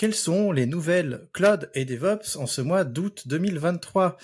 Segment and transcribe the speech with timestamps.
[0.00, 4.16] Quelles sont les nouvelles cloud et DevOps en ce mois d'août 2023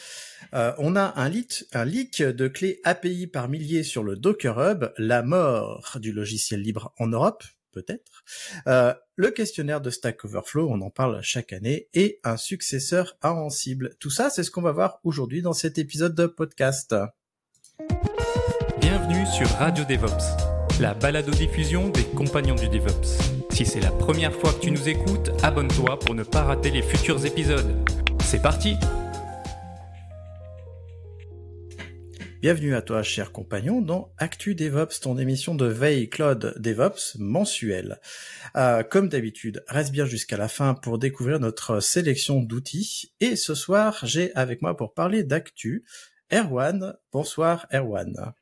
[0.54, 1.48] euh, On a un, lit,
[1.84, 6.94] leak de clés API par milliers sur le Docker Hub, la mort du logiciel libre
[6.98, 8.24] en Europe, peut-être.
[8.66, 13.34] Euh, le questionnaire de Stack Overflow, on en parle chaque année, et un successeur à
[13.34, 13.96] Ansible.
[14.00, 16.96] Tout ça, c'est ce qu'on va voir aujourd'hui dans cet épisode de podcast.
[18.80, 23.35] Bienvenue sur Radio DevOps, la balado-diffusion des compagnons du DevOps.
[23.56, 26.83] Si c'est la première fois que tu nous écoutes, abonne-toi pour ne pas rater les
[26.83, 27.75] futurs épisodes.
[28.22, 28.77] C'est parti
[32.42, 37.98] Bienvenue à toi, cher compagnon, dans Actu DevOps, ton émission de veille Cloud DevOps mensuelle.
[38.58, 43.14] Euh, comme d'habitude, reste bien jusqu'à la fin pour découvrir notre sélection d'outils.
[43.20, 45.86] Et ce soir, j'ai avec moi pour parler d'actu
[46.30, 46.95] Erwan.
[47.11, 48.34] Bonsoir, Erwan.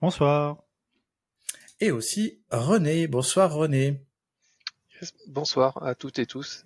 [0.00, 0.62] Bonsoir.
[1.80, 3.08] Et aussi René.
[3.08, 4.04] Bonsoir, René.
[5.26, 6.64] Bonsoir à toutes et tous.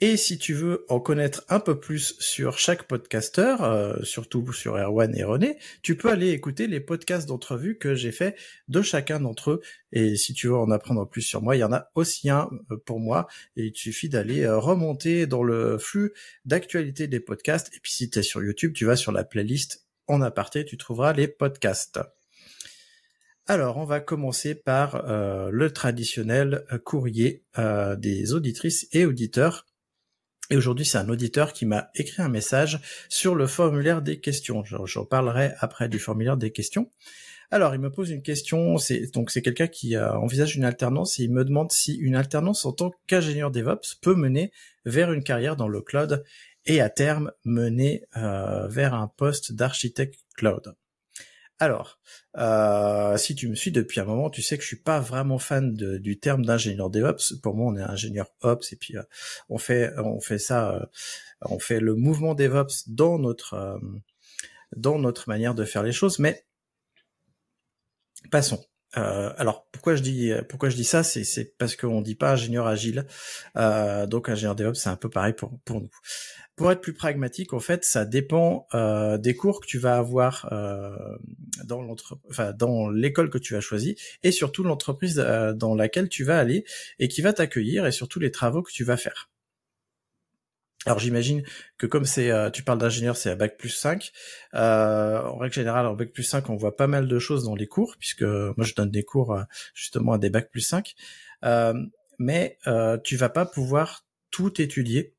[0.00, 4.76] Et si tu veux en connaître un peu plus sur chaque podcasteur, euh, surtout sur
[4.76, 8.36] Erwan et René, tu peux aller écouter les podcasts d'entrevue que j'ai fait
[8.68, 9.60] de chacun d'entre eux.
[9.92, 12.50] Et si tu veux en apprendre plus sur moi, il y en a aussi un
[12.70, 13.28] euh, pour moi.
[13.56, 16.12] Et il suffit d'aller euh, remonter dans le flux
[16.44, 17.74] d'actualité des podcasts.
[17.74, 20.76] Et puis si tu es sur YouTube, tu vas sur la playlist en aparté, tu
[20.76, 22.00] trouveras les podcasts.
[23.46, 29.66] Alors, on va commencer par euh, le traditionnel euh, courrier euh, des auditrices et auditeurs.
[30.50, 34.62] Et aujourd'hui, c'est un auditeur qui m'a écrit un message sur le formulaire des questions.
[34.64, 36.92] J'en parlerai après du formulaire des questions.
[37.50, 38.78] Alors, il me pose une question.
[38.78, 42.64] C'est donc c'est quelqu'un qui envisage une alternance et il me demande si une alternance
[42.64, 44.52] en tant qu'ingénieur DevOps peut mener
[44.84, 46.24] vers une carrière dans le cloud
[46.66, 50.74] et à terme mener vers un poste d'architecte cloud.
[51.62, 52.00] Alors,
[52.38, 55.38] euh, si tu me suis depuis un moment, tu sais que je suis pas vraiment
[55.38, 57.34] fan du terme d'ingénieur DevOps.
[57.42, 59.02] Pour moi, on est ingénieur Ops et puis euh,
[59.50, 60.86] on fait on fait ça, euh,
[61.42, 63.78] on fait le mouvement DevOps dans notre
[64.74, 66.18] dans notre manière de faire les choses.
[66.18, 66.46] Mais
[68.30, 68.64] passons.
[68.94, 73.06] Alors pourquoi je dis pourquoi je dis ça, c'est parce qu'on dit pas ingénieur agile.
[73.54, 75.90] donc ingénieur DevOps, c'est un peu pareil pour pour nous
[76.60, 80.46] pour être plus pragmatique, en fait, ça dépend euh, des cours que tu vas avoir
[80.52, 81.16] euh,
[81.64, 81.82] dans
[82.28, 86.38] enfin, dans l'école que tu as choisi, et surtout l'entreprise euh, dans laquelle tu vas
[86.38, 86.66] aller
[86.98, 89.30] et qui va t'accueillir, et surtout les travaux que tu vas faire.
[90.86, 91.42] Alors j'imagine
[91.76, 94.12] que comme c'est, tu parles d'ingénieur, c'est à bac plus 5.
[94.54, 97.66] en règle générale, en bac plus 5, on voit pas mal de choses dans les
[97.66, 99.38] cours, puisque moi je donne des cours
[99.74, 100.94] justement à des bac plus 5.
[102.18, 102.58] mais
[103.04, 105.14] tu vas pas pouvoir tout étudier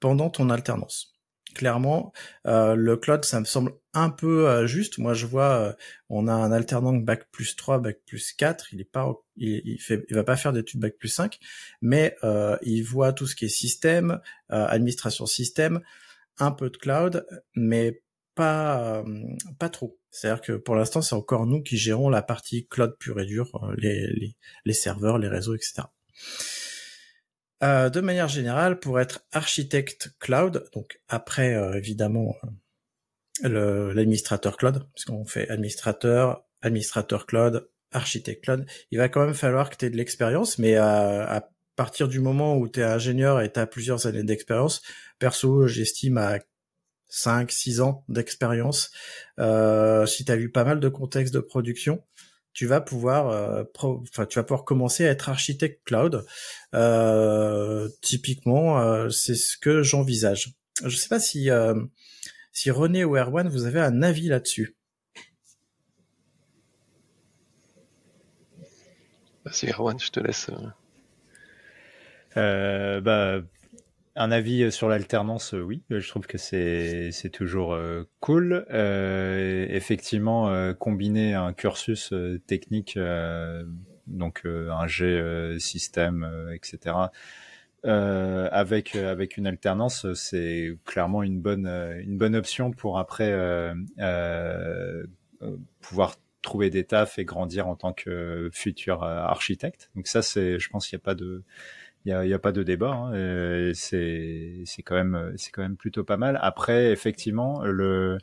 [0.00, 1.14] pendant ton alternance.
[1.54, 2.12] Clairement,
[2.46, 4.98] euh, le cloud, ça me semble un peu euh, juste.
[4.98, 5.72] Moi, je vois, euh,
[6.08, 8.72] on a un alternant bac plus 3, bac plus 4.
[8.72, 9.78] Il est pas, il,
[10.10, 11.38] va pas faire d'études bac plus 5,
[11.82, 12.16] mais
[12.62, 15.80] il voit tout ce qui est système, administration système,
[16.38, 18.02] un peu de cloud, mais
[18.34, 19.04] pas,
[19.58, 19.98] pas trop.
[20.10, 23.72] C'est-à-dire que pour l'instant, c'est encore nous qui gérons la partie cloud pure et dure,
[23.76, 25.82] les, les, les serveurs, les réseaux, etc.
[27.62, 32.48] Euh, de manière générale, pour être architecte cloud, donc après euh, évidemment euh,
[33.42, 39.76] l'administrateur cloud, puisqu'on fait administrateur, administrateur cloud, architecte cloud, il va quand même falloir que
[39.76, 43.58] tu aies de l'expérience, mais à partir du moment où tu es ingénieur et tu
[43.58, 44.82] as plusieurs années d'expérience,
[45.18, 46.38] perso, j'estime à
[47.08, 48.90] 5, 6 ans d'expérience,
[49.38, 52.02] si tu as vu pas mal de contextes de production,
[52.52, 56.24] tu vas pouvoir, euh, enfin, tu vas pouvoir commencer à être architecte cloud.
[56.74, 60.54] Euh, typiquement, euh, c'est ce que j'envisage.
[60.84, 61.48] Je sais pas si
[62.52, 64.76] si René ou Erwan, vous avez un avis là-dessus.
[69.44, 70.50] Bah, c'est Erwan, je te laisse.
[72.34, 73.40] bah,
[74.16, 78.66] un avis euh, sur l'alternance, euh, oui, je trouve que c'est toujours euh, cool.
[79.70, 82.12] effectivement, combiner un cursus
[82.46, 82.98] technique,
[84.06, 86.96] donc un G système, etc.
[87.84, 93.32] avec avec une alternance, c'est clairement une bonne une bonne option pour après
[95.80, 99.90] pouvoir trouver des tafs et grandir en tant que futur architecte.
[99.94, 101.42] Donc ça, c'est, je pense qu'il n'y a pas de,
[102.04, 102.92] il y a, y a, pas de débat.
[102.92, 106.38] Hein, c'est, c'est quand même, c'est quand même plutôt pas mal.
[106.42, 108.18] Après, effectivement, le,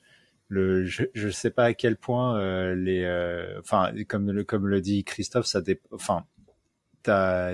[0.50, 4.68] le, je, je sais pas à quel point euh, les, euh, enfin, comme le, comme
[4.68, 6.26] le dit Christophe, ça dépend, enfin,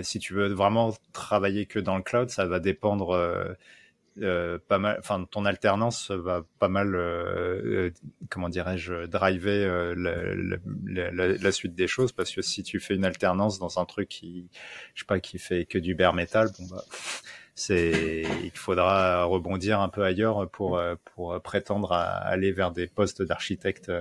[0.04, 3.54] si tu veux vraiment travailler que dans le cloud, ça va dépendre euh,
[4.22, 7.92] euh, pas mal, enfin ton alternance va pas mal, euh, euh
[8.30, 12.12] comment dirais-je, driver la, suite des choses.
[12.12, 14.48] Parce que si tu fais une alternance dans un truc qui,
[14.94, 16.84] je sais pas, qui fait que du bare metal, bon bah
[17.56, 20.82] c'est, il faudra rebondir un peu ailleurs pour
[21.14, 23.92] pour prétendre à aller vers des postes d'architecte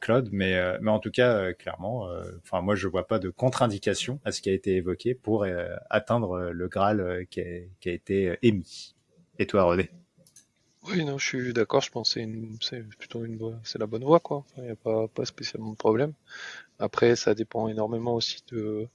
[0.00, 2.08] cloud, mais mais en tout cas clairement,
[2.42, 5.46] enfin moi je vois pas de contre-indication à ce qui a été évoqué pour
[5.88, 7.44] atteindre le Graal qui a,
[7.80, 8.94] qui a été émis.
[9.38, 9.90] Et toi, René?
[10.84, 11.80] Oui, non, je suis d'accord.
[11.82, 12.20] Je pense que
[12.60, 14.44] c'est plutôt une c'est la bonne voie, quoi.
[14.56, 16.12] Il n'y a pas, pas spécialement de problème.
[16.78, 18.88] Après, ça dépend énormément aussi de,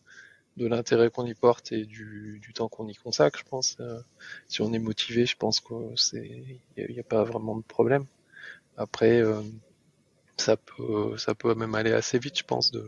[0.58, 3.78] de l'intérêt qu'on y porte et du, du temps qu'on y consacre, je pense.
[3.80, 4.00] Euh,
[4.48, 8.06] si on est motivé, je pense que c'est, il n'y a, pas vraiment de problème.
[8.78, 9.42] Après, euh,
[10.38, 12.86] ça peut, ça peut même aller assez vite, je pense, de,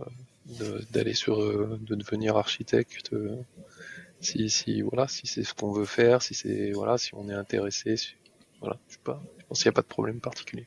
[0.00, 3.12] euh, d'aller sur, de devenir architecte
[4.20, 7.34] si, si voilà, si c'est ce qu'on veut faire, si c'est voilà, si on est
[7.34, 7.96] intéressé,
[8.60, 10.66] voilà, je, sais pas, je pense qu'il n'y a pas de problème particulier.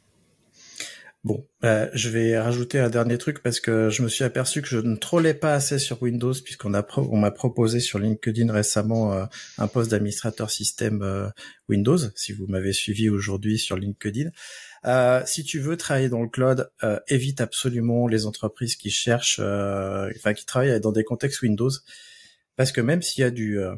[1.25, 4.69] Bon, euh, je vais rajouter un dernier truc parce que je me suis aperçu que
[4.69, 9.25] je ne trollais pas assez sur Windows puisqu'on m'a proposé sur LinkedIn récemment euh,
[9.57, 11.27] un poste d'administrateur système euh,
[11.67, 11.97] Windows.
[12.15, 14.29] Si vous m'avez suivi aujourd'hui sur LinkedIn,
[15.25, 16.69] si tu veux travailler dans le cloud,
[17.07, 21.71] évite absolument les entreprises qui cherchent, enfin qui travaillent dans des contextes Windows.
[22.59, 23.73] Parce que même s'il y a du euh,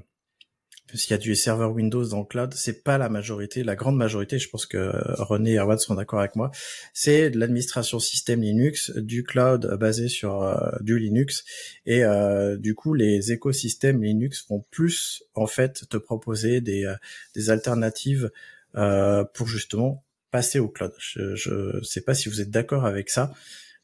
[0.95, 3.95] s'il y a du serveur Windows dans le cloud, c'est pas la majorité, la grande
[3.95, 6.50] majorité, je pense que René et Erwan sont d'accord avec moi,
[6.92, 11.45] c'est l'administration système Linux, du cloud basé sur euh, du Linux,
[11.86, 16.92] et euh, du coup les écosystèmes Linux vont plus en fait te proposer des,
[17.36, 18.31] des alternatives
[18.74, 20.94] pour justement passer au cloud.
[20.98, 23.31] Je, je sais pas si vous êtes d'accord avec ça,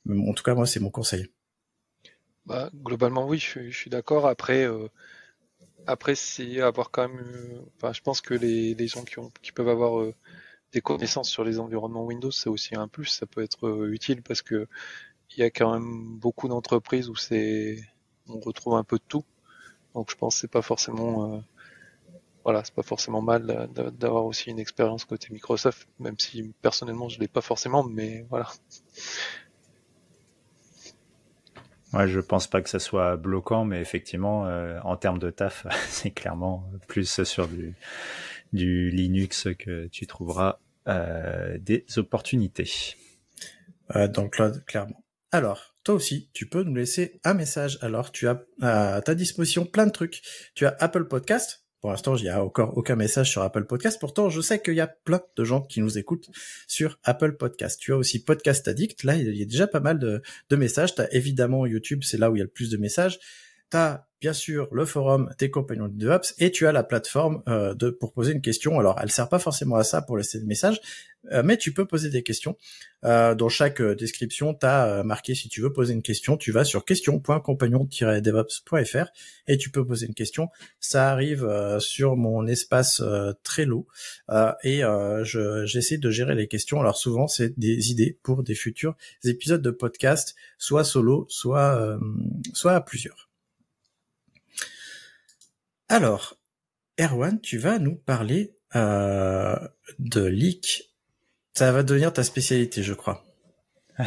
[0.05, 1.29] mais en tout cas moi c'est mon conseil.
[2.47, 4.25] Bah, globalement, oui, je, suis d'accord.
[4.25, 4.87] Après, euh,
[5.85, 7.19] après, c'est avoir quand même.
[7.83, 10.13] Euh, je pense que les, gens qui, ont, qui peuvent avoir euh,
[10.71, 13.07] des connaissances sur les environnements Windows, c'est aussi un plus.
[13.07, 14.67] Ça peut être utile parce que
[15.31, 17.79] il y a quand même beaucoup d'entreprises où c'est
[18.27, 19.25] on retrouve un peu de tout.
[19.93, 21.43] Donc, je pense que c'est pas forcément.
[22.47, 23.67] Voilà, c'est pas forcément mal
[23.99, 28.47] d'avoir aussi une expérience côté Microsoft, même si personnellement je l'ai pas forcément, mais voilà.
[31.91, 35.67] Ouais, je pense pas que ça soit bloquant, mais effectivement, euh, en termes de taf,
[35.89, 37.75] c'est clairement plus sur du,
[38.53, 42.95] du Linux que tu trouveras euh, des opportunités.
[43.97, 45.03] Euh, donc Claude, clairement.
[45.33, 47.77] Alors, toi aussi, tu peux nous laisser un message.
[47.81, 50.21] Alors, tu as à ta disposition plein de trucs.
[50.55, 53.97] Tu as Apple Podcast, pour l'instant, il n'y a encore aucun message sur Apple Podcast.
[53.97, 56.29] Pourtant, je sais qu'il y a plein de gens qui nous écoutent
[56.67, 57.79] sur Apple Podcast.
[57.79, 59.05] Tu as aussi Podcast Addict.
[59.05, 60.95] Là, il y a déjà pas mal de, de messages.
[60.95, 63.19] Tu as évidemment YouTube, c'est là où il y a le plus de messages.
[63.71, 67.41] Tu as bien sûr le forum des compagnons de DevOps et tu as la plateforme
[67.47, 68.77] euh, pour poser une question.
[68.81, 70.81] Alors, elle sert pas forcément à ça pour laisser des messages,
[71.43, 72.57] mais tu peux poser des questions.
[73.03, 76.63] Euh, dans chaque description, tu as marqué si tu veux poser une question, tu vas
[76.63, 79.11] sur question.compagnon-devops.fr
[79.47, 80.47] et tu peux poser une question.
[80.79, 81.45] Ça arrive
[81.79, 83.03] sur mon espace
[83.43, 83.85] Trello
[84.63, 84.81] et
[85.23, 86.79] j'essaie de gérer les questions.
[86.79, 91.97] Alors souvent, c'est des idées pour des futurs épisodes de podcast, soit solo, soit
[92.53, 93.27] soit à plusieurs.
[95.89, 96.35] Alors,
[96.99, 99.55] Erwan, tu vas nous parler euh,
[99.99, 100.86] de leak.
[101.57, 103.23] Ça va devenir ta spécialité, je crois.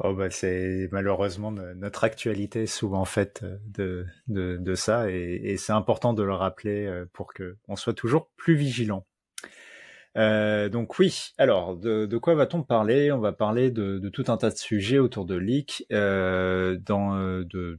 [0.00, 6.12] oh bah c'est malheureusement notre actualité souvent faite de, de, de ça et, c'est important
[6.12, 9.06] de le rappeler euh, pour que on soit toujours plus vigilant.
[10.18, 13.10] Euh, donc oui, alors de, quoi va-t-on parler?
[13.12, 17.16] On va parler de, tout un tas de sujets autour de leaks euh, dans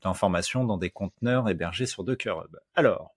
[0.01, 2.58] d'informations dans des conteneurs hébergés sur Docker Hub.
[2.74, 3.13] Alors,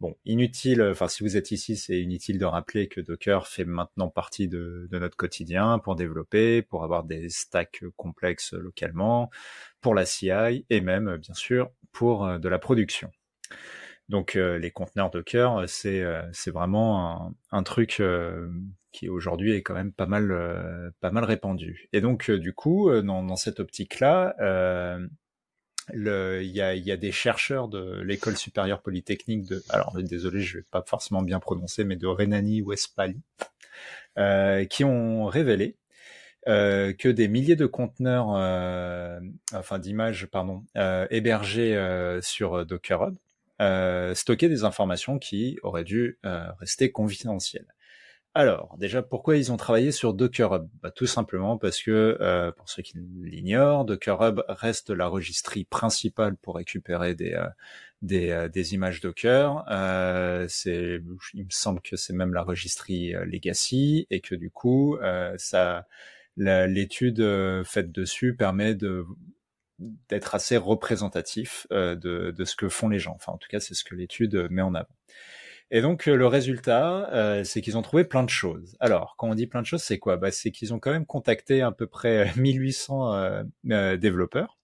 [0.00, 4.08] bon, inutile, enfin si vous êtes ici, c'est inutile de rappeler que Docker fait maintenant
[4.08, 9.30] partie de, notre quotidien pour développer, pour avoir des stacks complexes localement,
[9.80, 13.10] pour la CI et même bien sûr pour euh, de la production.
[14.08, 18.50] Donc euh, les conteneurs Docker, c'est euh, vraiment un, truc euh,
[18.92, 21.88] qui aujourd'hui est quand même pas mal pas mal répandu.
[21.92, 24.36] Et donc du coup, dans, dans cette optique-là,
[25.92, 30.82] il y a, des chercheurs de l'école supérieure polytechnique de, alors désolé, je vais pas
[30.86, 33.20] forcément bien prononcer, mais de Rhénanie-Westphalie,
[34.70, 35.76] qui ont révélé
[36.46, 38.28] que des milliers de conteneurs,
[39.52, 40.64] enfin d'images, pardon,
[41.10, 43.16] hébergés sur Docker Hub
[44.14, 46.18] stocker des informations qui auraient dû
[46.58, 47.73] rester confidentielles.
[48.36, 50.68] Alors, déjà, pourquoi ils ont travaillé sur Docker Hub?
[50.82, 55.64] Bah, Tout simplement parce que, euh, pour ceux qui l'ignorent, Docker Hub reste la registrie
[55.64, 57.46] principale pour récupérer des, euh,
[58.12, 59.64] euh, images Docker.
[59.68, 64.98] il me semble que c'est même la registrie Legacy et que du coup,
[65.36, 65.86] ça,
[66.36, 67.22] l'étude
[67.64, 68.76] faite dessus permet
[70.08, 71.94] d'être assez représentatif de,
[72.32, 73.14] de ce que font les gens.
[73.14, 74.88] Enfin, en tout cas, c'est ce que l'étude met en avant.
[75.74, 78.76] Et donc euh, le résultat, euh, c'est qu'ils ont trouvé plein de choses.
[78.78, 80.16] Alors, quand on dit plein de choses, c'est quoi?
[80.16, 84.56] Bah, C'est qu'ils ont quand même contacté à peu près 1800 euh, développeurs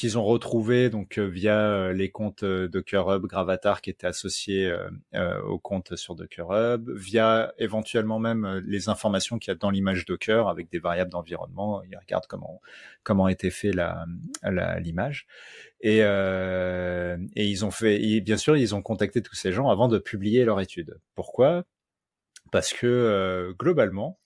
[0.00, 4.72] qu'ils ont retrouvé donc via les comptes Docker Hub, Gravatar qui étaient associés
[5.46, 10.06] au compte sur Docker Hub, via éventuellement même les informations qu'il y a dans l'image
[10.06, 11.82] Docker avec des variables d'environnement.
[11.84, 12.60] Ils regardent comment
[13.02, 14.06] comment été fait la
[14.80, 15.26] l'image.
[15.80, 19.88] Et, euh, et ils ont fait, bien sûr, ils ont contacté tous ces gens avant
[19.88, 20.98] de publier leur étude.
[21.14, 21.64] Pourquoi?
[22.52, 24.18] Parce que euh, globalement,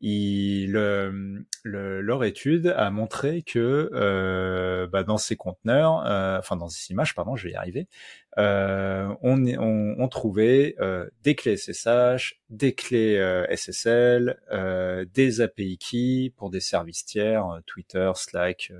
[0.00, 6.68] il, le, leur étude a montré que euh, bah, dans ces conteneurs, euh, enfin dans
[6.68, 7.88] ces images, pardon, je vais y arriver,
[8.38, 14.38] euh, on, on, on, trouvait euh, des clés SSH, des clés SSL,
[15.12, 18.72] des API keys pour des services tiers, Twitter, Slack,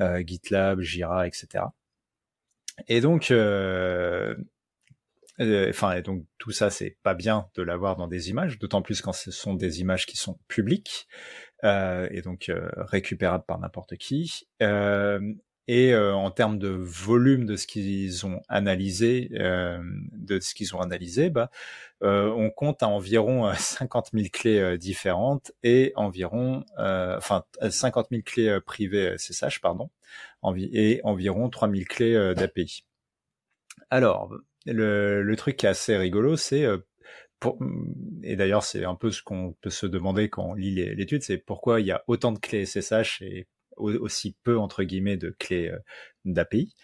[0.00, 1.64] GitLab, Jira, etc.
[2.88, 4.34] Et donc, euh,
[5.40, 9.00] enfin, et donc tout ça, c'est pas bien de l'avoir dans des images, d'autant plus
[9.00, 11.08] quand ce sont des images qui sont publiques
[11.64, 14.46] euh, et donc euh, récupérables par n'importe qui.
[15.68, 21.30] et en termes de volume de ce qu'ils ont analysé, de ce qu'ils ont analysé,
[21.30, 21.50] bah,
[22.02, 29.16] on compte à environ 50 000 clés différentes et environ, enfin 50 000 clés privées
[29.16, 29.90] SSH, pardon,
[30.56, 32.84] et environ 3 000 clés d'API.
[33.90, 34.32] Alors,
[34.66, 36.78] le, le, truc qui est assez rigolo, c'est euh,
[38.22, 41.38] et d'ailleurs c'est un peu ce qu'on peut se demander quand on lit l'étude, c'est
[41.38, 45.68] pourquoi il y a autant de clés SSH et aussi peu entre guillemets de clés
[45.70, 45.78] euh,
[46.24, 46.74] d'API.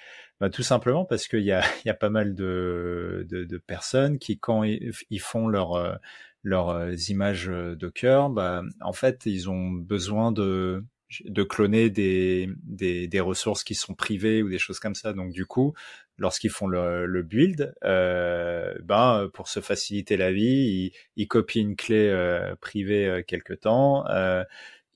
[0.40, 4.18] Bah, tout simplement parce qu'il y a, y a pas mal de, de, de personnes
[4.18, 5.94] qui quand ils, font euh,
[6.42, 10.84] leurs images Docker, bah, en fait ils ont besoin de
[11.24, 15.12] de cloner des, des, des, ressources qui sont privées ou des choses comme ça.
[15.12, 15.74] Donc du coup,
[16.18, 21.62] lorsqu'ils font le, le build, euh, ben pour se faciliter la vie, ils, ils copient
[21.62, 24.06] une clé euh, privée euh, quelque temps.
[24.08, 24.44] Euh,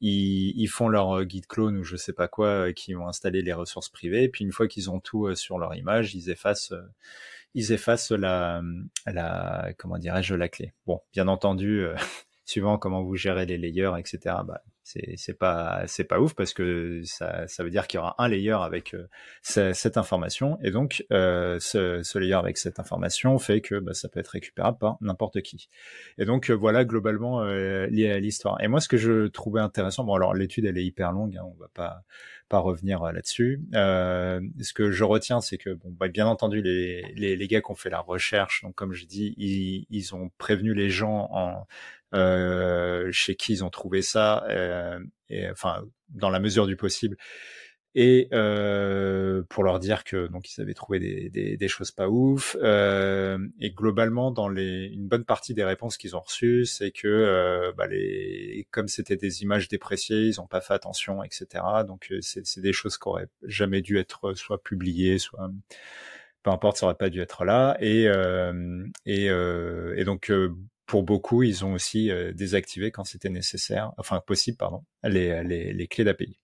[0.01, 3.53] ils, ils, font leur git clone ou je sais pas quoi, qui vont installer les
[3.53, 4.29] ressources privées.
[4.29, 6.73] Puis une fois qu'ils ont tout sur leur image, ils effacent,
[7.55, 8.63] ils effacent la,
[9.07, 10.73] la comment dirais-je, la clé.
[10.87, 11.85] Bon, bien entendu,
[12.47, 14.37] suivant comment vous gérez les layers, etc.
[14.83, 18.29] c'est pas c'est pas ouf parce que ça, ça veut dire qu'il y aura un
[18.29, 19.07] layer avec euh,
[19.43, 24.09] cette information et donc euh, ce, ce, layer avec cette information fait que bah, ça
[24.09, 25.69] peut être récupérable par n'importe qui.
[26.19, 28.61] Et donc euh, voilà globalement euh, lié à l'histoire.
[28.63, 31.45] Et moi ce que je trouvais intéressant, bon alors l'étude elle est hyper longue, hein,
[31.45, 32.03] on va pas
[32.49, 33.63] pas revenir là-dessus.
[33.73, 37.71] ce que je retiens, c'est que bon, bah, bien entendu les, les, les gars qui
[37.71, 41.65] ont fait la recherche, donc comme je dis, ils, ils ont prévenu les gens en
[42.00, 44.99] euh, chez qui ils ont trouvé ça, euh,
[45.29, 47.17] et enfin dans la mesure du possible,
[47.97, 52.09] et euh, pour leur dire que donc ils avaient trouvé des, des, des choses pas
[52.09, 52.57] ouf.
[52.63, 57.09] Euh, et globalement, dans les, une bonne partie des réponses qu'ils ont reçues, c'est que
[57.09, 61.65] euh, bah les, comme c'était des images dépréciées, ils n'ont pas fait attention, etc.
[61.87, 65.51] Donc c'est des choses qui auraient jamais dû être soit publiées, soit
[66.45, 67.77] peu importe, ça aurait pas dû être là.
[67.81, 68.05] Et
[69.05, 70.31] et, et donc
[70.91, 75.73] pour beaucoup, ils ont aussi euh, désactivé quand c'était nécessaire, enfin possible, pardon, les, les,
[75.73, 76.37] les clés d'API.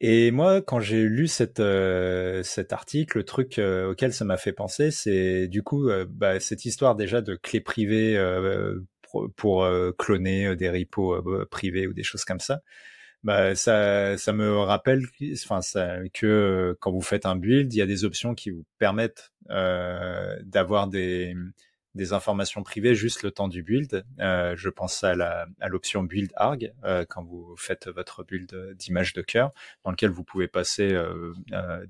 [0.00, 4.38] Et moi, quand j'ai lu cette, euh, cet article, le truc euh, auquel ça m'a
[4.38, 8.18] fait penser, c'est du coup bah, cette histoire déjà de clés privées
[9.36, 9.68] pour,
[9.98, 12.62] cloner des repos privés ou des choses comme ça.
[13.22, 15.02] Bah, ça, ça me rappelle,
[15.50, 15.60] enfin,
[16.14, 20.88] que quand vous faites un build, il y a des options qui vous permettent d'avoir
[20.88, 21.34] des
[21.94, 24.04] des informations privées juste le temps du build.
[24.20, 25.14] Euh, je pense à
[25.68, 29.50] l'option build arg euh, quand vous faites votre build d'image de cœur,
[29.84, 31.32] dans lequel vous pouvez passer euh,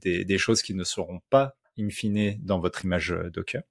[0.00, 3.62] des, des, choses qui ne seront pas in fine dans votre image Docker.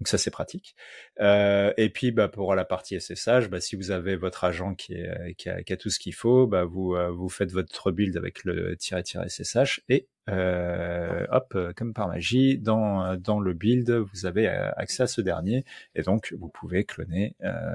[0.00, 0.74] Donc ça c'est pratique.
[1.20, 4.94] Euh, et puis bah, pour la partie SSH, bah, si vous avez votre agent qui,
[4.94, 8.16] est, qui, a, qui a tout ce qu'il faut, bah, vous, vous faites votre build
[8.16, 14.26] avec le -SSH et euh, hop, euh, comme par magie, dans, dans le build, vous
[14.26, 17.34] avez euh, accès à ce dernier et donc vous pouvez cloner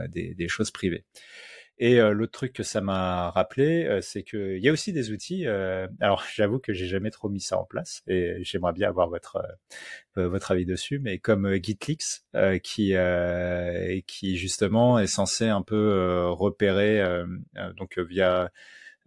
[0.10, 1.04] des, des, choses privées.
[1.80, 5.12] Et euh, l'autre truc que ça m'a rappelé, euh, c'est qu'il y a aussi des
[5.12, 5.46] outils.
[5.46, 9.10] Euh, alors, j'avoue que j'ai jamais trop mis ça en place et j'aimerais bien avoir
[9.10, 9.44] votre
[10.16, 11.00] votre avis dessus.
[11.00, 12.26] Mais comme Gitlix,
[12.64, 12.96] qui
[14.08, 17.04] qui justement est censé un peu repérer
[17.78, 18.48] donc via euh,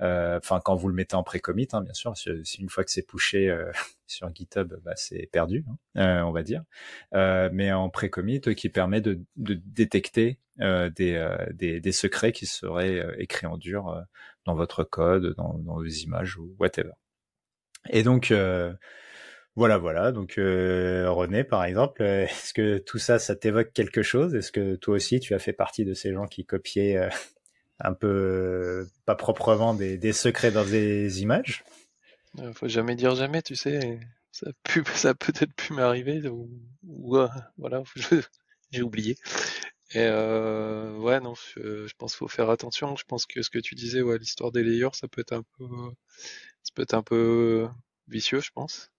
[0.01, 3.07] enfin, quand vous le mettez en pré-commit, hein, bien sûr, si une fois que c'est
[3.07, 3.71] pushé euh,
[4.07, 6.63] sur GitHub, bah, c'est perdu, hein, euh, on va dire.
[7.13, 13.47] mais en pré-commit, qui permet de, de détecter des, des, des, secrets qui seraient écrits
[13.47, 14.05] en dur
[14.45, 16.93] dans votre code, dans, dans vos images ou whatever.
[17.89, 18.33] Et donc,
[19.57, 20.13] voilà, voilà.
[20.13, 24.35] Donc, René, par exemple, est-ce que tout ça, ça t'évoque quelque chose?
[24.35, 27.09] Est-ce que toi aussi, tu as fait partie de ces gens qui copiaient
[27.81, 31.65] un peu pas proprement des, des secrets dans des images.
[32.39, 34.01] Euh, faut jamais dire jamais, tu sais.
[34.33, 37.83] Ça, pu, ça peut-être pu m'arriver ou, euh, voilà,
[38.71, 39.17] j'ai oublié.
[39.93, 42.95] Et euh, ouais, non, je, pense qu'il faut faire attention.
[42.97, 45.43] Je pense que ce que tu disais, ouais, l'histoire des layers, ça peut être un
[45.59, 45.67] peu,
[46.63, 47.69] ça peut être un peu
[48.09, 48.91] vicieux, je pense.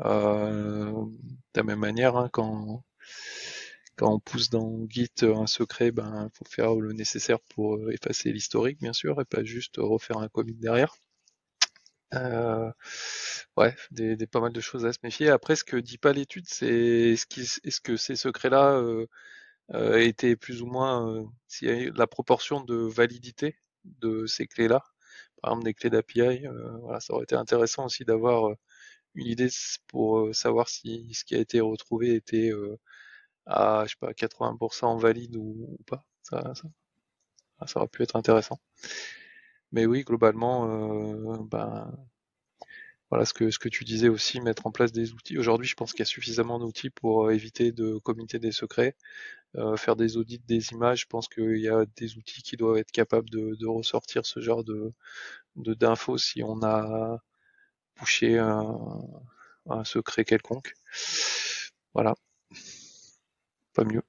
[0.00, 1.06] De
[1.54, 2.84] la même manière, hein, quand
[4.00, 8.32] quand on pousse dans Git un secret, ben faut faire le nécessaire pour euh, effacer
[8.32, 10.94] l'historique bien sûr et pas juste refaire un commit derrière.
[12.14, 12.72] Euh,
[13.58, 15.28] ouais, des, pas mal de choses à se méfier.
[15.28, 19.06] Après, ce que dit pas l'étude, c'est est-ce, que ces secrets-là euh,
[19.74, 24.82] euh, étaient plus ou moins, euh, s'il la proportion de validité de ces clés-là,
[25.42, 26.46] par exemple des clés d'API.
[26.82, 28.54] voilà, ça aurait été intéressant aussi d'avoir
[29.14, 29.48] une idée
[29.88, 32.52] pour savoir si ce qui a été retrouvé était
[33.46, 36.04] à je sais pas 80% valide ou, pas.
[36.22, 36.68] Ça, ça,
[37.66, 38.60] ça, aurait pu être intéressant.
[39.72, 41.92] Mais oui, globalement, euh, ben
[43.10, 45.36] voilà ce que ce que tu disais aussi, mettre en place des outils.
[45.38, 48.96] Aujourd'hui, je pense qu'il y a suffisamment d'outils pour euh, éviter de communiquer des secrets,
[49.56, 51.02] euh, faire des audits des images.
[51.02, 54.40] Je pense qu'il y a des outils qui doivent être capables de, de ressortir ce
[54.40, 54.94] genre de
[55.56, 57.18] d'infos si on a
[57.96, 58.78] poussé un,
[59.68, 60.74] un secret quelconque.
[61.94, 62.14] Voilà
[63.74, 64.02] pas mieux.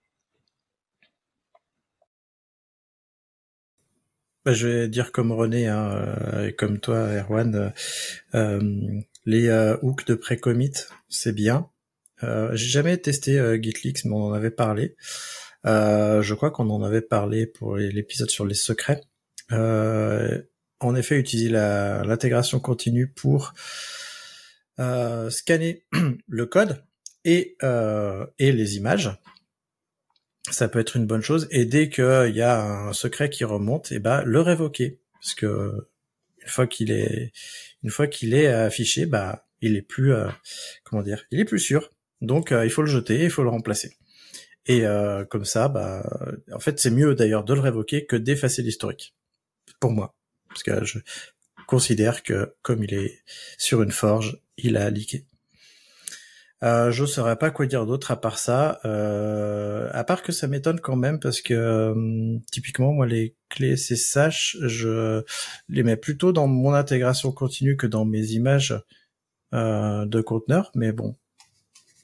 [4.44, 7.70] Bah, je vais dire comme René hein, euh, et comme toi, Erwan, euh,
[8.34, 9.52] euh, les
[9.84, 10.74] hooks de pré-commit,
[11.10, 11.70] c'est bien.
[12.24, 14.96] J'ai jamais testé GitLeaks, mais on en avait parlé.
[15.66, 19.02] je crois qu'on en avait parlé pour l'épisode sur les secrets.
[19.52, 23.54] en effet, utiliser l'intégration continue pour
[25.30, 25.84] scanner
[26.28, 26.84] le code
[27.26, 27.58] et
[28.40, 29.12] les images
[30.50, 31.48] ça peut être une bonne chose.
[31.52, 35.36] Et dès qu'il y a un secret qui remonte, et eh ben le révoquer, parce
[35.36, 35.88] que
[36.42, 37.32] une fois qu'il est,
[37.84, 40.28] une fois qu'il est affiché, bah il est plus, euh,
[40.84, 41.92] comment dire, il est plus sûr.
[42.22, 43.96] Donc euh, il faut le jeter, il faut le remplacer.
[44.68, 46.04] Et euh, comme ça, bah,
[46.52, 49.16] en fait, c'est mieux d'ailleurs de le révoquer que d'effacer l'historique,
[49.80, 50.16] pour moi,
[50.50, 51.00] parce que je
[51.68, 53.24] considère que comme il est
[53.58, 55.26] sur une forge, il a leaké.
[56.64, 60.48] Euh, je saurais pas quoi dire d'autre à part ça, euh, à part que ça
[60.48, 65.24] m'étonne quand même parce que euh, typiquement moi les clés SSH, je
[65.70, 68.80] les mets plutôt dans mon intégration continue que dans mes images
[69.56, 71.16] euh, de conteneurs, mais bon,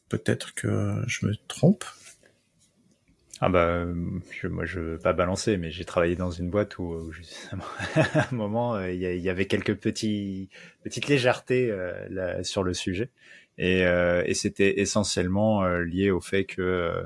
[0.10, 1.86] peut-être que je me trompe.
[3.40, 3.86] Ah bah
[4.32, 7.12] je, moi je veux pas balancer, mais j'ai travaillé dans une boîte où,
[7.96, 10.50] à un moment il y, avait quelques petits
[10.84, 11.72] petites légèretés
[12.10, 13.12] là, sur le sujet
[13.58, 17.04] et, euh, et c'était essentiellement euh, lié au fait que euh,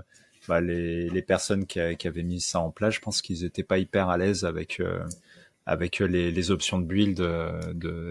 [0.47, 3.77] bah, les, les, personnes qui, avaient mis ça en place, je pense qu'ils étaient pas
[3.77, 4.81] hyper à l'aise avec
[5.65, 7.21] avec les, les, options de build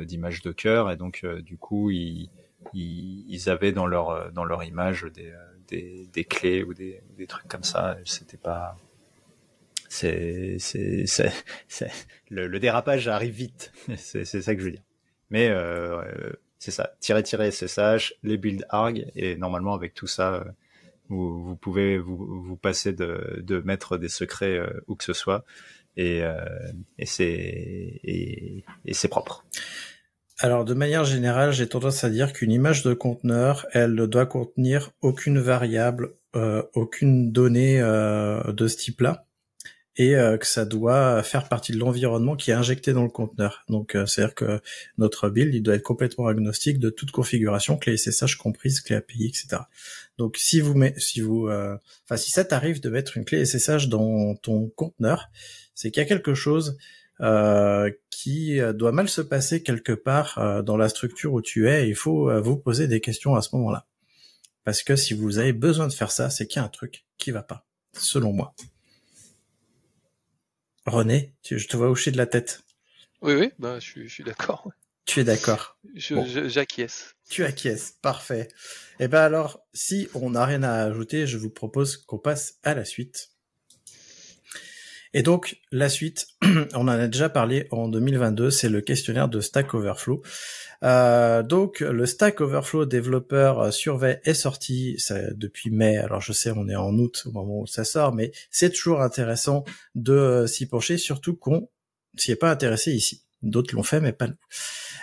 [0.07, 0.91] d'image de, cœur.
[0.91, 2.31] Et donc du coup ils,
[2.73, 5.33] ils, avaient dans leur dans leur image des,
[5.69, 7.99] des, des clés ou des, des, trucs comme ça.
[8.05, 8.77] C'était pas
[9.91, 10.57] c'est
[12.31, 13.73] le, le, dérapage arrive vite.
[13.97, 14.85] C'est ça que je veux dire.
[15.31, 20.35] Mais euh, c'est ça, tirer tirer SSH, les build arg, et normalement avec tout ça,
[20.35, 20.45] euh,
[21.09, 25.15] vous, vous pouvez vous, vous passer de, de mettre des secrets euh, où que ce
[25.15, 25.45] soit,
[25.97, 26.45] et, euh,
[26.99, 29.45] et c'est et, et propre.
[30.39, 34.27] Alors de manière générale, j'ai tendance à dire qu'une image de conteneur, elle ne doit
[34.27, 39.27] contenir aucune variable, euh, aucune donnée euh, de ce type-là
[39.97, 43.65] et euh, que ça doit faire partie de l'environnement qui est injecté dans le conteneur.
[43.69, 44.61] Donc euh, c'est-à-dire que
[44.99, 49.27] notre build il doit être complètement agnostique de toute configuration, clé SSH comprise, clé API,
[49.27, 49.63] etc.
[50.17, 53.89] Donc si vous met, si vous, euh, enfin ça t'arrive de mettre une clé SSH
[53.89, 55.29] dans ton conteneur,
[55.75, 56.77] c'est qu'il y a quelque chose
[58.11, 61.87] qui doit mal se passer quelque part dans la structure où tu es.
[61.87, 63.87] il faut vous poser des questions à ce moment-là,
[64.65, 67.05] parce que si vous avez besoin de faire ça, c'est qu'il y a un truc
[67.19, 68.55] qui va pas, selon moi.
[70.91, 72.63] René, je te vois hocher de la tête.
[73.23, 74.71] Oui, oui, bah, je, suis, d'accord.
[75.05, 75.77] Tu es d'accord.
[75.95, 77.17] J'acquiesce.
[77.29, 78.49] tu acquiesces, parfait.
[78.99, 82.59] Et eh ben alors, si on n'a rien à ajouter, je vous propose qu'on passe
[82.63, 83.31] à la suite.
[85.13, 86.29] Et donc, la suite,
[86.75, 90.23] on en a déjà parlé en 2022, c'est le questionnaire de Stack Overflow.
[90.83, 94.97] Euh, donc, le Stack Overflow développeur surveille est sorti
[95.33, 95.99] depuis mai.
[95.99, 99.03] Alors, je sais, on est en août au moment où ça sort, mais c'est toujours
[99.03, 101.69] intéressant de s'y pencher, surtout qu'on
[102.17, 103.25] s'y est pas intéressé ici.
[103.43, 104.37] D'autres l'ont fait, mais pas nous.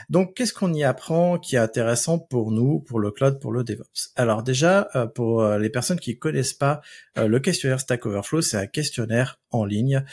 [0.10, 3.64] Donc, qu'est-ce qu'on y apprend qui est intéressant pour nous, pour le cloud, pour le
[3.64, 4.12] DevOps?
[4.16, 6.82] Alors déjà, euh, pour euh, les personnes qui connaissent pas
[7.18, 10.04] euh, le questionnaire Stack Overflow, c'est un questionnaire en ligne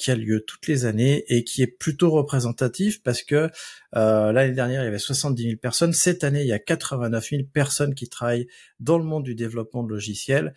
[0.00, 3.48] qui a lieu toutes les années et qui est plutôt représentatif parce que
[3.92, 5.92] l'année dernière, il y avait 70 000 personnes.
[5.92, 8.48] Cette année, il y a 89 000 personnes qui travaillent
[8.80, 10.52] dans le monde du développement de logiciels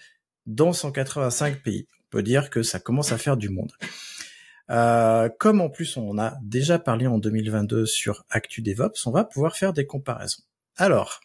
[0.48, 1.88] dans 185 pays.
[2.08, 3.72] On peut dire que ça commence à faire du monde.
[4.72, 9.24] Euh, comme en plus on a déjà parlé en 2022 sur Actu DevOps, on va
[9.24, 10.42] pouvoir faire des comparaisons.
[10.76, 11.22] Alors,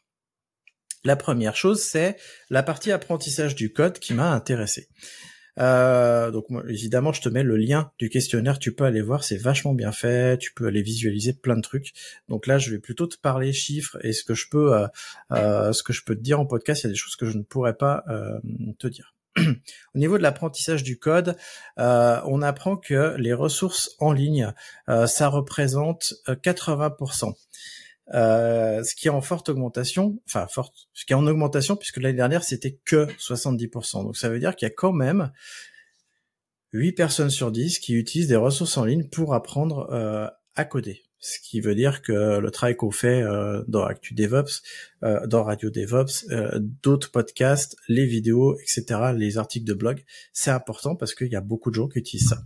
[1.04, 2.16] la première chose, c'est
[2.50, 4.88] la partie apprentissage du code qui m'a intéressé.
[5.58, 8.58] Euh, donc évidemment, je te mets le lien du questionnaire.
[8.58, 10.38] Tu peux aller voir, c'est vachement bien fait.
[10.38, 11.92] Tu peux aller visualiser plein de trucs.
[12.28, 14.86] Donc là, je vais plutôt te parler chiffres et ce que je peux, euh,
[15.32, 16.82] euh ce que je peux te dire en podcast.
[16.82, 18.04] Il y a des choses que je ne pourrais pas
[18.78, 19.14] te dire.
[19.94, 21.36] Au niveau de l'apprentissage du code,
[21.78, 24.52] euh, on apprend que les ressources en ligne,
[24.88, 27.34] euh, ça représente 80%.
[28.12, 31.98] Euh, ce qui est en forte augmentation, enfin forte, ce qui est en augmentation puisque
[31.98, 34.02] l'année dernière c'était que 70%.
[34.02, 35.30] Donc ça veut dire qu'il y a quand même
[36.72, 39.88] 8 personnes sur 10 qui utilisent des ressources en ligne pour apprendre
[40.56, 44.62] à coder ce qui veut dire que le travail qu'on fait euh, dans Actu DevOps,
[45.02, 50.02] euh, dans Radio DevOps, euh, d'autres podcasts, les vidéos, etc., les articles de blog,
[50.32, 52.42] c'est important parce qu'il y a beaucoup de gens qui utilisent ça.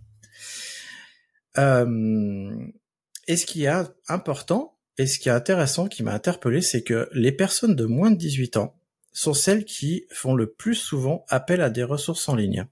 [3.29, 3.73] et ce qui est
[4.09, 8.11] important et ce qui est intéressant, qui m'a interpellé, c'est que les personnes de moins
[8.11, 8.77] de 18 ans
[9.13, 12.67] sont celles qui font le plus souvent appel à des ressources en ligne.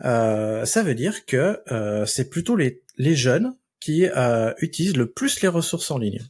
[0.00, 1.60] ça veut dire que
[2.06, 6.20] c'est plutôt les, les jeunes qui euh, utilise le plus les ressources en ligne.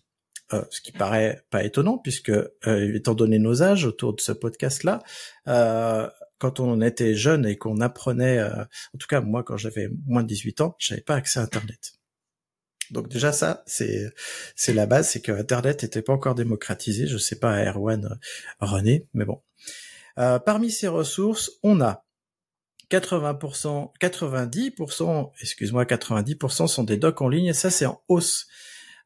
[0.53, 4.31] Euh, ce qui paraît pas étonnant puisque euh, étant donné nos âges autour de ce
[4.31, 5.03] podcast-là,
[5.49, 10.23] euh, quand on était jeune et qu'on apprenait, en tout cas moi quand j'avais moins
[10.23, 11.95] de 18 ans, j'avais pas accès à Internet.
[12.91, 14.13] Donc déjà ça, c'est
[14.55, 17.07] c'est la base, c'est que Internet n'était pas encore démocratisé.
[17.07, 18.19] Je sais pas Erwan
[18.61, 19.41] René, mais bon.
[20.15, 22.06] parmi ces ressources, on a
[22.91, 28.47] 80%, 90%, excuse-moi, 90% sont des docs en ligne ça c'est en hausse.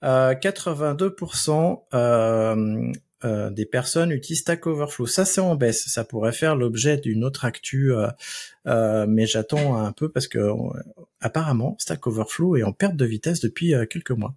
[0.03, 5.07] Euh, 82% euh, euh, des personnes utilisent Stack Overflow.
[5.07, 5.87] Ça c'est en baisse.
[5.89, 8.09] Ça pourrait faire l'objet d'une autre actu, euh,
[8.67, 10.53] euh, mais j'attends un peu parce que
[11.21, 14.35] apparemment Stack Overflow est en perte de vitesse depuis quelques mois.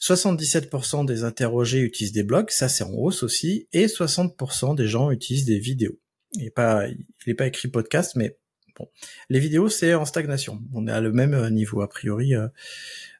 [0.00, 5.10] 77% des interrogés utilisent des blogs, ça c'est en hausse aussi, et 60% des gens
[5.10, 5.98] utilisent des vidéos
[6.34, 8.36] il n'est pas, il est pas écrit podcast, mais
[8.76, 8.88] bon,
[9.28, 10.62] les vidéos c'est en stagnation.
[10.72, 12.48] On est à le même euh, niveau a priori euh,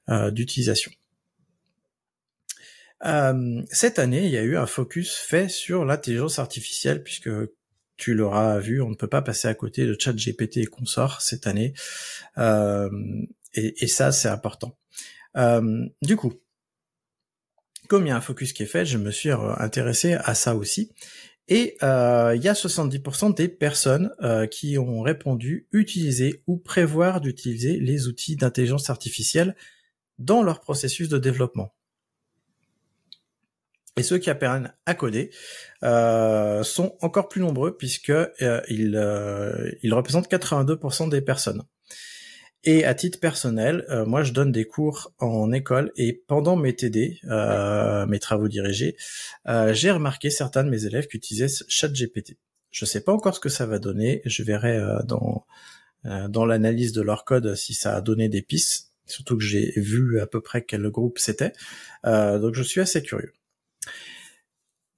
[0.08, 0.92] euh, d'utilisation.
[3.70, 7.30] cette année, il y a eu un focus fait sur l'intelligence artificielle puisque
[7.96, 11.46] tu l'auras vu, on ne peut pas passer à côté de ChatGPT et consorts cette
[11.46, 11.74] année,
[12.36, 14.76] et, et, ça c'est important.
[16.02, 16.32] du coup,
[17.88, 20.56] comme il y a un focus qui est fait, je me suis intéressé à ça
[20.56, 20.90] aussi,
[21.48, 27.20] et euh, il y a 70% des personnes euh, qui ont répondu utiliser ou prévoir
[27.20, 29.54] d'utiliser les outils d'intelligence artificielle
[30.18, 31.74] dans leur processus de développement.
[33.96, 35.30] Et ceux qui apprennent à coder
[35.82, 38.12] euh, sont encore plus nombreux puisque
[38.68, 41.62] ils, ils représentent 82% des personnes.
[42.66, 46.74] Et à titre personnel, euh, moi je donne des cours en école et pendant mes
[46.74, 48.96] TD, euh, mes travaux dirigés,
[49.46, 52.38] euh, j'ai remarqué certains de mes élèves qui utilisaient ChatGPT.
[52.70, 54.22] Je sais pas encore ce que ça va donner.
[54.24, 55.46] Je verrai dans
[56.28, 58.90] dans l'analyse de leur code si ça a donné des pistes.
[59.06, 61.52] Surtout que j'ai vu à peu près quel groupe c'était.
[62.04, 63.32] donc je suis assez curieux.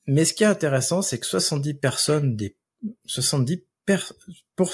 [0.06, 2.56] Mais ce qui est intéressant, c'est que 70 personnes des
[3.04, 3.62] 70
[4.56, 4.72] pour,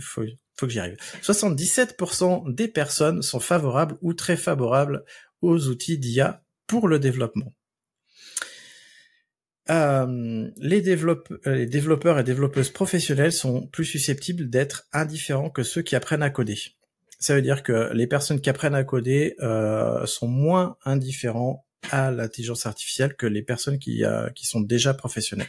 [0.00, 0.22] faut,
[0.56, 0.96] faut que j'y arrive.
[1.22, 5.04] 77% des personnes sont favorables ou très favorables
[5.40, 7.52] aux outils d'IA pour le développement.
[9.70, 16.22] Euh, les, développeurs et développeuses professionnels sont plus susceptibles d'être indifférents que ceux qui apprennent
[16.22, 16.58] à coder.
[17.20, 22.10] Ça veut dire que les personnes qui apprennent à coder euh, sont moins indifférents à
[22.10, 25.48] l'intelligence artificielle que les personnes qui, euh, qui sont déjà professionnelles.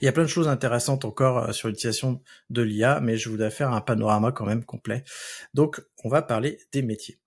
[0.00, 3.50] Il y a plein de choses intéressantes encore sur l'utilisation de l'IA, mais je voudrais
[3.50, 5.04] faire un panorama quand même complet.
[5.54, 7.18] Donc, on va parler des métiers.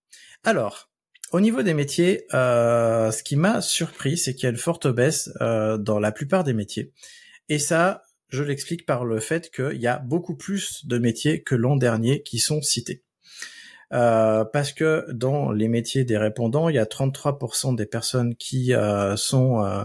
[0.43, 0.89] Alors,
[1.33, 4.87] au niveau des métiers, euh, ce qui m'a surpris, c'est qu'il y a une forte
[4.87, 6.93] baisse euh, dans la plupart des métiers.
[7.49, 11.55] Et ça, je l'explique par le fait qu'il y a beaucoup plus de métiers que
[11.55, 13.03] l'an dernier qui sont cités.
[13.93, 18.73] Euh, parce que dans les métiers des répondants, il y a 33% des personnes qui
[19.17, 19.83] sont euh,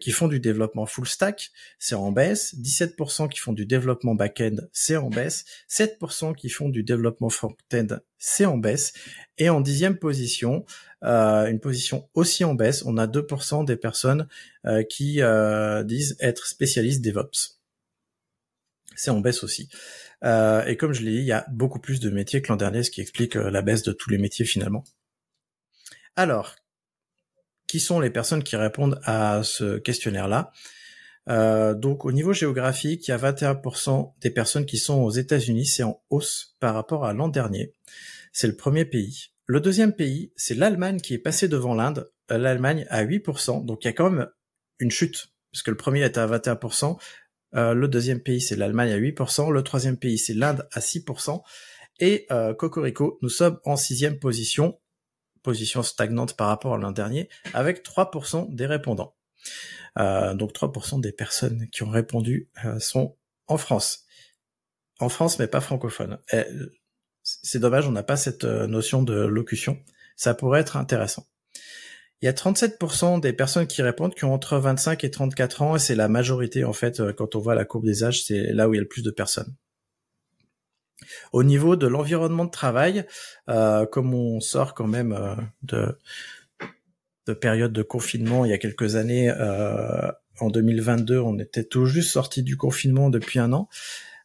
[0.00, 2.54] qui font du développement full stack, c'est en baisse.
[2.56, 5.44] 17% qui font du développement back-end, c'est en baisse.
[5.68, 8.92] 7% qui font du développement front-end, c'est en baisse.
[9.38, 10.64] Et en dixième position,
[11.04, 14.26] euh, une position aussi en baisse, on a 2% des personnes
[14.66, 15.20] euh, qui
[15.84, 17.60] disent être spécialistes DevOps.
[18.96, 19.68] C'est en baisse aussi.
[20.24, 22.82] et comme je l'ai dit, il y a beaucoup plus de métiers que l'an dernier,
[22.82, 24.82] ce qui explique la baisse de tous les métiers finalement.
[26.16, 26.56] Alors,
[27.68, 30.50] qui sont les personnes qui répondent à ce questionnaire-là.
[31.28, 35.66] Euh, donc au niveau géographique, il y a 21% des personnes qui sont aux États-Unis,
[35.66, 37.74] c'est en hausse par rapport à l'an dernier.
[38.32, 39.26] C'est le premier pays.
[39.46, 42.10] Le deuxième pays, c'est l'Allemagne qui est passé devant l'Inde.
[42.30, 44.28] Euh, L'Allemagne à 8%, donc il y a quand même
[44.78, 46.98] une chute, parce que le premier était à 21%.
[47.54, 49.50] Euh, le deuxième pays, c'est l'Allemagne à 8%.
[49.50, 51.42] Le troisième pays, c'est l'Inde à 6%.
[52.00, 54.78] Et euh, Cocorico, nous sommes en sixième position
[55.48, 59.14] position stagnante par rapport à l'an dernier, avec 3% des répondants.
[59.98, 64.04] Euh, donc 3% des personnes qui ont répondu euh, sont en France.
[65.00, 66.18] En France, mais pas francophone.
[67.22, 69.78] C'est dommage, on n'a pas cette euh, notion de locution.
[70.16, 71.26] Ça pourrait être intéressant.
[72.20, 75.76] Il y a 37% des personnes qui répondent qui ont entre 25 et 34 ans,
[75.76, 78.68] et c'est la majorité en fait, quand on voit la courbe des âges, c'est là
[78.68, 79.54] où il y a le plus de personnes.
[81.32, 83.04] Au niveau de l'environnement de travail,
[83.48, 85.98] euh, comme on sort quand même euh, de,
[87.26, 91.86] de période de confinement il y a quelques années, euh, en 2022, on était tout
[91.86, 93.68] juste sorti du confinement depuis un an.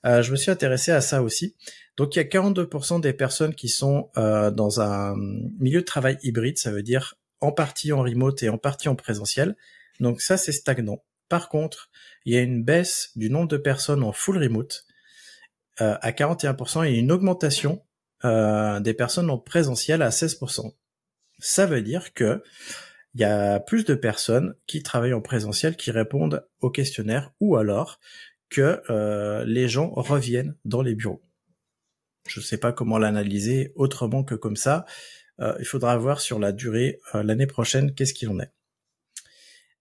[0.04, 1.56] je me suis intéressé à ça aussi.
[1.98, 5.16] Donc il y a 42% des personnes qui sont dans un
[5.60, 8.96] milieu de travail hybride, ça veut dire en partie en remote et en partie en
[8.96, 9.56] présentiel.
[10.00, 11.04] Donc ça c'est stagnant.
[11.30, 11.90] Par contre,
[12.26, 14.86] il y a une baisse du nombre de personnes en full remote
[15.82, 17.84] euh, à 41% et une augmentation
[18.26, 20.76] euh, des personnes en présentiel à 16%.
[21.40, 22.44] Ça veut dire que
[23.16, 27.58] il y a plus de personnes qui travaillent en présentiel qui répondent au questionnaire ou
[27.58, 28.00] alors
[28.50, 31.24] que euh, les gens reviennent dans les bureaux.
[32.28, 34.86] Je ne sais pas comment l'analyser autrement que comme ça.
[35.60, 38.52] il faudra voir sur la durée l'année prochaine qu'est-ce qu'il en est.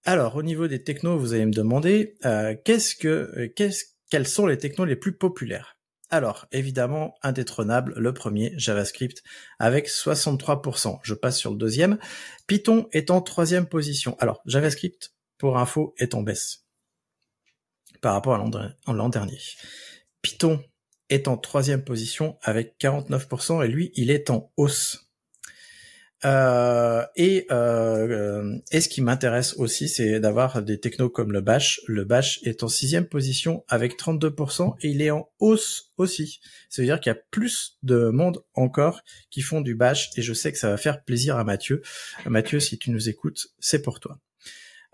[0.05, 2.17] Alors au niveau des technos, vous allez me demander
[2.65, 5.79] qu'est-ce que qu'est-ce quels sont les technos les plus populaires?
[6.13, 9.23] Alors, évidemment, indétrônable, le premier, JavaScript,
[9.59, 11.01] avec 63%.
[11.03, 11.99] Je passe sur le deuxième.
[12.47, 14.15] Python est en troisième position.
[14.21, 16.67] Alors, JavaScript, pour info, est en baisse
[18.03, 19.39] par rapport à l'an dernier.
[20.21, 20.63] Python
[21.09, 25.12] est en troisième position avec 49% et lui, il est en hausse.
[26.25, 31.81] Euh, et, euh, et ce qui m'intéresse aussi, c'est d'avoir des technos comme le Bash.
[31.87, 36.41] Le Bash est en sixième position avec 32% et il est en hausse aussi.
[36.69, 40.23] Ça veut dire qu'il y a plus de monde encore qui font du Bash et
[40.23, 41.83] je sais que ça va faire plaisir à Mathieu.
[42.27, 44.19] Mathieu, si tu nous écoutes, c'est pour toi.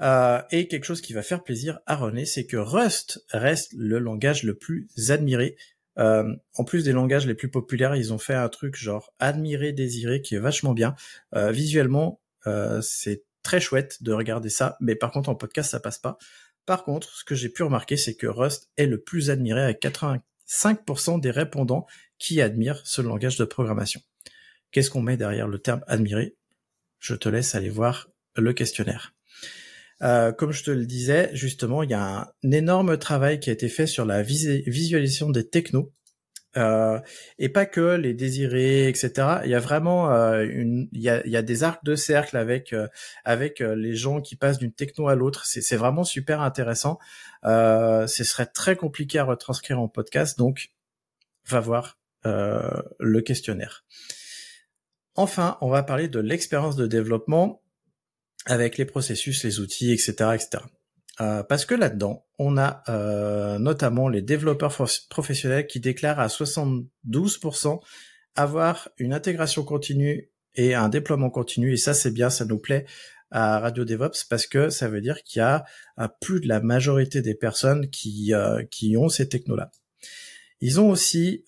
[0.01, 3.99] Euh, et quelque chose qui va faire plaisir à René, c'est que Rust reste le
[3.99, 5.57] langage le plus admiré
[5.99, 9.73] euh, en plus des langages les plus populaires, ils ont fait un truc genre admirer,
[9.73, 10.95] désirer, qui est vachement bien.
[11.35, 15.81] Euh, visuellement, euh, c'est très chouette de regarder ça, mais par contre en podcast ça
[15.81, 16.19] passe pas.
[16.67, 19.81] Par contre, ce que j'ai pu remarquer, c'est que Rust est le plus admiré avec
[19.81, 21.87] 85% des répondants
[22.19, 24.01] qui admirent ce langage de programmation.
[24.71, 26.37] Qu'est-ce qu'on met derrière le terme admirer?
[26.99, 29.18] Je te laisse aller voir le questionnaire.
[30.03, 33.53] Euh, comme je te le disais, justement, il y a un, énorme travail qui a
[33.53, 35.93] été fait sur la visualisation des technos.
[36.57, 36.99] Euh,
[37.39, 39.41] et pas que les désirés, etc.
[39.45, 41.95] Il y a vraiment euh, une, il y a, il y a des arcs de
[41.95, 42.75] cercle avec
[43.25, 45.45] avec les gens qui passent d'une techno à l'autre.
[45.45, 46.99] C'est vraiment super intéressant.
[47.45, 50.71] ce serait très compliqué à retranscrire en podcast, donc
[51.47, 53.85] va voir le questionnaire.
[55.15, 57.61] Enfin, on va parler de l'expérience de développement
[58.47, 60.63] avec les processus, les outils, etc., etc.
[61.21, 64.75] Euh, parce que là-dedans, on a euh, notamment les développeurs
[65.11, 67.81] professionnels qui déclarent à 72%
[68.37, 71.73] avoir une intégration continue et un déploiement continu.
[71.73, 72.87] Et ça, c'est bien, ça nous plaît
[73.31, 75.65] à Radio DevOps parce que ça veut dire qu'il y a
[75.99, 78.33] euh, plus de la majorité des personnes qui,
[78.71, 79.71] qui ont ces technos-là.
[80.61, 81.45] Ils ont aussi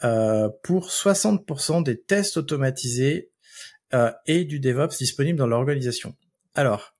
[0.63, 3.33] pour 60% des tests automatisés
[4.27, 6.15] et du DevOps disponibles dans l'organisation.
[6.55, 6.97] Alors,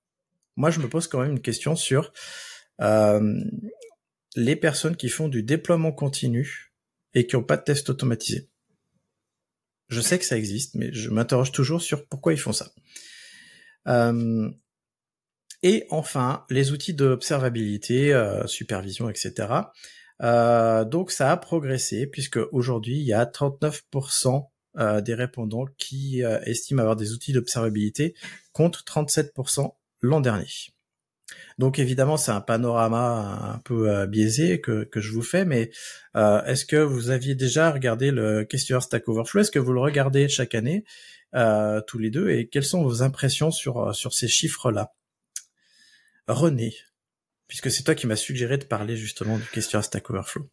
[0.55, 2.13] moi, je me pose quand même une question sur
[2.81, 3.41] euh,
[4.35, 6.73] les personnes qui font du déploiement continu
[7.13, 8.49] et qui n'ont pas de test automatisé.
[9.89, 12.71] Je sais que ça existe, mais je m'interroge toujours sur pourquoi ils font ça.
[13.87, 14.49] Euh,
[15.63, 19.53] et enfin, les outils d'observabilité, euh, supervision, etc.
[20.23, 26.39] Euh, donc ça a progressé puisque aujourd'hui il y a 39% des répondants qui euh,
[26.41, 28.15] estiment avoir des outils d'observabilité
[28.53, 30.47] contre 37% l'an dernier.
[31.57, 35.71] Donc évidemment, c'est un panorama un peu euh, biaisé que, que je vous fais, mais
[36.15, 39.41] euh, est-ce que vous aviez déjà regardé le questionnaire Stack Overflow?
[39.41, 40.83] Est-ce que vous le regardez chaque année
[41.87, 42.29] tous les deux?
[42.29, 44.93] Et quelles sont vos impressions sur, sur ces chiffres-là?
[46.27, 46.75] René,
[47.47, 50.49] puisque c'est toi qui m'as suggéré de parler justement du questionnaire Stack Overflow.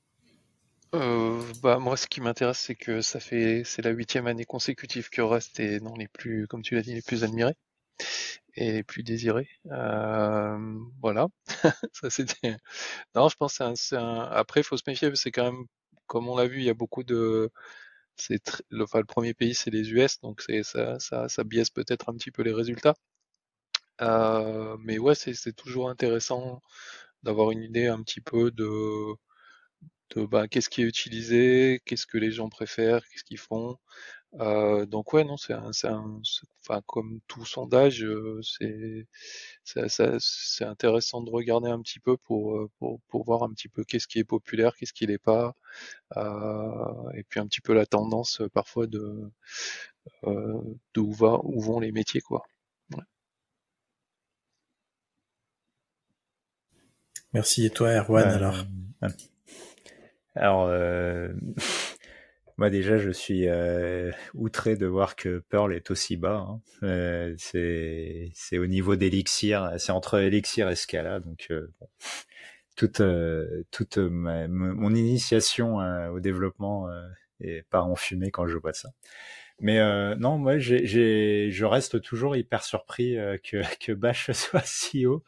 [0.94, 5.09] Euh, bah moi, ce qui m'intéresse, c'est que ça fait c'est la huitième année consécutive
[5.11, 7.55] que Rust est dans les plus, comme tu l'as dit, les plus admirés
[8.57, 9.48] et plus désiré.
[9.72, 11.29] Euh, voilà,
[11.92, 12.57] ça c'était.
[13.14, 15.64] Non, je pense que c'est un, un, Après, faut se méfier, c'est quand même,
[16.07, 17.51] comme on l'a vu, il y a beaucoup de.
[18.16, 21.70] C'est le, enfin, le premier pays, c'est les US, donc c'est ça, ça, ça biaise
[21.70, 22.94] peut-être un petit peu les résultats.
[24.01, 26.62] Euh, mais ouais, c'est toujours intéressant
[27.22, 29.14] d'avoir une idée un petit peu de,
[30.14, 33.79] de bah, qu'est-ce qui est utilisé, qu'est-ce que les gens préfèrent, qu'est-ce qu'ils font.
[34.40, 36.21] Euh, donc ouais, non, c'est un, un
[36.62, 39.07] enfin comme tout sondage, euh, c'est
[39.64, 43.85] c'est intéressant de regarder un petit peu pour, euh, pour, pour voir un petit peu
[43.85, 45.55] qu'est-ce qui est populaire, qu'est-ce qui l'est pas,
[46.16, 49.31] euh, et puis un petit peu la tendance euh, parfois de
[50.25, 50.61] euh,
[50.94, 52.47] d'où va où vont les métiers quoi.
[52.94, 53.03] Ouais.
[57.33, 58.66] Merci et toi Erwan alors?
[60.38, 60.68] Alors
[62.59, 66.44] Moi déjà, je suis euh, outré de voir que Pearl est aussi bas.
[66.48, 66.61] Hein.
[66.83, 71.72] Euh, c'est au niveau d'Elixir, c'est entre Elixir et Scala, donc euh,
[72.74, 76.88] toute euh, toute ma, mon initiation euh, au développement
[77.40, 78.90] est pas en fumée quand je vois ça.
[79.61, 79.79] Mais
[80.16, 85.22] non, moi, j'ai, je reste toujours hyper surpris que que Bash soit si haut.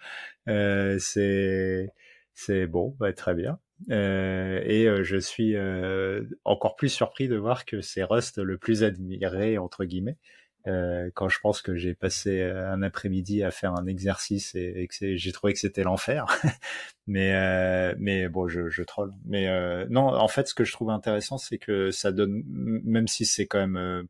[0.46, 1.92] c'est
[2.34, 3.60] c'est bon, bah, très bien.
[3.90, 8.58] Euh, et euh, je suis euh, encore plus surpris de voir que c'est Rust le
[8.58, 10.18] plus admiré entre guillemets.
[10.66, 14.88] Euh, quand je pense que j'ai passé un après-midi à faire un exercice et, et
[14.88, 16.26] que j'ai trouvé que c'était l'enfer.
[17.06, 19.12] mais mais bon, je, je troll.
[19.24, 19.48] Mais
[19.88, 23.46] non, en fait, ce que je trouve intéressant, c'est que ça donne, même si c'est
[23.46, 24.06] quand même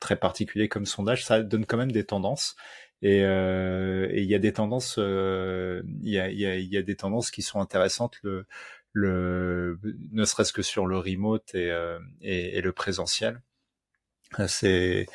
[0.00, 2.56] très particulier comme sondage, ça donne quand même des tendances.
[3.04, 7.60] Et euh, il y a des tendances, euh, il y, a, des tendances qui sont
[7.60, 8.18] intéressantes.
[8.94, 9.76] Ne
[10.24, 13.42] serait-ce que sur le remote et, euh, et, et le présentiel.
[14.48, 15.06] C'est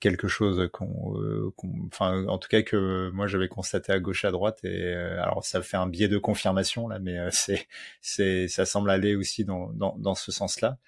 [0.00, 4.30] quelque chose qu'on, qu enfin, en tout cas que moi j'avais constaté à gauche à
[4.32, 7.18] droite et alors ça fait un biais de confirmation là, mais
[8.00, 10.78] c'est, ça semble aller aussi dans ce sens-là.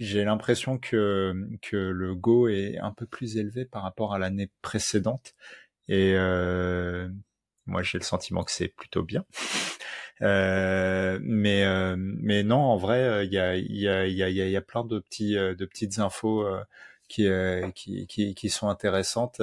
[0.00, 4.18] Euh, j'ai l'impression que, que le Go est un peu plus élevé par rapport à
[4.18, 5.34] l'année précédente.
[5.88, 7.08] Et euh,
[7.66, 9.24] moi, j'ai le sentiment que c'est plutôt bien.
[10.22, 14.22] Euh, mais euh, mais non, en vrai, il y a il y a il y
[14.22, 16.62] a il y a plein de petits euh, de petites infos euh,
[17.08, 19.40] qui, euh, qui qui qui sont intéressantes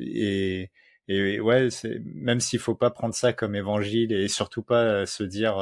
[0.00, 0.70] et
[1.08, 5.22] et ouais, c'est même s'il faut pas prendre ça comme évangile et surtout pas se
[5.24, 5.58] dire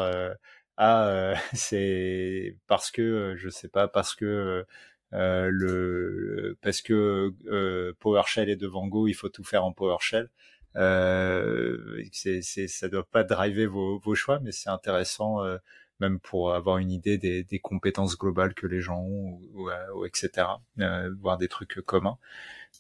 [0.83, 4.65] ah euh, c'est parce que euh, je sais pas parce que
[5.13, 10.31] euh, le parce que euh, PowerShell est devant Go, il faut tout faire en PowerShell.
[10.77, 15.59] Euh, c'est, c'est, ça doit pas driver vos, vos choix, mais c'est intéressant euh,
[16.01, 20.47] même pour avoir une idée des, des, compétences globales que les gens ont, ou, etc.
[20.79, 22.19] Euh, voir des trucs communs.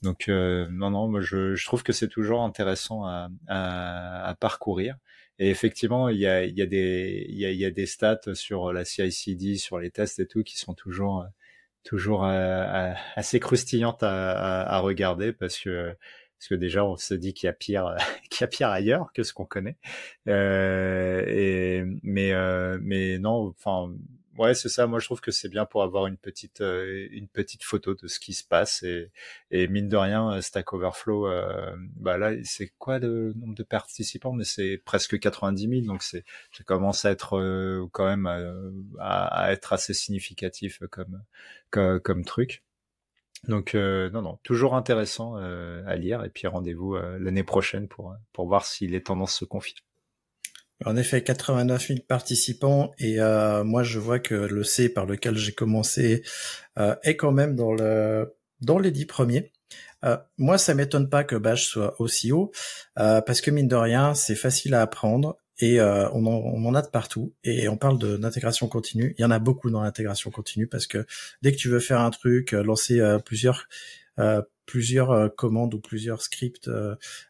[0.02, 4.96] Donc non, non, moi je, je trouve que c'est toujours intéressant à, à, à parcourir.
[5.40, 8.72] Et effectivement, il y a, y a des, y a, y a des stats sur
[8.74, 11.26] la CI/CD, sur les tests et tout, qui sont toujours,
[11.82, 15.96] toujours euh, assez croustillantes à, à, à, regarder parce que,
[16.38, 17.96] parce que déjà, on se dit qu'il y a pire,
[18.30, 19.78] qu'il y a pire ailleurs que ce qu'on connaît.
[20.28, 23.94] Euh, et, mais, euh, mais non, enfin,
[24.38, 24.86] ouais, c'est ça.
[24.86, 28.06] Moi, je trouve que c'est bien pour avoir une petite, euh, une petite photo de
[28.08, 28.82] ce qui se passe.
[28.82, 29.10] Et,
[29.50, 33.62] et mine de rien, euh, Stack Overflow, euh, bah là, c'est quoi le nombre de
[33.62, 34.32] participants?
[34.32, 38.26] Mais c'est presque 90 000, donc c'est, ça commence à être quand même
[38.98, 41.22] à, à, être assez significatif comme,
[41.70, 42.62] comme, comme truc.
[43.48, 46.24] Donc non, non, toujours intéressant à lire.
[46.24, 49.89] Et puis rendez-vous l'année prochaine pour pour voir si les tendances se confirment.
[50.86, 55.36] En effet, 89 000 participants et euh, moi je vois que le C par lequel
[55.36, 56.22] j'ai commencé
[56.78, 59.52] euh, est quand même dans le dans les dix premiers.
[60.04, 62.50] Euh, moi, ça m'étonne pas que Bash soit aussi haut
[62.98, 66.74] euh, parce que mine de rien, c'est facile à apprendre et on en, on, en,
[66.74, 67.34] a de partout.
[67.44, 69.14] Et on parle d'intégration continue.
[69.18, 71.04] Il y en a beaucoup dans l'intégration continue parce que
[71.42, 73.68] dès que tu veux faire un truc, lancer plusieurs
[74.66, 76.70] plusieurs commandes ou plusieurs scripts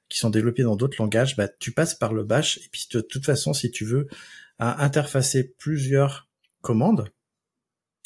[0.09, 2.59] qui sont développés dans d'autres langages, bah, tu passes par le bash.
[2.59, 4.09] Et puis de toute façon, si tu veux
[4.59, 6.28] interfacer plusieurs
[6.61, 7.09] commandes,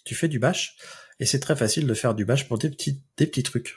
[0.04, 0.76] tu fais du bash.
[1.20, 3.76] Et c'est très facile de faire du bash pour des petits, des petits trucs.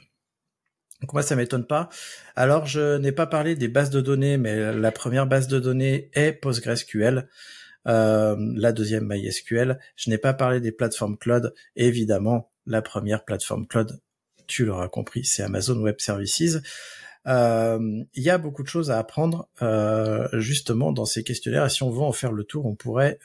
[1.01, 1.89] Donc moi ça m'étonne pas.
[2.35, 6.09] Alors je n'ai pas parlé des bases de données, mais la première base de données
[6.13, 7.29] est PostgreSQL.
[7.87, 9.79] Euh, la deuxième MySQL.
[9.95, 11.53] Je n'ai pas parlé des plateformes cloud.
[11.75, 14.01] Évidemment, la première plateforme cloud,
[14.47, 16.57] tu l'auras compris, c'est Amazon Web Services.
[17.27, 21.65] Euh, il y a beaucoup de choses à apprendre euh, justement dans ces questionnaires.
[21.65, 23.19] Et si on veut en faire le tour, on pourrait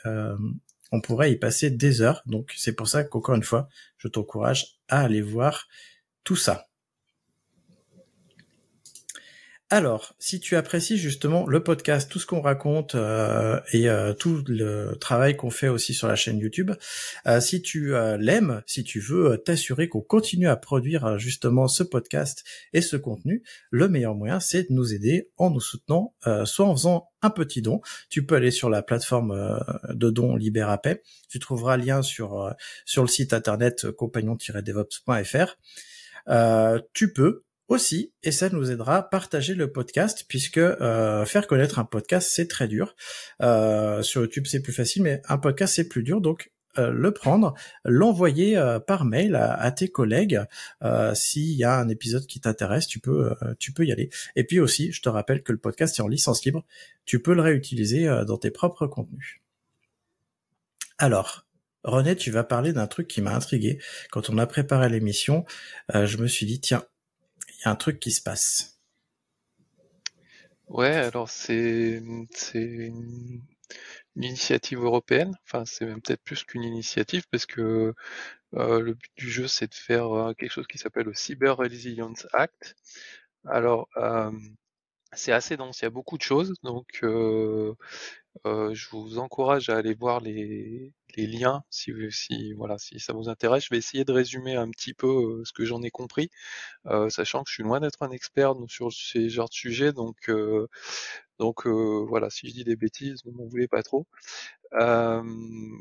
[0.93, 2.23] on pourrait y passer des heures.
[2.27, 5.67] Donc c'est pour ça qu'encore une fois, je t'encourage à aller voir
[6.23, 6.69] tout ça.
[9.73, 14.45] Alors, si tu apprécies justement le podcast, tout ce qu'on raconte euh, et euh, tout
[14.47, 16.73] le travail qu'on fait aussi sur la chaîne YouTube,
[17.27, 22.45] euh, si tu l'aimes, si tu veux t'assurer qu'on continue à produire justement ce podcast
[22.75, 26.13] et ce contenu, le meilleur moyen c'est de nous aider en nous soutenant,
[26.45, 27.81] soit en faisant un petit don.
[28.11, 29.59] Tu peux aller sur la plateforme
[29.89, 31.01] de dons Libérapay.
[31.31, 32.55] Tu trouveras lien sur
[32.85, 35.57] sur le site internet compagnon-devops.fr.
[36.93, 37.43] tu peux
[37.73, 42.31] aussi, et ça nous aidera à partager le podcast, puisque euh, faire connaître un podcast,
[42.31, 42.95] c'est très dur.
[43.41, 46.21] Euh, sur YouTube, c'est plus facile, mais un podcast, c'est plus dur.
[46.21, 47.55] Donc, euh, le prendre,
[47.85, 50.41] l'envoyer par mail à, tes collègues.
[51.15, 54.11] S'il y a un épisode qui t'intéresse, tu peux, tu peux y aller.
[54.37, 56.65] Et puis aussi, je te rappelle que le podcast est en licence libre.
[57.05, 59.41] Tu peux le réutiliser dans tes propres contenus.
[60.99, 61.47] Alors,
[61.85, 63.81] René, tu vas parler d'un truc qui m'a intrigué.
[64.11, 65.45] Quand on a préparé l'émission,
[65.93, 66.85] je me suis dit, tiens,
[67.65, 68.79] un truc qui se passe.
[70.69, 73.43] Ouais, alors c'est c'est une,
[74.17, 75.35] initiative européenne.
[75.45, 77.95] Enfin, c'est même peut-être plus qu'une initiative parce que
[78.55, 81.57] euh, le but du jeu c'est de faire euh, quelque chose qui s'appelle le Cyber
[81.57, 82.77] Resilience Act.
[83.47, 84.33] Alors euh,
[85.15, 87.03] c'est assez dense, il y a beaucoup de choses, donc
[88.47, 93.13] euh, je vous encourage à aller voir les, les liens si, si, voilà, si ça
[93.13, 93.65] vous intéresse.
[93.65, 96.31] Je vais essayer de résumer un petit peu euh, ce que j'en ai compris,
[96.87, 100.31] euh, sachant que je suis loin d'être un expert sur ces genres de sujets, donc,
[101.43, 104.07] donc voilà, si je dis des bêtises, ne m'en voulez pas trop.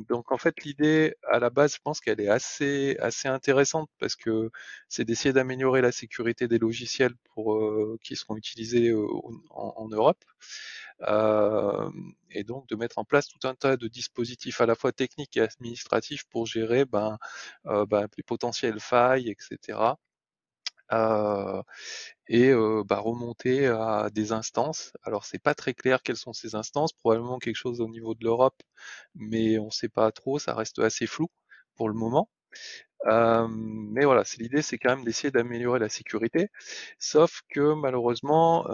[0.10, 4.16] donc en fait l'idée à la base, je pense qu'elle est assez assez intéressante parce
[4.16, 4.50] que
[4.90, 7.46] c'est d'essayer d'améliorer la sécurité des logiciels pour
[8.04, 10.24] qui seront utilisés en, en, Europe.
[11.08, 11.90] Euh,
[12.30, 15.36] et donc de mettre en place tout un tas de dispositifs à la fois techniques
[15.38, 17.18] et administratifs pour gérer ben,
[17.66, 19.80] euh, ben, les potentielles failles, etc.
[20.94, 21.62] Euh,
[22.28, 24.94] et euh, bah, remonter à des instances.
[25.04, 28.24] Alors c'est pas très clair quelles sont ces instances, probablement quelque chose au niveau de
[28.24, 28.62] l'Europe,
[29.16, 31.28] mais on sait pas trop, ça reste assez flou
[31.76, 32.30] pour le moment.
[33.08, 36.50] Euh, mais voilà, c'est l'idée, c'est quand même d'essayer d'améliorer la sécurité.
[37.00, 38.66] Sauf que malheureusement,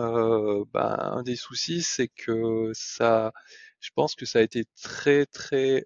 [0.74, 3.32] ben, un des soucis, c'est que ça,
[3.80, 5.86] je pense que ça a été très très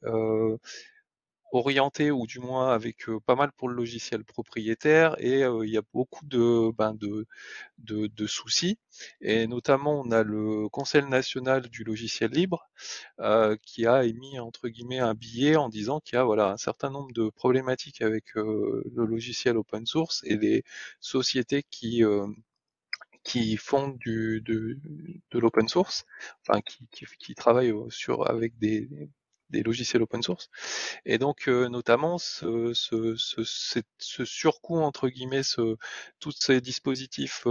[1.52, 5.82] orienté ou du moins avec pas mal pour le logiciel propriétaire et il y a
[5.94, 7.28] beaucoup de, ben de,
[7.80, 8.80] de, de, soucis
[9.22, 12.70] et notamment on a le Conseil national du logiciel libre
[13.20, 16.58] euh, qui a émis entre guillemets un billet en disant qu'il y a voilà un
[16.58, 20.64] certain nombre de problématiques avec le logiciel open source et les
[21.00, 22.04] sociétés qui
[23.24, 24.78] qui font du, de,
[25.32, 26.06] de l'open source,
[26.42, 28.90] enfin qui, qui, qui travaillent sur avec des,
[29.52, 30.50] des logiciels open source.
[31.06, 33.44] Et donc euh, notamment ce, ce, ce,
[34.00, 35.78] ce, surcoût entre guillemets, ce,
[36.20, 37.46] tous ces dispositifs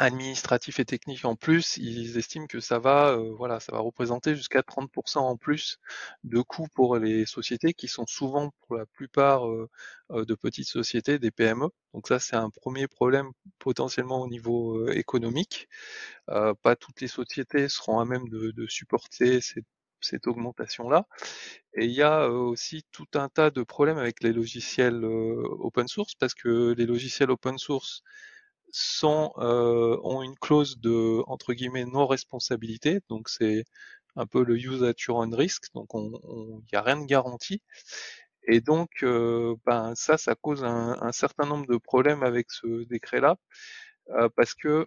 [0.00, 3.80] euh, euh, administratifs et techniques en plus, ils estiment que ça va, voilà, ça va
[3.80, 5.78] représenter jusqu'à 30% en plus
[6.24, 9.42] de coûts pour les sociétés qui sont souvent, pour la plupart,
[10.10, 11.68] de petites sociétés, des PME.
[11.94, 15.68] Donc ça, c'est un premier problème potentiellement au niveau économique.
[16.30, 19.66] Euh, pas toutes les sociétés seront à même de, de supporter cette,
[20.00, 21.06] cette augmentation-là.
[21.74, 25.42] Et il y a euh, aussi tout un tas de problèmes avec les logiciels euh,
[25.60, 28.02] open source parce que les logiciels open source
[28.72, 33.64] sont ont une clause de entre guillemets non responsabilité, donc c'est
[34.16, 37.62] un peu le use at your own risk, donc il n'y a rien de garanti.
[38.44, 43.36] Et donc, ben ça, ça cause un, un, certain nombre de problèmes avec ce décret-là,
[44.36, 44.86] parce que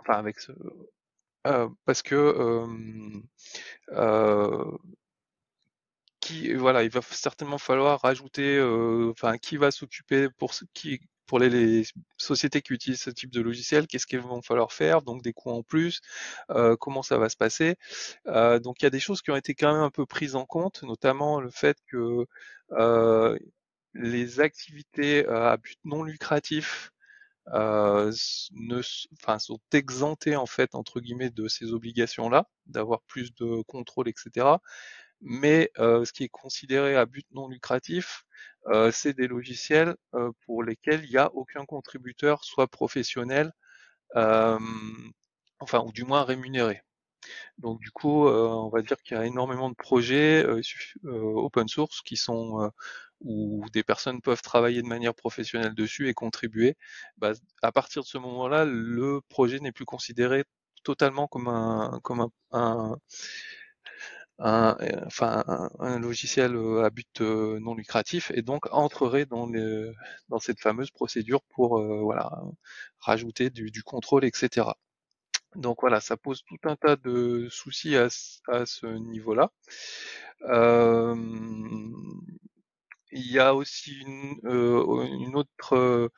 [0.00, 0.52] enfin avec ce,
[1.46, 2.14] euh, parce que
[3.90, 4.78] euh,
[6.20, 8.60] qui voilà, il va certainement falloir rajouter,
[9.10, 11.00] enfin qui va s'occuper pour qui
[11.32, 11.84] pour les,
[12.18, 15.48] sociétés qui utilisent ce type de logiciel, qu'est-ce qu'il va falloir faire, donc des coûts
[15.50, 16.02] en plus,
[16.78, 17.76] comment ça va se passer.
[18.26, 20.44] donc il y a des choses qui ont été quand même un peu prises en
[20.44, 22.26] compte, notamment le fait que
[23.94, 26.92] les activités à but non lucratif
[27.54, 28.12] euh,
[28.52, 28.82] ne,
[29.14, 34.58] enfin, sont exemptés en fait entre guillemets de ces obligations-là, d'avoir plus de contrôle, etc.
[35.22, 38.24] Mais euh, ce qui est considéré à but non lucratif,
[38.66, 39.96] euh, c'est des logiciels
[40.46, 43.52] pour lesquels il n'y a aucun contributeur, soit professionnel,
[44.14, 46.82] enfin ou du moins rémunéré.
[47.58, 50.44] Donc du coup, on va dire qu'il y a énormément de projets
[51.04, 52.70] open source qui sont
[53.24, 56.76] où des personnes peuvent travailler de manière professionnelle dessus et contribuer,
[57.18, 57.32] bah,
[57.62, 60.44] à partir de ce moment-là, le projet n'est plus considéré
[60.82, 62.96] totalement comme un, comme un,
[64.38, 65.44] enfin,
[65.78, 69.48] un, logiciel euh, à but euh, non lucratif et donc entrerait dans,
[70.40, 72.30] cette fameuse procédure pour euh, voilà,
[72.98, 74.66] rajouter du, contrôle, etc.
[75.56, 79.50] Donc voilà, ça pose tout un tas de soucis à, ce niveau-là.
[80.48, 81.14] Euh,
[83.12, 86.08] il y a aussi une, euh, une autre euh,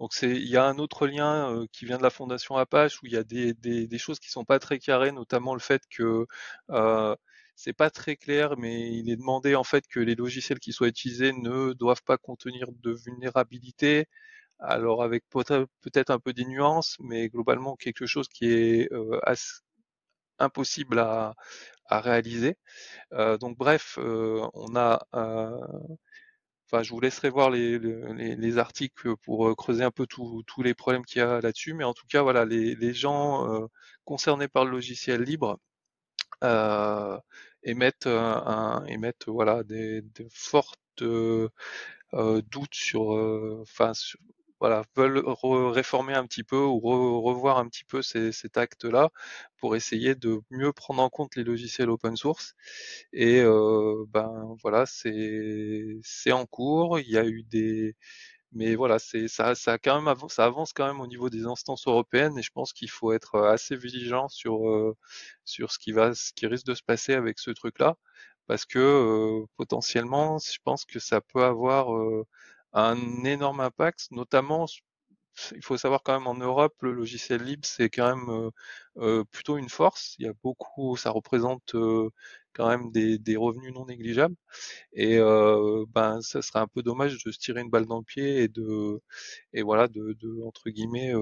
[0.00, 3.02] donc c'est il y a un autre lien euh, qui vient de la fondation Apache
[3.02, 5.82] où il y a des, des, choses qui sont pas très carrées, notamment le fait
[5.88, 6.26] que
[6.70, 7.16] euh,
[7.56, 10.88] c'est pas très clair, mais il est demandé en fait que les logiciels qui soient
[10.88, 14.06] utilisés ne doivent pas contenir de vulnérabilité.
[14.60, 19.20] Alors avec peut-être un peu des nuances, mais globalement quelque chose qui est euh,
[20.38, 21.34] impossible à,
[21.86, 22.56] à réaliser.
[23.12, 25.00] Euh, donc bref, on a
[26.70, 30.62] Enfin, je vous laisserai voir les, les, les articles pour euh, creuser un peu tous
[30.62, 31.74] les problèmes qu'il y a là-dessus.
[31.74, 33.66] Mais en tout cas, voilà, les, les gens euh,
[34.04, 35.58] concernés par le logiciel libre
[36.42, 37.18] euh,
[37.62, 41.48] émettent, un, émettent voilà, des, fortes euh,
[42.12, 43.10] doutes sur,
[43.62, 43.92] enfin,
[44.60, 45.22] voilà, veulent
[45.72, 49.10] réformer un petit peu ou revoir un petit peu ces, cet acte-là
[49.58, 52.54] pour essayer de mieux prendre en compte les logiciels open source.
[53.12, 56.98] Et euh, ben voilà, c'est en cours.
[57.00, 57.96] Il y a eu des
[58.54, 59.54] mais voilà, c'est ça,
[60.38, 63.76] avance, quand même au niveau des instances européennes et je pense qu'il faut être assez
[63.76, 64.96] vigilant sur euh,
[65.44, 67.96] sur ce qui va, ce qui risque de se passer avec ce truc-là,
[68.46, 72.24] parce que euh, potentiellement, je pense que ça peut avoir euh,
[72.72, 74.66] un énorme impact, notamment
[75.56, 78.50] il faut savoir quand même en Europe, le logiciel libre, c'est quand même euh,
[78.98, 80.16] euh, plutôt une force.
[80.18, 82.10] Il y a beaucoup, ça représente euh,
[82.52, 84.36] quand même des, des, revenus non négligeables.
[84.92, 85.18] Et
[85.88, 88.48] ben, ça serait un peu dommage de se tirer une balle dans le pied et
[88.48, 89.00] de,
[89.52, 91.12] et voilà, de, de entre guillemets,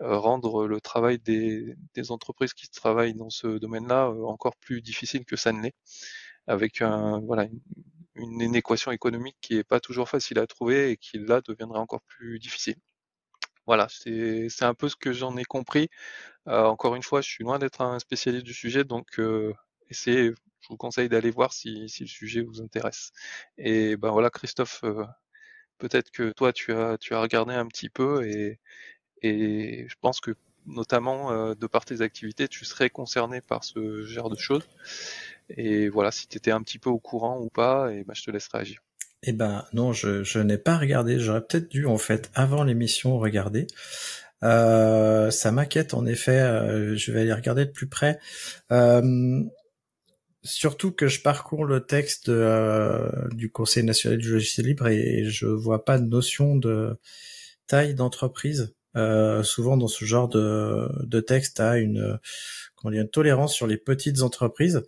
[0.00, 5.36] rendre le travail des, des, entreprises qui travaillent dans ce domaine-là encore plus difficile que
[5.36, 5.74] ça ne l'est,
[6.46, 7.46] avec un, voilà,
[8.16, 11.80] une, une, équation économique qui est pas toujours facile à trouver et qui là deviendrait
[11.80, 12.76] encore plus difficile.
[13.66, 15.88] Voilà, c'est un peu ce que j'en ai compris.
[16.48, 19.54] Euh, encore une fois, je suis loin d'être un spécialiste du sujet, donc euh,
[19.90, 23.12] essayez, je vous conseille d'aller voir si, si, le sujet vous intéresse.
[23.58, 24.84] Et ben voilà, Christophe,
[25.78, 28.60] peut-être que toi tu as tu as regardé un petit peu et,
[29.22, 30.32] et je pense que
[30.66, 34.68] notamment de par tes activités, tu serais concerné par ce genre de choses.
[35.50, 38.24] Et voilà, si tu étais un petit peu au courant ou pas, et ben je
[38.24, 38.80] te laisserai agir.
[39.26, 41.18] Eh ben non, je, n'ai pas regardé.
[41.18, 43.66] J'aurais peut-être dû en fait avant l'émission regarder.
[44.42, 46.38] Euh, ça m'inquiète en effet.
[46.40, 48.18] Euh, je vais aller regarder de plus près.
[48.70, 49.42] Euh,
[50.42, 55.46] surtout que je parcours le texte euh, du Conseil national du logiciel libre et je
[55.46, 56.98] vois pas de notion de
[57.66, 58.74] taille d'entreprise.
[59.42, 62.20] Souvent dans ce genre de, texte, à une,
[62.76, 64.82] comment dire, une tolérance sur les petites entreprises.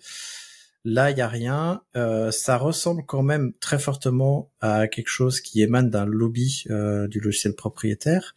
[0.88, 1.82] Là, il y a rien.
[1.96, 7.08] Euh, ça ressemble quand même très fortement à quelque chose qui émane d'un lobby euh,
[7.08, 8.36] du logiciel propriétaire.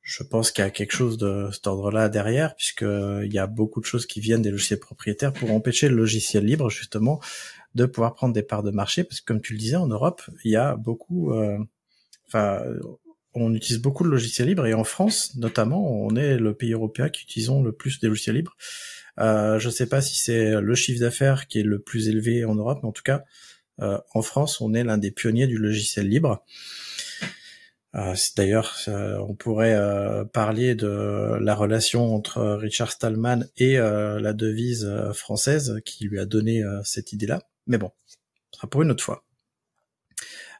[0.00, 3.48] Je pense qu'il y a quelque chose de cet ordre-là derrière, puisque il y a
[3.48, 7.20] beaucoup de choses qui viennent des logiciels propriétaires pour empêcher le logiciel libre justement
[7.74, 10.22] de pouvoir prendre des parts de marché, parce que comme tu le disais, en Europe,
[10.44, 11.58] il y a beaucoup, euh,
[12.28, 12.62] enfin,
[13.34, 17.08] on utilise beaucoup de logiciels libres et en France, notamment, on est le pays européen
[17.08, 18.56] qui utilisons le plus des logiciels libres.
[19.20, 22.44] Euh, je ne sais pas si c'est le chiffre d'affaires qui est le plus élevé
[22.44, 23.24] en Europe, mais en tout cas,
[23.80, 26.44] euh, en France, on est l'un des pionniers du logiciel libre.
[27.96, 29.76] Euh, D'ailleurs, on pourrait
[30.32, 36.62] parler de la relation entre Richard Stallman et la devise française qui lui a donné
[36.84, 37.42] cette idée-là.
[37.66, 38.16] Mais bon, ce
[38.58, 39.24] sera pour une autre fois.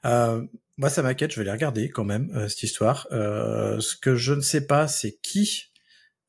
[0.05, 3.07] moi, ça m'inquiète, je vais les regarder quand même, cette histoire.
[3.11, 5.70] ce que je ne sais pas, c'est qui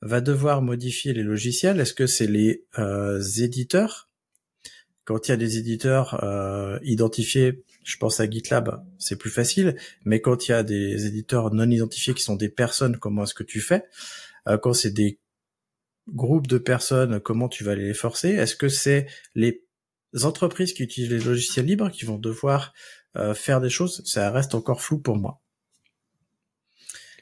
[0.01, 1.79] va devoir modifier les logiciels.
[1.79, 4.09] Est-ce que c'est les euh, éditeurs?
[5.03, 9.75] Quand il y a des éditeurs euh, identifiés, Je pense à GitLab, c'est plus facile,
[10.05, 13.33] mais quand il y a des éditeurs non identifiés qui sont des personnes, comment est-ce
[13.33, 13.83] que tu fais?
[14.47, 15.19] Euh, Quand c'est des
[16.07, 18.29] groupes de personnes, comment tu vas les forcer?
[18.29, 19.63] Est-ce que c'est les
[20.23, 22.73] entreprises qui utilisent les logiciels libres qui vont devoir
[23.17, 24.03] euh, faire des choses?
[24.05, 25.40] Ça reste encore flou pour moi.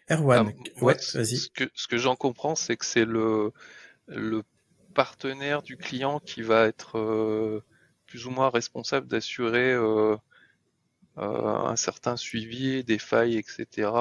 [0.09, 1.37] Erwan, ah, ouais, vas-y.
[1.37, 3.51] Ce que, ce que j'en comprends, c'est que c'est le,
[4.07, 4.43] le
[4.93, 7.63] partenaire du client qui va être euh,
[8.05, 10.15] plus ou moins responsable d'assurer euh,
[11.17, 13.91] euh, un certain suivi des failles, etc.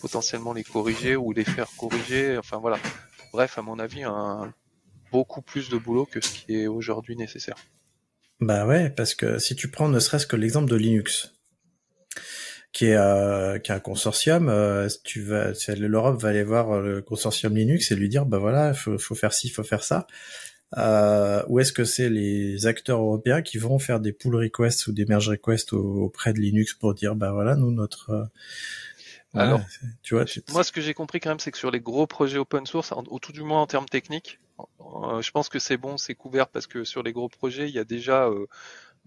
[0.00, 2.36] potentiellement les corriger ou les faire corriger.
[2.38, 2.78] Enfin voilà.
[3.32, 4.52] Bref, à mon avis, un,
[5.10, 7.56] beaucoup plus de boulot que ce qui est aujourd'hui nécessaire.
[8.40, 11.37] Bah ouais, parce que si tu prends ne serait-ce que l'exemple de Linux,
[12.78, 14.48] qui est, euh, qui est un consortium.
[14.48, 18.38] Euh, tu vas, l'Europe va aller voir euh, le consortium Linux et lui dire, bah
[18.38, 20.06] voilà, faut, faut faire ci, faut faire ça.
[20.76, 24.92] Euh, ou est-ce que c'est les acteurs européens qui vont faire des pull requests ou
[24.92, 28.28] des merge requests auprès de Linux pour dire, bah voilà, nous notre
[29.34, 29.60] alors,
[30.02, 32.38] tu vois, moi, ce que j'ai compris quand même, c'est que sur les gros projets
[32.38, 34.38] open source, au tout du moins en termes techniques,
[35.20, 37.78] je pense que c'est bon, c'est couvert parce que sur les gros projets, il y
[37.78, 38.46] a déjà euh,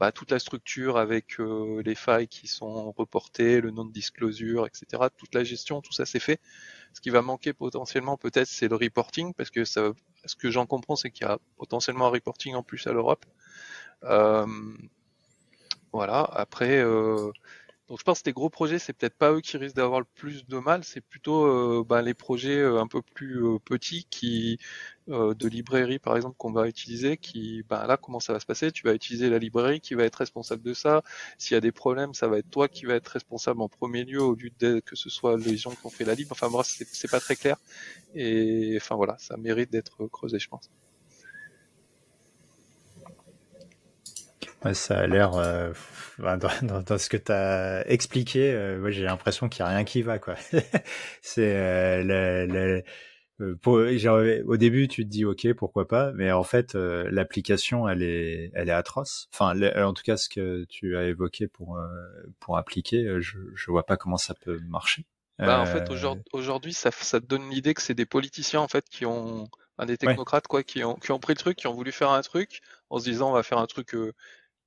[0.01, 4.65] bah, toute la structure avec euh, les failles qui sont reportées, le nom de disclosure,
[4.65, 5.03] etc.
[5.15, 6.39] Toute la gestion, tout ça c'est fait.
[6.93, 9.93] Ce qui va manquer potentiellement peut-être c'est le reporting parce que ce
[10.39, 13.27] que j'en comprends c'est qu'il y a potentiellement un reporting en plus à l'Europe.
[14.05, 14.47] Euh,
[15.93, 16.21] voilà.
[16.33, 17.31] Après, euh,
[17.91, 20.05] donc je pense que les gros projets, c'est peut-être pas eux qui risquent d'avoir le
[20.15, 24.07] plus de mal, c'est plutôt euh, bah, les projets euh, un peu plus euh, petits
[24.09, 24.59] qui
[25.07, 28.71] de librairie par exemple qu'on va utiliser, qui bah, là comment ça va se passer?
[28.71, 31.03] Tu vas utiliser la librairie qui va être responsable de ça.
[31.37, 34.05] S'il y a des problèmes, ça va être toi qui va être responsable en premier
[34.05, 36.31] lieu au lieu de que ce soit les gens qui ont fait la libre.
[36.31, 37.57] Enfin bref, c'est pas très clair.
[38.15, 40.69] Et enfin voilà, ça mérite d'être creusé, je pense.
[44.63, 45.31] Ouais, ça a l'air
[46.21, 49.83] dans, dans, ce que tu as expliqué, euh, moi j'ai l'impression qu'il n'y a rien
[49.83, 50.19] qui va.
[50.19, 50.35] quoi.
[51.21, 52.83] c'est euh, le, le
[53.41, 57.09] euh, pour, genre, au début, tu te dis ok, pourquoi pas, mais en fait, euh,
[57.11, 59.29] l'application, elle est, elle est atroce.
[59.33, 61.79] Enfin, en tout cas, ce que tu as évoqué pour
[62.39, 65.05] pour appliquer, je, je vois pas comment ça peut marcher.
[65.39, 65.89] Bah, en fait,
[66.33, 69.49] aujourd'hui, ça, ça te donne l'idée que c'est des politiciens en fait qui ont,
[69.87, 72.21] des technocrates quoi, qui ont qui ont pris le truc, qui ont voulu faire un
[72.21, 73.95] truc en se disant on va faire un truc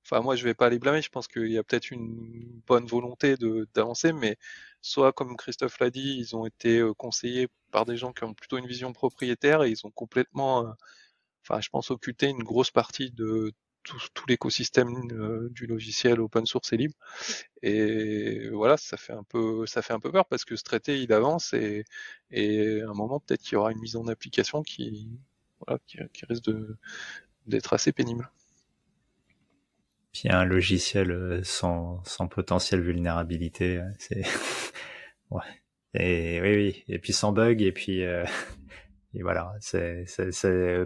[0.05, 1.03] Enfin, moi, je vais pas les blâmer.
[1.03, 4.37] Je pense qu'il y a peut-être une bonne volonté de d'avancer, mais
[4.83, 8.35] soit, comme Christophe l'a dit, ils ont été euh, conseillés par des gens qui ont
[8.35, 10.73] plutôt une vision propriétaire et ils ont complètement, euh,
[11.43, 13.53] enfin, je pense, occulté une grosse partie de
[13.85, 13.99] tout,
[14.29, 16.95] l'écosystème euh, du logiciel open source et libre.
[17.63, 21.03] Et voilà, ça fait un peu, ça fait un peu peur parce que ce traité,
[21.03, 21.85] il avance et,
[22.31, 25.09] et à un moment, peut-être qu'il y aura une mise en application qui,
[25.61, 26.51] voilà, qui, risque
[27.47, 28.31] d'être assez pénible.
[30.15, 34.23] Puis un logiciel euh, sans, sans potentiel vulnérabilité, euh, c'est
[35.31, 35.43] ouais.
[35.95, 36.85] Et oui, oui.
[36.89, 38.25] Et puis sans bug, et puis euh...
[39.15, 39.53] et voilà.
[39.61, 40.07] C'est,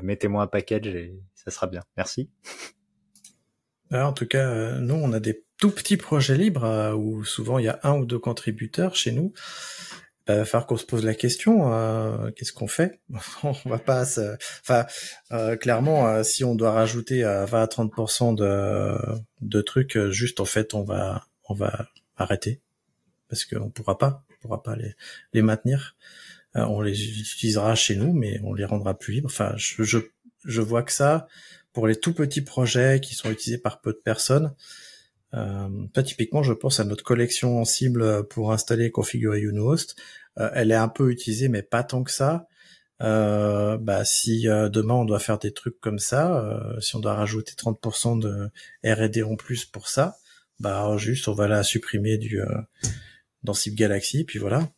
[0.02, 1.82] mettez-moi un package et ça sera bien.
[1.98, 2.30] Merci.
[3.92, 7.66] en tout cas, euh, nous, on a des tout petits projets libres où souvent il
[7.66, 9.34] y a un ou deux contributeurs chez nous
[10.34, 13.00] va falloir qu'on se pose la question euh, qu'est-ce qu'on fait?
[13.42, 14.36] On va pas se...
[14.60, 14.86] enfin
[15.32, 18.96] euh, clairement euh, si on doit rajouter à 20 à 30 de
[19.40, 22.60] de trucs juste en fait on va on va arrêter.
[23.28, 24.94] Parce qu'on pourra pas on pourra pas les
[25.32, 25.96] les maintenir.
[26.54, 29.30] On les utilisera chez nous mais on les rendra plus libres.
[29.30, 29.98] Enfin je je,
[30.44, 31.26] je vois que ça
[31.72, 34.54] pour les tout petits projets qui sont utilisés par peu de personnes
[35.34, 39.96] euh, typiquement, je pense à notre collection en cible pour installer et configurer Unohost.
[40.38, 42.48] Euh, elle est un peu utilisée, mais pas tant que ça.
[43.00, 47.00] Euh, bah, si euh, demain on doit faire des trucs comme ça, euh, si on
[47.00, 48.50] doit rajouter 30% de
[48.84, 50.16] R&D en plus pour ça,
[50.58, 52.40] bah juste on va la supprimer du
[53.44, 54.68] dans Cible Galaxy, puis voilà.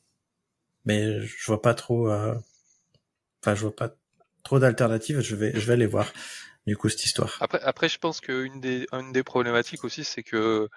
[0.84, 3.96] Mais je vois pas trop, enfin je vois pas
[4.42, 5.20] trop d'alternatives.
[5.20, 6.12] Je vais je vais aller voir
[6.66, 7.36] du coup cette histoire.
[7.40, 8.86] Après, après je pense qu'une des,
[9.24, 10.68] problématiques aussi, c'est que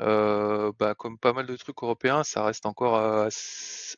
[0.00, 2.96] euh, bah, comme pas mal de trucs européens, ça reste encore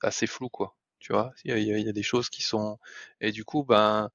[0.03, 0.77] assez, flou, quoi.
[1.01, 2.79] Tu vois, il y a, des choses qui sont
[3.21, 4.11] et du coup, ben,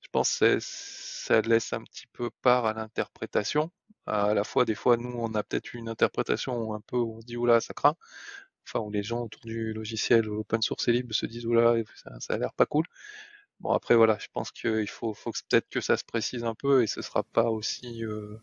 [0.00, 3.70] je pense que ça laisse un petit peu part à l'interprétation.
[4.06, 7.26] À la fois, des fois, nous, on a peut-être une interprétation un peu, on se
[7.26, 7.96] dit oula, ça craint.
[8.66, 12.10] Enfin, où les gens autour du logiciel open source et libre se disent oula, ça,
[12.20, 12.86] ça a l'air pas cool.
[13.60, 16.82] Bon après voilà, je pense qu'il faut, faut peut-être que ça se précise un peu
[16.82, 18.36] et ce sera pas aussi euh,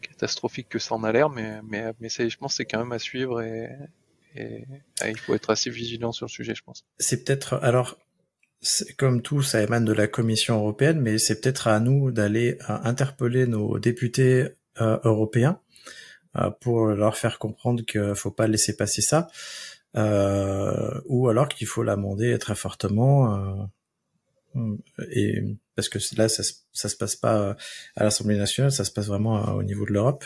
[0.00, 2.98] catastrophique que ça en a l'air, mais mais mais je pense c'est quand même à
[2.98, 3.70] suivre et,
[4.34, 4.64] et,
[5.06, 6.84] il faut être assez vigilant sur le sujet, je pense.
[6.98, 7.98] C'est peut-être alors
[8.96, 13.46] comme tout, ça émane de la Commission européenne, mais c'est peut-être à nous d'aller interpeller
[13.46, 14.48] nos députés
[14.80, 15.60] européens
[16.60, 19.28] pour leur faire comprendre qu'il faut pas laisser passer ça,
[19.94, 23.68] ou alors qu'il faut l'amender très fortement.
[25.10, 25.42] Et
[25.74, 26.42] parce que là, ça,
[26.72, 27.56] ça se passe pas
[27.94, 30.24] à l'Assemblée nationale, ça se passe vraiment au niveau de l'Europe.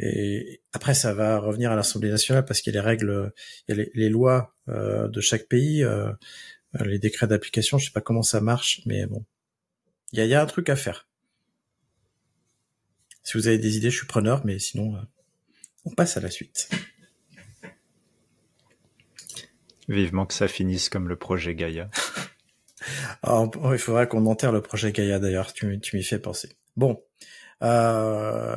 [0.00, 3.32] Et après, ça va revenir à l'Assemblée nationale parce qu'il y a les règles,
[3.66, 6.12] il y a les, lois euh, de chaque pays, euh,
[6.84, 7.78] les décrets d'application.
[7.78, 9.24] Je sais pas comment ça marche, mais bon,
[10.12, 11.08] il y a, y a, un truc à faire.
[13.24, 15.00] Si vous avez des idées, je suis preneur, mais sinon, euh,
[15.84, 16.70] on passe à la suite.
[19.88, 21.90] Vivement que ça finisse comme le projet Gaïa.
[23.28, 25.52] Ah, Alors, il faudra qu'on enterre le projet Gaïa d'ailleurs.
[25.52, 26.48] Tu, tu m'y fais penser.
[26.76, 27.02] Bon.
[27.62, 28.56] Euh,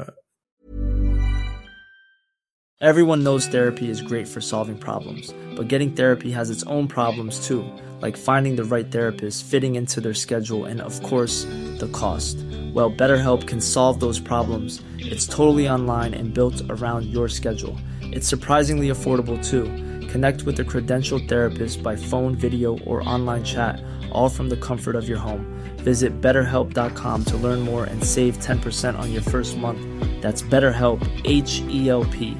[2.79, 7.45] Everyone knows therapy is great for solving problems, but getting therapy has its own problems
[7.45, 7.63] too,
[8.01, 11.43] like finding the right therapist, fitting into their schedule, and of course,
[11.77, 12.37] the cost.
[12.73, 14.81] Well, BetterHelp can solve those problems.
[14.97, 17.77] It's totally online and built around your schedule.
[18.01, 19.65] It's surprisingly affordable too.
[20.11, 23.81] Connect with a credentialed therapist by phone, video, or online chat,
[24.11, 25.45] all from the comfort of your home.
[25.77, 29.79] Visit betterhelp.com to learn more and save 10% on your first month.
[30.21, 32.35] That's BetterHelp, H E L P.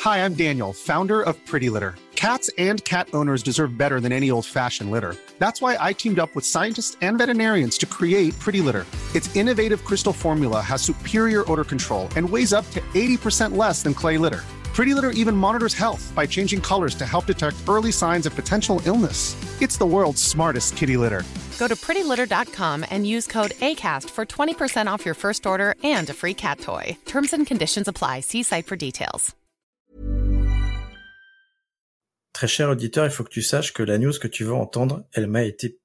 [0.00, 1.94] Hi, I'm Daniel, founder of Pretty Litter.
[2.14, 5.14] Cats and cat owners deserve better than any old fashioned litter.
[5.38, 8.86] That's why I teamed up with scientists and veterinarians to create Pretty Litter.
[9.14, 13.92] Its innovative crystal formula has superior odor control and weighs up to 80% less than
[13.92, 14.42] clay litter.
[14.78, 18.80] Pretty Litter even monitors health by changing colors to help detect early signs of potential
[18.86, 19.34] illness.
[19.60, 21.24] It's the world's smartest kitty litter.
[21.58, 26.14] Go to prettylitter.com and use code ACAST for 20% off your first order and a
[26.14, 26.96] free cat toy.
[27.06, 28.20] Terms and conditions apply.
[28.20, 29.34] See site for details.
[32.32, 35.02] Très cher auditeur, il faut que tu saches que la news que tu veux entendre,
[35.12, 35.76] elle m'a été,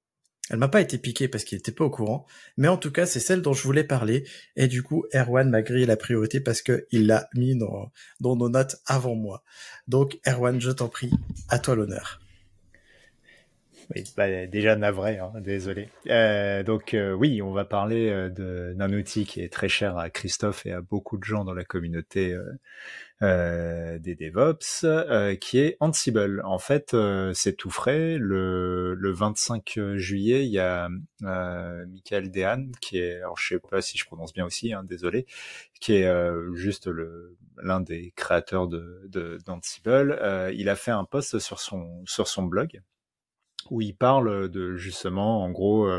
[0.54, 2.28] elle m'a pas été piquée parce qu'il était pas au courant,
[2.58, 4.24] mais en tout cas, c'est celle dont je voulais parler,
[4.56, 8.36] et du coup, Erwan m'a grillé la priorité parce que il l'a mis dans, dans
[8.36, 9.44] nos notes avant moi.
[9.88, 11.10] Donc, Erwan, je t'en prie,
[11.50, 12.20] à toi l'honneur.
[13.96, 15.90] Oui, bah, déjà navré, hein, désolé.
[16.10, 20.12] Euh, donc euh, oui, on va parler euh, d'un outil qui est très cher à
[20.12, 22.38] Christophe et à beaucoup de gens dans la communauté
[23.24, 26.42] euh, euh, des DevOps, euh, qui est Ansible.
[26.46, 28.18] En fait, euh, c'est tout frais.
[28.18, 30.90] Le, le 25 juillet, il y a
[31.22, 35.26] Michael Dehan, qui est, alors je sais pas si je prononce bien aussi, hein, désolé,
[35.80, 36.10] qui est
[36.54, 39.10] juste le l'un des créateurs de
[39.46, 40.20] d'Ansible.
[40.54, 42.82] il a fait un post sur son sur son blog
[43.70, 45.90] où il parle de justement, en gros.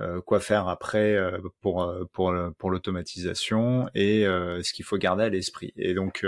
[0.00, 5.24] Euh, quoi faire après euh, pour euh, pour pour l'automatisation et ce qu'il faut garder
[5.24, 5.72] à l'esprit.
[5.76, 6.26] Et donc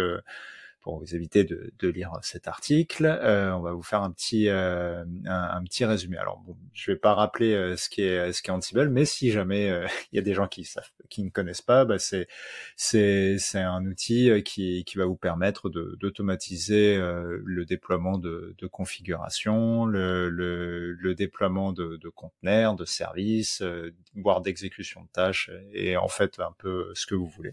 [0.87, 5.05] pour vous éviter de, de lire cet article, on va vous faire un petit un,
[5.27, 6.17] un, petit résumé.
[6.17, 9.33] Alors bon, je vais pas rappeler ce qui est ce qui est Ansible, mais si
[9.33, 9.67] jamais
[10.13, 12.29] il y a des gens qui savent qui ne connaissent pas, bah c'est
[12.77, 19.87] c'est c'est un outil qui qui va vous permettre d'automatiser le déploiement de, de configuration,
[19.87, 25.97] le, le, le déploiement de, de conteneurs, de services euh, voire d'exécution de tâches, et
[25.97, 27.53] en fait un peu ce que vous voulez.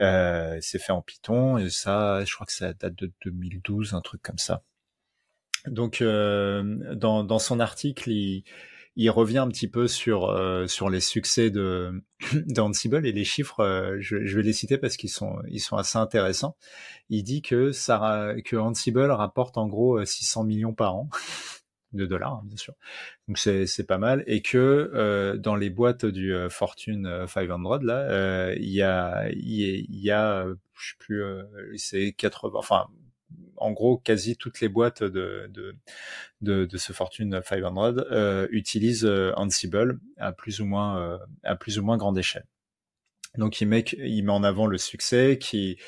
[0.00, 4.00] Euh, c'est fait en Python et ça, je crois que ça date de 2012, un
[4.00, 4.62] truc comme ça.
[5.66, 8.44] Donc euh, dans, son article, il,
[9.10, 10.32] revient un petit peu sur
[10.68, 12.02] sur les succès de
[12.46, 13.96] d'Ansible et les chiffres.
[14.00, 16.56] je, je, vais les citer parce qu'ils sont ils sont assez intéressants.
[17.08, 21.08] Il dit que ça que Ansible rapporte en gros 600 millions par an
[21.92, 22.74] de dollars, hein, bien sûr.
[23.26, 27.78] Donc c'est pas mal et que euh, dans les boîtes du euh, Fortune 500 euh,
[27.82, 30.46] là, il y a il y, a
[30.78, 31.22] je sais plus
[31.76, 32.86] c'est 80 enfin
[33.56, 35.74] en gros quasi toutes les boîtes de de
[36.40, 41.96] de, de ce Fortune 500 utilisent Ansible à plus ou moins à plus ou moins
[41.96, 42.46] grande échelle.
[43.36, 45.78] Donc il met il met en avant le succès qui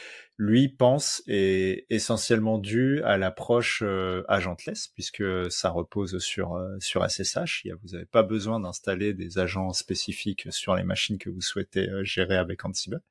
[0.41, 7.05] lui pense est essentiellement dû à l'approche euh, agentless puisque ça repose sur euh, sur
[7.05, 7.66] SSH.
[7.82, 12.05] Vous n'avez pas besoin d'installer des agents spécifiques sur les machines que vous souhaitez euh,
[12.05, 13.03] gérer avec Ansible,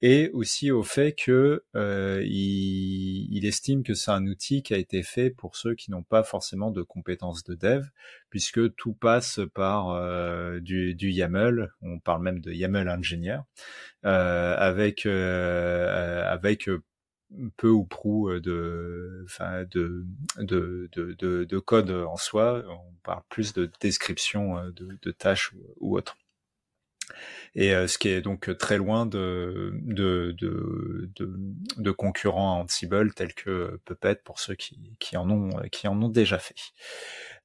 [0.00, 5.02] et aussi au fait que il, il, estime que c'est un outil qui a été
[5.02, 7.84] fait pour ceux qui n'ont pas forcément de compétences de dev,
[8.30, 10.00] puisque tout passe par
[10.60, 11.70] du, du YAML.
[11.82, 13.44] On parle même de YAML ingénieur.
[14.06, 16.82] Euh, avec euh, avec euh,
[17.58, 20.06] peu ou prou de, de,
[20.38, 22.64] de, de, de, code en soi.
[22.66, 26.16] On parle plus de description de, de tâches ou, autre.
[27.54, 31.32] Et ce qui est donc très loin de, de, de, de,
[31.76, 36.00] de concurrents à Ansible tels que Puppet pour ceux qui, qui, en, ont, qui en
[36.00, 36.54] ont déjà fait.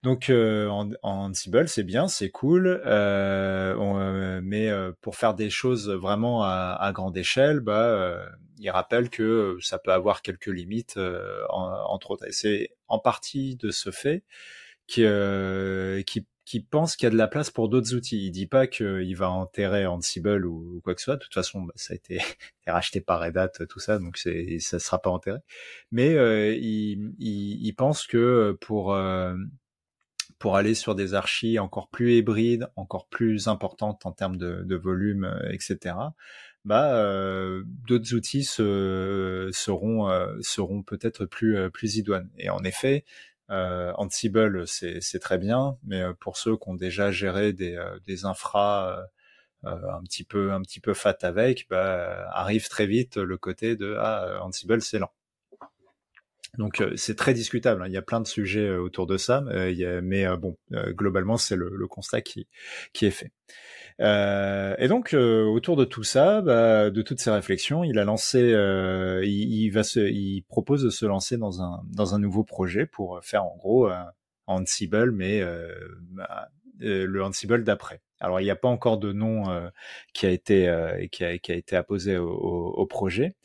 [0.03, 4.70] Donc en, Ansible, c'est bien, c'est cool, euh, mais
[5.01, 8.20] pour faire des choses vraiment à, à grande échelle, bah,
[8.59, 10.99] il rappelle que ça peut avoir quelques limites,
[11.49, 12.28] entre autres.
[12.28, 14.24] Et c'est en partie de ce fait
[14.86, 15.03] qui,
[16.05, 18.28] qui qui pense qu'il y a de la place pour d'autres outils.
[18.28, 21.16] Il dit pas qu'il va enterrer Ansible ou, quoi que ce soit.
[21.18, 22.20] De toute façon, bah, ça a été,
[22.68, 25.39] racheté par Red Hat, tout ça, donc c'est, ça sera pas enterré.
[25.91, 29.36] Mais euh, il, il, pense que pour euh,
[30.39, 34.76] pour aller sur des archis encore plus hybrides, encore plus importantes en termes de, de
[34.76, 35.96] volume, euh, etc.
[36.66, 40.10] Bah, euh, d'autres outils se, seront
[40.41, 42.30] seront peut-être plus plus idoines.
[42.38, 43.06] Et en effet,
[43.52, 48.00] euh, Ansible, c'est très bien, mais euh, pour ceux qui ont déjà géré des, euh,
[48.06, 49.06] des infras
[49.64, 53.96] un petit peu un petit peu fat avec, bah, arrive très vite le côté de
[54.00, 55.12] ah Ansible c'est lent.
[56.58, 57.82] Donc c'est très discutable.
[57.82, 57.88] Hein.
[57.88, 59.43] Il y a plein de sujets autour de ça,
[60.03, 60.58] mais bon,
[60.89, 62.47] globalement c'est le, constat qui
[63.01, 63.32] est fait.
[64.01, 68.03] Euh, et donc euh, autour de tout ça, bah, de toutes ces réflexions, il a
[68.03, 73.20] lancé, euh, il, va se, il propose de se lancer dans un nouveau projet pour
[73.24, 74.12] faire en gros un
[74.47, 75.41] Ansible, mais
[76.12, 76.49] bah,
[76.80, 78.01] le Ansible d'après.
[78.20, 79.43] Alors il n'y a pas encore de nom
[80.14, 83.36] qui a été qui a, été apposé au, projet.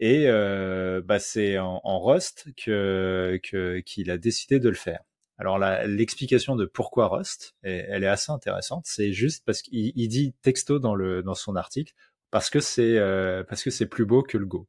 [0.00, 3.40] Et bah, c'est en, en, Rust que
[3.84, 5.00] qu'il a décidé de le faire.
[5.38, 8.84] Alors l'explication de pourquoi Rust, elle est assez intéressante.
[8.86, 11.94] C'est juste parce qu'il dit texto dans le dans son article
[12.34, 14.66] parce que c'est euh, parce que c'est plus beau que le Go.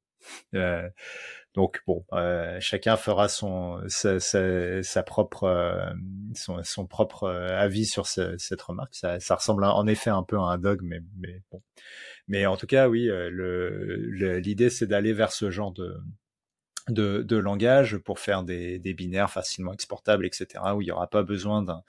[0.54, 0.88] Euh,
[1.56, 5.90] donc bon, euh, chacun fera son sa, sa, propre euh,
[6.36, 8.94] son, son, propre avis sur cette remarque.
[8.96, 11.62] Ça, ça, ressemble en effet un peu à un dog, mais mais bon.
[12.28, 15.98] Mais en tout cas, oui, l'idée c'est d'aller vers ce genre de
[16.90, 21.08] de, de, langage pour faire des, des, binaires facilement exportables, etc., où il n'y aura
[21.08, 21.84] pas besoin d'un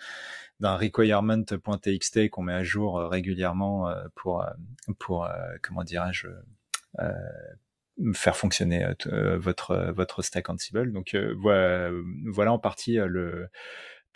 [0.60, 4.50] d'un requirement.txt qu'on met à jour euh, régulièrement euh, pour euh,
[4.98, 5.28] pour
[5.62, 6.28] comment dirais-je
[8.12, 8.86] faire fonctionner
[9.36, 10.92] votre votre stack Ansible.
[10.92, 11.90] Donc voilà,
[12.24, 13.48] voilà en partie le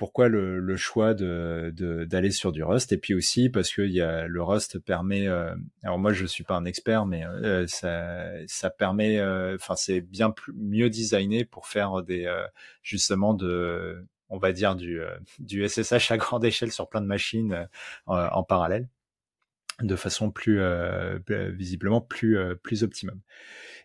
[0.00, 1.74] pourquoi le, le choix de
[2.08, 5.54] d'aller sur du Rust et puis aussi parce que y a le Rust permet euh,
[5.82, 10.00] alors moi je suis pas un expert mais euh, ça ça permet euh, enfin c'est
[10.00, 12.34] bien plus mieux designé pour faire des
[12.82, 15.02] justement de on va dire du
[15.38, 17.68] du SSH à grande échelle sur plein de machines
[18.06, 18.88] en parallèle
[19.82, 20.60] de façon plus
[21.28, 23.20] visiblement plus plus optimum.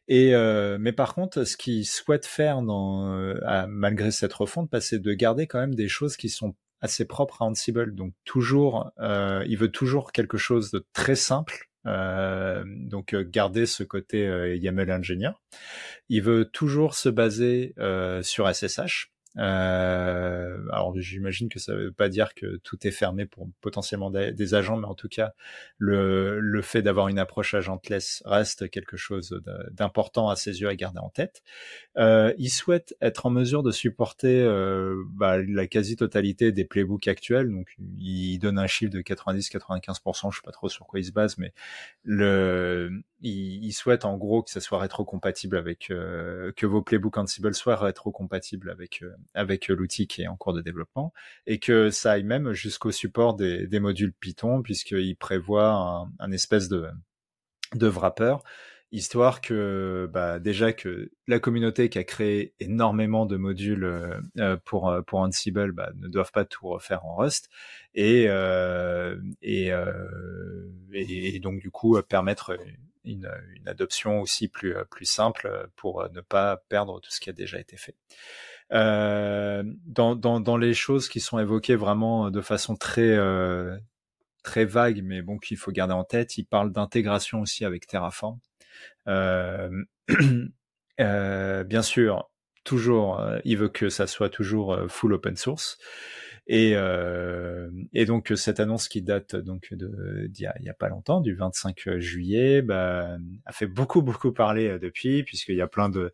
[0.08, 5.00] Et euh, mais par contre, ce qu'il souhaite faire, euh, malgré cette refonte, bah, c'est
[5.00, 7.96] de garder quand même des choses qui sont assez propres à Ansible.
[7.96, 11.70] Donc toujours, euh, il veut toujours quelque chose de très simple.
[11.86, 14.20] donc garder ce côté
[14.60, 15.42] YAML ingénieur.
[16.10, 17.76] Il veut toujours se baser
[18.24, 19.12] sur SSH.
[19.38, 24.54] Euh, alors j'imagine que ça veut pas dire que tout est fermé pour potentiellement des,
[24.54, 25.34] agents, mais en tout cas
[25.78, 30.76] le, le fait d'avoir une approche agentless reste quelque chose d'important à ses yeux à
[30.76, 31.42] garder en tête.
[31.98, 37.50] Euh, il souhaite être en mesure de supporter euh, bah, la quasi-totalité des playbooks actuels,
[37.50, 41.12] donc il donne un chiffre de 90-95%, je sais pas trop sur quoi il se
[41.12, 41.54] base, mais
[42.04, 47.54] le il, souhaite en gros que ça soit rétrocompatible avec euh, que vos playbooks Ansible
[47.54, 51.14] soient rétrocompatibles avec euh, avec l'outil qui est en cours de développement
[51.48, 56.32] et que ça aille même jusqu'au support des, des modules Python puisqu'il prévoit un, un,
[56.32, 56.88] espèce de
[57.74, 58.38] de wrapper
[58.92, 64.58] histoire que bah, déjà que la communauté qui a créé énormément de modules euh, euh
[64.64, 67.50] pour pour Ansible bah, ne doivent pas tout refaire en Rust
[67.94, 69.72] et euh, et,
[70.94, 72.58] et, donc du coup permettre
[73.06, 77.34] une, une, adoption aussi plus, plus simple pour ne pas perdre tout ce qui a
[77.34, 77.96] déjà été fait.
[78.74, 83.78] Euh, dans, les choses qui sont évoquées vraiment de façon très, euh,
[84.44, 88.40] très vague, mais bon, qu'il faut garder en tête, il parle d'intégration aussi avec Terraform.
[89.08, 89.70] Euh,
[91.00, 92.30] euh bien sûr,
[92.64, 95.78] toujours, euh, il veut que ça soit toujours full open source.
[96.48, 97.70] Et, euh,
[98.06, 103.18] donc cette annonce qui date donc d'il y, a, pas longtemps, du 25 juillet, bah,
[103.46, 106.14] a fait beaucoup beaucoup parler euh, depuis, puisqu'il y a plein de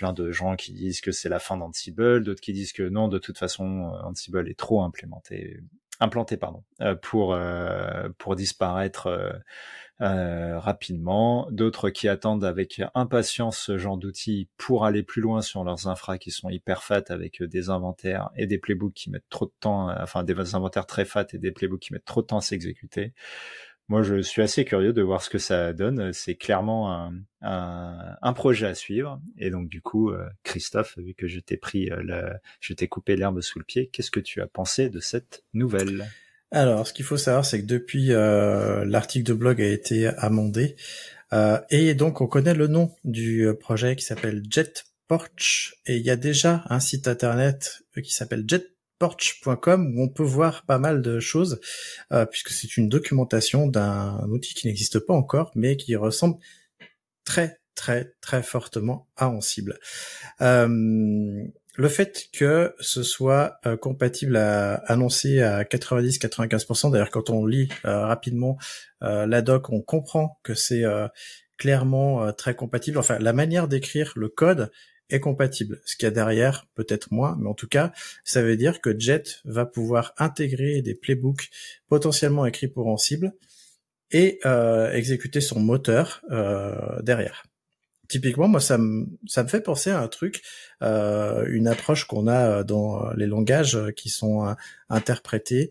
[0.00, 3.08] plein de gens qui disent que c'est la fin d'Ansible, d'autres qui disent que non,
[3.08, 5.60] de toute façon, euh, Ansible est trop implémenté,
[6.00, 7.36] implanté pardon, euh, pour
[8.16, 9.42] pour disparaître
[10.00, 15.64] euh, rapidement, d'autres qui attendent avec impatience ce genre d'outils pour aller plus loin sur
[15.64, 19.44] leurs infras qui sont hyper fat avec des inventaires et des playbooks qui mettent trop
[19.44, 22.38] de temps, enfin des inventaires très fat et des playbooks qui mettent trop de temps
[22.38, 23.12] à s'exécuter.
[23.90, 26.12] Moi, je suis assez curieux de voir ce que ça donne.
[26.12, 27.12] C'est clairement un,
[27.42, 29.20] un, un, projet à suivre.
[29.36, 32.30] Et donc, du coup, euh, Christophe, vu que je t'ai pris, euh, le,
[32.60, 36.06] je t'ai coupé l'herbe sous le pied, qu'est-ce que tu as pensé de cette nouvelle?
[36.52, 40.76] Alors, ce qu'il faut savoir, c'est que depuis euh, l'article de blog a été amendé,
[41.32, 46.10] euh, et donc on connaît le nom du projet qui s'appelle JetPorch, et il y
[46.10, 48.70] a déjà un site internet qui s'appelle Jet
[49.00, 51.60] porch.com où on peut voir pas mal de choses
[52.12, 56.36] euh, puisque c'est une documentation d'un outil qui n'existe pas encore mais qui ressemble
[57.24, 59.78] très très très fortement à Ansible.
[60.42, 60.68] Euh,
[61.76, 67.70] le fait que ce soit euh, compatible à annoncer à 90-95%, d'ailleurs quand on lit
[67.86, 68.58] euh, rapidement
[69.00, 70.84] la doc, on comprend que c'est
[71.56, 72.98] clairement très compatible.
[72.98, 74.70] Enfin, la manière d'écrire le code
[75.10, 75.80] est compatible.
[75.84, 77.92] Ce qu'il y a derrière, peut-être moins, mais en tout cas,
[78.24, 81.50] ça veut dire que Jet va pouvoir intégrer des playbooks
[81.88, 83.34] potentiellement écrits pour Ansible
[84.12, 87.44] et euh, exécuter son moteur euh, derrière.
[88.08, 90.42] Typiquement, moi, ça me ça me fait penser à un truc,
[90.82, 94.52] euh, une approche qu'on a dans les langages qui sont
[94.88, 95.70] interprétés,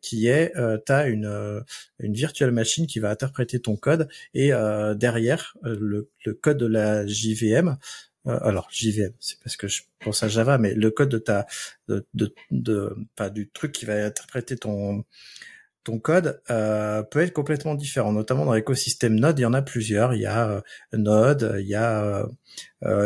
[0.00, 0.54] qui est,
[0.86, 1.62] tu as une
[1.98, 4.52] une machine qui va interpréter ton code et
[4.96, 7.76] derrière le, le code de la JVM
[8.26, 11.46] euh, alors JVM, c'est parce que je pense à Java, mais le code de ta,
[11.88, 12.06] de,
[12.50, 15.04] de, pas du truc qui va interpréter ton
[15.84, 19.40] ton code euh, peut être complètement différent, notamment dans l'écosystème Node.
[19.40, 20.14] Il y en a plusieurs.
[20.14, 20.60] Il y a euh,
[20.92, 22.24] Node, il y a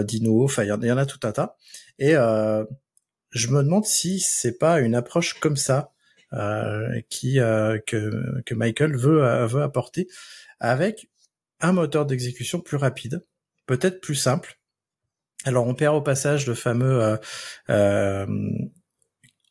[0.05, 1.57] Dino, enfin il y, en, a tout un tas.
[1.99, 5.93] Et je me demande si c'est pas une approche comme ça
[7.09, 10.09] qui que que Michael veut veut apporter
[10.61, 11.09] avec
[11.61, 13.25] un moteur d'exécution plus rapide,
[13.67, 14.59] peut-être plus simple,
[15.47, 17.17] alors on perd au passage le fameux euh,
[17.71, 18.27] euh,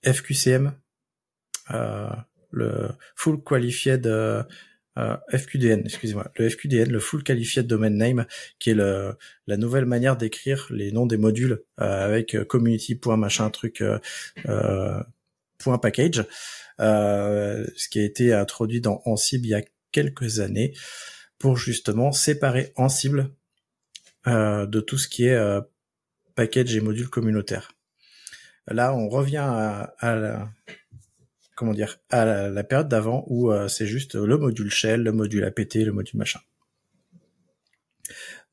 [0.05, 0.73] FQCM,
[1.71, 2.09] euh,
[2.51, 4.05] le Full Qualified
[4.97, 8.25] FQDN, excusez-moi, le FQDN, le Full Qualified Domain Name,
[8.59, 13.83] qui est la nouvelle manière d'écrire les noms des modules avec community machin truc
[15.57, 16.25] point package,
[16.79, 20.73] ce qui a été introduit dans Ansible il y a quelques années
[21.39, 23.31] pour justement séparer Ansible
[24.25, 25.37] de tout ce qui est
[26.35, 27.71] package et modules communautaires.
[28.67, 30.49] Là, on revient à, la,
[31.55, 35.43] comment dire, à la, période d'avant où euh, c'est juste le module shell, le module
[35.43, 36.39] apt, le module machin.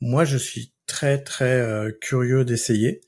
[0.00, 3.00] Moi, je suis très très euh, curieux d'essayer.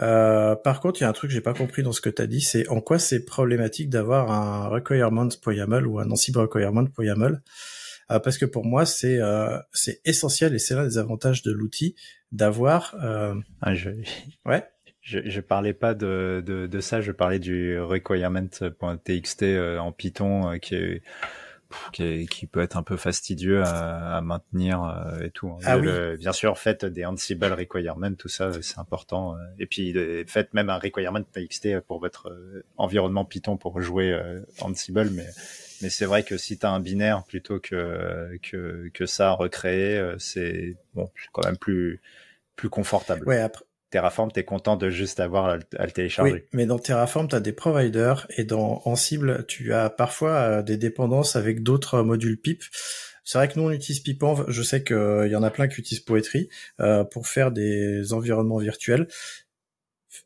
[0.00, 2.08] Euh, par contre, il y a un truc que j'ai pas compris dans ce que
[2.08, 6.86] tu as dit, c'est en quoi c'est problématique d'avoir un requirement ou un Ansible requirement
[6.86, 7.04] pour.
[8.12, 11.52] Euh, parce que pour moi c'est euh, c'est essentiel et c'est l'un des avantages de
[11.52, 11.94] l'outil
[12.30, 12.94] d'avoir.
[13.02, 13.90] Euh, ah, je...
[14.46, 14.64] Ouais.
[15.00, 19.44] Je, je parlais pas de, de, de ça, je parlais du requirement.txt
[19.80, 21.02] en Python qui est
[21.90, 24.94] qui, qui, peut être un peu fastidieux à, à maintenir
[25.24, 25.48] et tout.
[25.48, 25.58] Hein.
[25.64, 25.88] Ah, oui.
[26.18, 29.34] bien sûr, faites des Ansible requirements, tout ça, c'est important.
[29.58, 29.92] Et puis,
[30.28, 32.30] faites même un requirement TXT pour votre
[32.76, 34.14] environnement Python pour jouer
[34.60, 35.26] Ansible, mais
[35.82, 39.98] mais c'est vrai que si tu as un binaire plutôt que, que, que ça recréé,
[39.98, 42.00] euh, c'est bon, quand même plus,
[42.56, 43.26] plus confortable.
[43.26, 43.64] Ouais, après.
[43.92, 46.32] Terraform, tu es content de juste avoir à, le télécharger.
[46.32, 50.62] Oui, mais dans Terraform, tu as des providers et dans Ansible, tu as parfois euh,
[50.62, 52.64] des dépendances avec d'autres modules PIP.
[53.22, 54.46] C'est vrai que nous, on utilise Pipenv.
[54.48, 56.48] Je sais qu'il euh, y en a plein qui utilisent Poetry
[56.80, 59.06] euh, pour faire des environnements virtuels.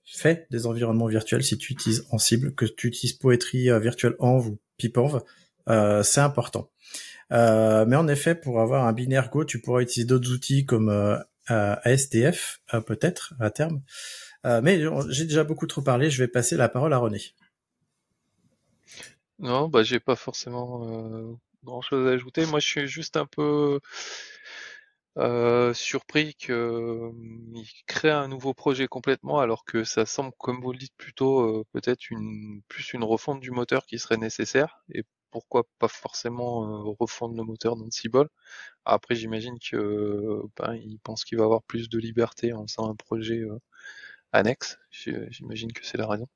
[0.04, 4.58] Fais des environnements virtuels si tu utilises Ansible, que tu utilises Poetry Virtual Env ou
[4.78, 5.20] Pipenv
[5.66, 6.70] c'est important.
[7.32, 10.88] Euh, mais en effet, pour avoir un binaire Go, tu pourras utiliser d'autres outils comme
[10.88, 13.82] euh, ASDF, peut-être à terme.
[14.44, 16.10] mais j'ai déjà beaucoup trop parlé.
[16.10, 17.20] Je vais passer la parole à René.
[19.38, 22.46] Non, bah j'ai pas forcément grand chose à ajouter.
[22.46, 23.80] Moi, je suis juste un peu
[25.74, 26.54] surpris qu'il
[27.86, 32.10] crée un nouveau projet complètement, alors que ça semble, comme vous le dites, plutôt peut-être
[32.10, 34.84] une plus une refonte du moteur qui serait nécessaire
[35.30, 38.28] pourquoi pas forcément refondre le moteur d'Ansible?
[38.86, 42.96] Après, j'imagine que ben, il pense qu'il va avoir plus de liberté en faisant un
[42.96, 43.44] projet
[44.32, 44.78] annexe.
[44.90, 46.28] J'imagine que c'est la raison.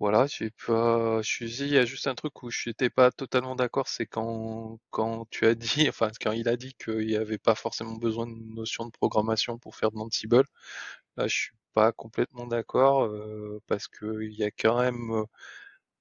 [0.00, 3.10] voilà, j'ai pas, je suis il y a juste un truc où je n'étais pas
[3.12, 7.16] totalement d'accord, c'est quand, quand tu as dit, enfin, quand il a dit qu'il n'y
[7.16, 10.44] avait pas forcément besoin de notion de programmation pour faire de l'Ansible.
[11.16, 13.10] Là, je suis pas complètement d'accord,
[13.68, 15.24] parce qu'il y a quand même,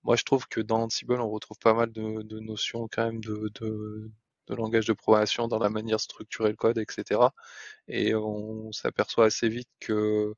[0.04, 3.22] moi, je trouve que dans Ansible, on retrouve pas mal de, de notions quand même
[3.22, 4.12] de, de,
[4.47, 7.22] de, langage de programmation dans la manière de structurer le code, etc.
[7.88, 10.34] Et on s'aperçoit assez vite que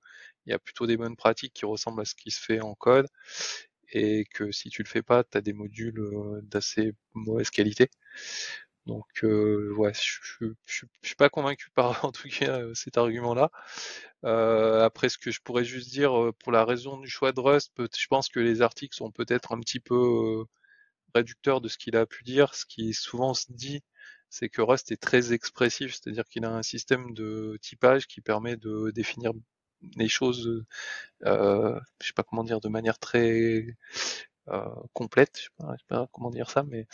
[0.45, 2.75] il y a plutôt des bonnes pratiques qui ressemblent à ce qui se fait en
[2.75, 3.07] code.
[3.93, 6.01] et que si tu le fais pas, tu as des modules
[6.43, 7.89] d'assez mauvaise qualité.
[8.85, 13.49] Donc euh, ouais, je, je, suis pas convaincu par en tout cas cet argument-là.
[14.25, 17.71] Euh, après, ce que je pourrais juste dire pour la raison du choix de Rust,
[17.77, 20.45] je pense que les articles sont peut-être un petit peu
[21.15, 22.53] réducteurs de ce qu'il a pu dire.
[22.55, 23.83] Ce qui souvent se dit,
[24.29, 28.57] c'est que Rust est très expressif, c'est-à-dire qu'il a un système de typage qui permet
[28.57, 29.31] de définir
[29.97, 30.65] les choses,
[31.25, 33.65] euh, je sais pas comment dire, de manière très
[34.93, 36.87] complète, je sais, pas, sais pas comment dire ça, mais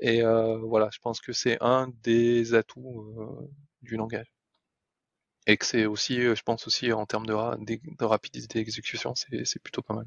[0.00, 3.50] et euh, voilà, je pense que c'est un des atouts euh,
[3.82, 4.32] du langage.
[5.46, 9.82] Et que c'est aussi, je pense aussi en termes de, de rapidité d'exécution, c'est plutôt
[9.82, 10.06] pas mal.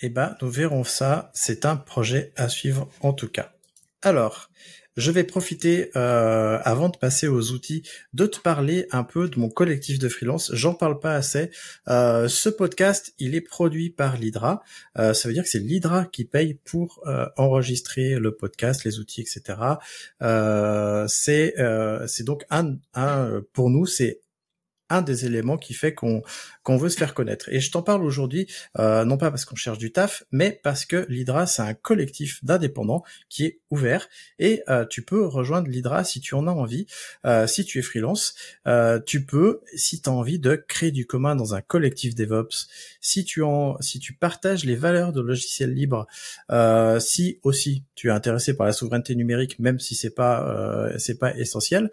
[0.00, 1.30] Eh ben, nous verrons ça.
[1.34, 3.54] C'est un projet à suivre en tout cas.
[4.02, 4.50] Alors,
[4.96, 7.82] je vais profiter, euh, avant de passer aux outils,
[8.14, 10.50] de te parler un peu de mon collectif de freelance.
[10.54, 11.50] J'en parle pas assez.
[11.88, 14.62] Euh, ce podcast, il est produit par l'Hydra.
[14.98, 17.04] Euh, ça veut dire que c'est l'Hydra qui paye pour
[17.36, 19.58] enregistrer le podcast, les outils, etc.
[21.08, 24.20] c'est donc un, un pour nous, c'est
[24.88, 26.22] un des éléments qui fait qu'on
[26.68, 27.48] veut se faire connaître.
[27.50, 28.46] Et je t'en parle aujourd'hui,
[28.78, 32.44] euh, non pas parce qu'on cherche du taf, mais parce que l'Hydra, c'est un collectif
[32.44, 34.08] d'indépendants qui est ouvert
[34.38, 36.86] et euh, tu peux rejoindre l'Hydra si tu en as envie.
[37.24, 38.34] Euh, si tu es freelance,
[39.06, 42.68] tu peux, si tu as envie de créer du commun dans un collectif DevOps,
[43.00, 43.42] si tu
[43.80, 46.06] si tu partages les valeurs de logiciels libres,
[47.00, 51.36] si aussi tu es intéressé par la souveraineté numérique, même si c'est pas c'est pas
[51.36, 51.90] essentiel,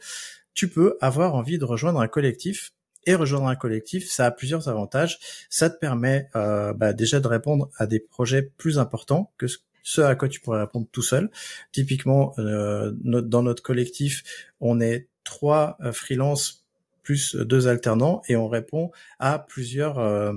[0.53, 2.71] tu peux avoir envie de rejoindre un collectif
[3.05, 5.19] et rejoindre un collectif, ça a plusieurs avantages.
[5.49, 9.47] Ça te permet euh, bah, déjà de répondre à des projets plus importants que
[9.85, 11.29] ce à quoi tu pourrais répondre tout seul.
[11.71, 14.23] Typiquement, euh, dans notre collectif,
[14.61, 16.65] on est trois euh, freelances
[17.03, 20.33] plus deux alternants et on répond à plusieurs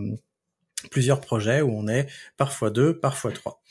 [0.90, 3.62] plusieurs projets où on est parfois deux, parfois trois.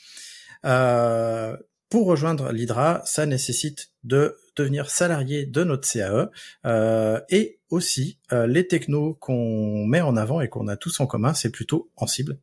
[1.88, 6.30] Pour rejoindre l'Hydra, ça nécessite de devenir salarié de notre CAE
[6.64, 11.06] euh, et aussi euh, les technos qu'on met en avant et qu'on a tous en
[11.06, 12.38] commun, c'est plutôt en cible.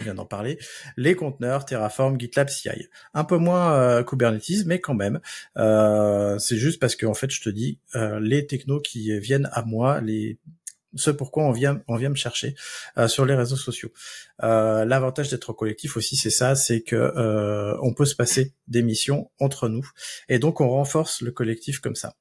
[0.00, 0.58] On vient d'en parler.
[0.96, 2.88] Les conteneurs, Terraform, GitLab CI.
[3.14, 5.20] Un peu moins euh, Kubernetes, mais quand même.
[5.56, 7.78] c'est juste parce que en fait, je te dis,
[8.20, 10.38] les technos qui viennent à moi, les
[10.94, 12.54] ce pourquoi on vient on vient me chercher
[12.98, 13.90] euh, sur les réseaux sociaux.
[14.42, 18.82] Euh, L'avantage d'être collectif aussi, c'est ça, c'est que euh, on peut se passer des
[18.82, 19.88] missions entre nous
[20.28, 22.14] et donc on renforce le collectif comme ça.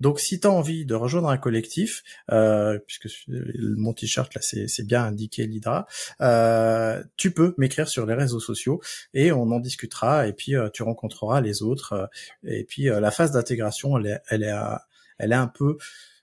[0.00, 4.86] Donc si tu as envie de rejoindre un collectif, euh, puisque mon t-shirt là c'est
[4.86, 5.86] bien indiqué l'Hydra,
[6.20, 8.80] euh, tu peux m'écrire sur les réseaux sociaux
[9.12, 12.06] et on en discutera et puis euh, tu rencontreras les autres euh,
[12.44, 14.54] et puis la phase d'intégration elle est, elle est
[15.18, 15.78] elle est un peu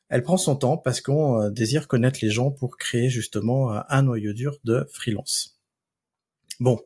[0.09, 3.79] elle prend son temps parce qu'on euh, désire connaître les gens pour créer justement euh,
[3.89, 5.59] un noyau dur de freelance.
[6.59, 6.79] Bon,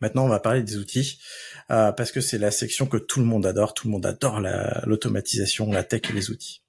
[0.00, 1.20] maintenant on va parler des outils
[1.70, 3.74] euh, parce que c'est la section que tout le monde adore.
[3.74, 4.40] Tout le monde adore
[4.86, 6.62] l'automatisation, la, tech et les outils.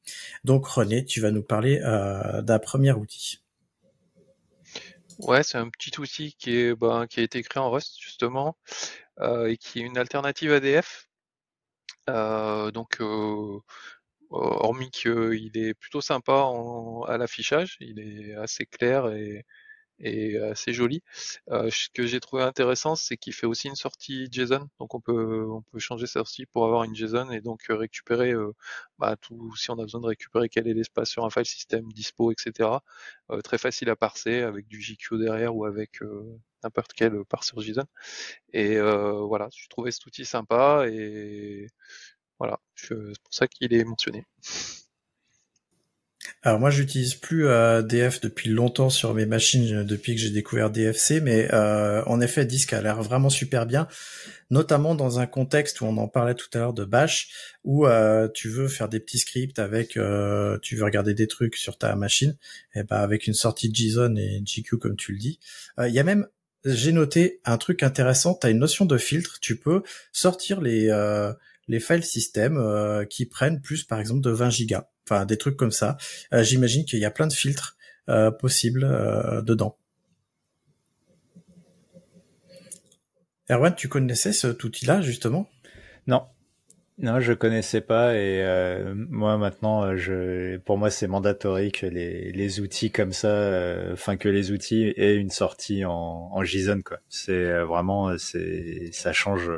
[0.43, 3.39] Donc René, tu vas nous parler d'un premier outil.
[5.19, 8.57] Ouais, c'est un petit outil qui est ben, a été créé en Rust justement
[9.21, 11.07] et qui est une alternative ADF.
[12.07, 12.99] donc
[14.33, 16.49] hormis qu'il est plutôt sympa
[17.07, 19.45] à l'affichage, il est assez clair et,
[20.51, 21.01] assez joli.
[21.49, 24.99] Euh, ce que j'ai trouvé intéressant, c'est qu'il fait aussi une sortie JSON, donc on
[24.99, 28.51] peut changer sa sortie pour avoir une JSON et donc euh, récupérer euh,
[28.99, 31.87] bah, tout si on a besoin de récupérer quel est l'espace sur un file system,
[31.93, 32.69] dispo, etc.
[33.43, 35.99] très facile à parser avec du JQ derrière ou avec
[36.63, 37.85] n'importe quel parseur JSON.
[38.53, 41.67] Et voilà, je trouvais cet outil sympa et
[42.39, 44.25] voilà, c'est pour ça qu'il est mentionné.
[46.45, 50.29] Alors moi j'utilise plus euh, DF depuis longtemps sur mes machines euh, depuis que j'ai
[50.29, 53.87] découvert DFC, mais euh, en effet Disk a l'air vraiment super bien,
[54.49, 57.29] notamment dans un contexte où on en parlait tout à l'heure de Bash,
[57.63, 57.85] où
[58.33, 59.97] tu veux faire des petits scripts avec,
[60.61, 62.35] tu veux regarder des trucs sur ta machine,
[62.75, 65.39] et ben avec une sortie JSON et GQ comme tu le dis.
[65.79, 66.27] Il y a même
[66.65, 69.81] j'ai noté un truc intéressant, tu as une notion de filtre, tu peux
[70.11, 70.89] sortir les
[71.67, 75.57] les files système euh, qui prennent plus par exemple de 20 gigas, enfin des trucs
[75.57, 75.97] comme ça.
[76.33, 77.77] Euh, j'imagine qu'il y a plein de filtres
[78.09, 78.81] euh, possibles
[79.43, 79.77] dedans.
[83.49, 85.49] Erwan, tu connaissais cet outil-là justement?
[86.07, 86.23] Non,
[86.97, 88.43] non, je connaissais pas et
[88.95, 94.29] moi maintenant, je, pour moi c'est mandatory que les, les outils comme ça, enfin que
[94.29, 96.99] les outils aient une sortie en, en JSON quoi.
[97.09, 99.49] C'est vraiment, c'est, ça change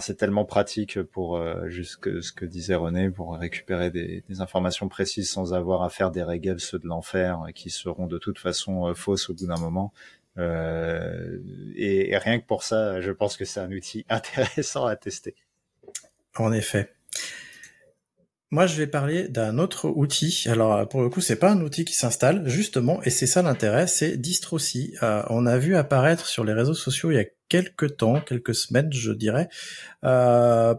[0.00, 5.30] c'est tellement pratique pour euh, juste ce que disait René pour récupérer des, informations précises
[5.30, 9.30] sans avoir à faire des règles ceux de l'enfer qui seront de toute façon fausses
[9.30, 9.92] au bout d'un moment.
[10.38, 11.38] Euh,
[11.76, 15.34] et, rien que pour ça, je pense que c'est un outil intéressant à tester.
[16.36, 16.92] En effet.
[18.50, 20.44] Moi, je vais parler d'un autre outil.
[20.46, 23.86] Alors, pour le coup, c'est pas un outil qui s'installe, justement, et c'est ça l'intérêt,
[23.86, 24.94] c'est Distrocy.
[25.02, 28.54] Euh, on a vu apparaître sur les réseaux sociaux il y a quelques temps, quelques
[28.54, 29.48] semaines, je dirais,
[30.04, 30.74] euh,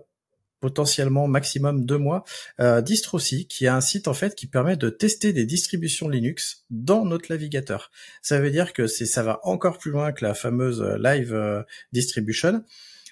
[0.60, 2.24] potentiellement maximum deux mois,
[2.60, 7.06] euh, qui est un site en fait qui permet de tester des distributions Linux dans
[7.06, 7.92] notre navigateur.
[8.22, 11.62] Ça veut dire que c'est ça va encore plus loin que la fameuse Live euh,
[11.92, 12.64] Distribution.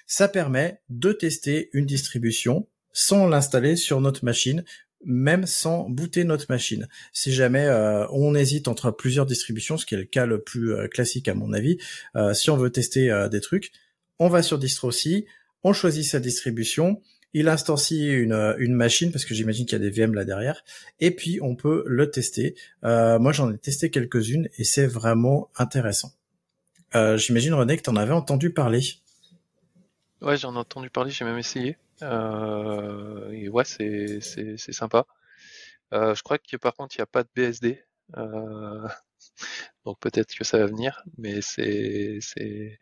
[0.06, 4.64] Ça permet de tester une distribution sans l'installer sur notre machine,
[5.04, 6.88] même sans booter notre machine.
[7.12, 10.74] Si jamais euh, on hésite entre plusieurs distributions, ce qui est le cas le plus
[10.74, 11.78] euh, classique à mon avis,
[12.16, 13.72] euh, si on veut tester des trucs,
[14.18, 15.24] on va sur DistroC,
[15.62, 17.00] on choisit sa distribution,
[17.32, 20.64] il instancie une, une machine parce que j'imagine qu'il y a des VM là derrière,
[21.00, 22.56] et puis on peut le tester.
[22.82, 26.12] moi j'en ai testé quelques-unes et c'est vraiment intéressant.
[27.16, 28.80] j'imagine René que tu en avais entendu parler.
[30.22, 31.76] Ouais, j'en ai entendu parler, j'ai même essayé.
[32.02, 35.06] Euh, ouais, c'est c'est sympa.
[35.92, 37.84] Euh, je crois que par contre, il n'y a pas de BSD.
[38.16, 38.88] Euh,
[39.84, 42.78] donc peut-être que ça va venir, mais c'est c'est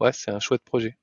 [0.00, 0.96] ouais, c'est un chouette projet.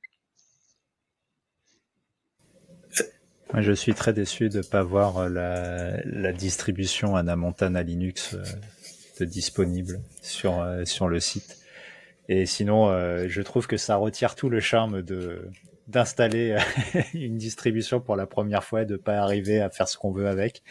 [3.56, 8.36] Je suis très déçu de ne pas voir la, la distribution Anna Montana Linux
[9.20, 11.60] de disponible sur, sur le site.
[12.30, 12.88] Et sinon,
[13.28, 15.52] je trouve que ça retire tout le charme de,
[15.88, 20.11] d'installer euh, une distribution pour la première fois, de pas arriver à faire ce qu'on
[20.11, 20.64] veut avec.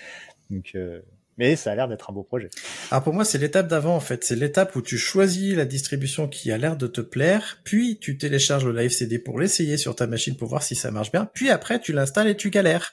[0.51, 1.01] Donc, euh,
[1.39, 2.51] mais ça a l'air d'être un beau projet.
[2.91, 4.23] Alors pour moi, c'est l'étape d'avant en fait.
[4.25, 8.19] C'est l'étape où tu choisis la distribution qui a l'air de te plaire, puis tu
[8.19, 11.29] télécharges le live CD pour l'essayer sur ta machine pour voir si ça marche bien,
[11.33, 12.93] puis après tu l'installes et tu galères.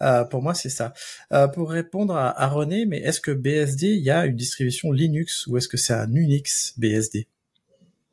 [0.00, 0.92] Euh, pour moi, c'est ça.
[1.32, 4.90] Euh, pour répondre à, à René, mais est-ce que BSD, il y a une distribution
[4.90, 7.28] Linux ou est-ce que c'est un Unix BSD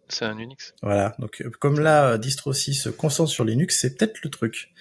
[0.10, 0.74] c'est un Unix.
[0.82, 1.16] Voilà.
[1.20, 4.74] Donc, euh, comme là, distro 6 se concentre sur Linux, c'est peut-être le truc.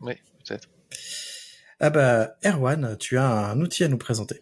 [0.00, 0.14] Oui,
[0.44, 0.68] peut-être.
[1.80, 4.40] Ah bah, Erwan, tu as un outil à nous présenter.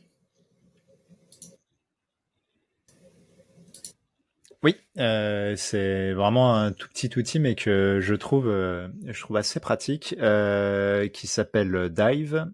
[4.63, 9.37] Oui, euh, c'est vraiment un tout petit outil, mais que je trouve, euh, je trouve
[9.37, 10.15] assez pratique,
[11.13, 12.47] qui s'appelle Dive,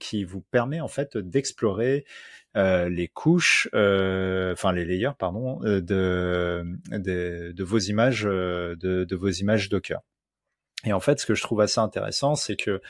[0.00, 2.06] qui vous permet en fait d'explorer
[2.47, 8.76] euh, les couches, euh, enfin les layers, pardon, euh, de, de, de vos images, de,
[9.04, 10.00] de, vos images Docker.
[10.84, 12.80] Et en fait, ce que je trouve assez intéressant, c'est que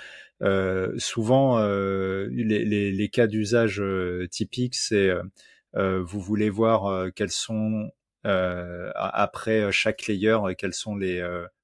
[0.42, 3.82] euh, souvent euh, les, les, les, cas d'usage
[4.30, 5.10] typiques, c'est
[5.76, 7.90] euh, vous voulez voir quels sont
[8.24, 11.22] après chaque layer, quels sont les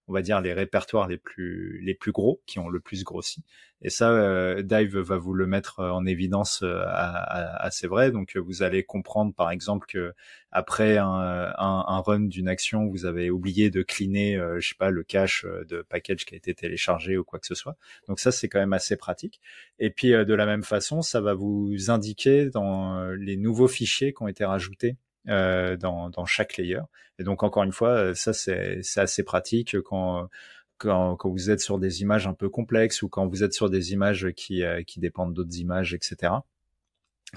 [0.09, 3.43] on va dire les répertoires les plus les plus gros qui ont le plus grossi.
[3.83, 8.37] Et ça euh, Dive va vous le mettre euh, en évidence euh, assez vrai donc
[8.37, 10.13] vous allez comprendre par exemple que
[10.51, 14.91] après un, un, un run d'une action vous avez oublié de cleaner je sais pas
[14.91, 17.77] le cache de package qui a été téléchargé ou quoi que ce soit.
[18.09, 19.41] Donc ça c'est quand même assez pratique.
[19.79, 24.23] Et puis de la même façon ça va vous indiquer dans les nouveaux fichiers qui
[24.23, 26.81] ont été rajoutés euh, dans, dans, chaque layer.
[27.19, 30.29] Et donc encore une fois, euh, ça c'est assez pratique quand,
[30.79, 33.71] quand, quand, vous êtes sur des images un peu complexes ou quand vous êtes sur
[33.71, 36.33] des images qui, euh, qui dépendent d'autres images, etc.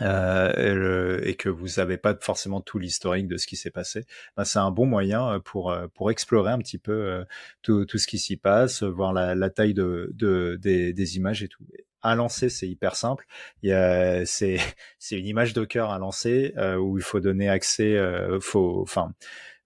[0.02, 4.06] Euh, et, que vous n'avez pas forcément tout l'historique de ce qui s'est passé,
[4.36, 7.26] ben, c'est un bon moyen pour pour explorer un petit peu
[7.64, 11.42] tout, tout ce qui s'y passe, voir la, la taille de, de des, des, images
[11.42, 11.64] et tout
[12.08, 13.26] à lancer, c'est hyper simple.
[13.64, 14.58] C'est
[15.00, 19.14] c'est une image Docker à lancer euh, où il faut donner accès, euh, faut, enfin,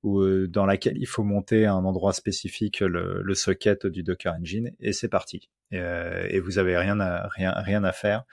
[0.03, 4.33] ou euh, dans laquelle il faut monter un endroit spécifique le, le socket du Docker
[4.33, 5.49] Engine et c'est parti.
[5.71, 8.23] Et, euh, et, vous avez rien à rien rien à faire.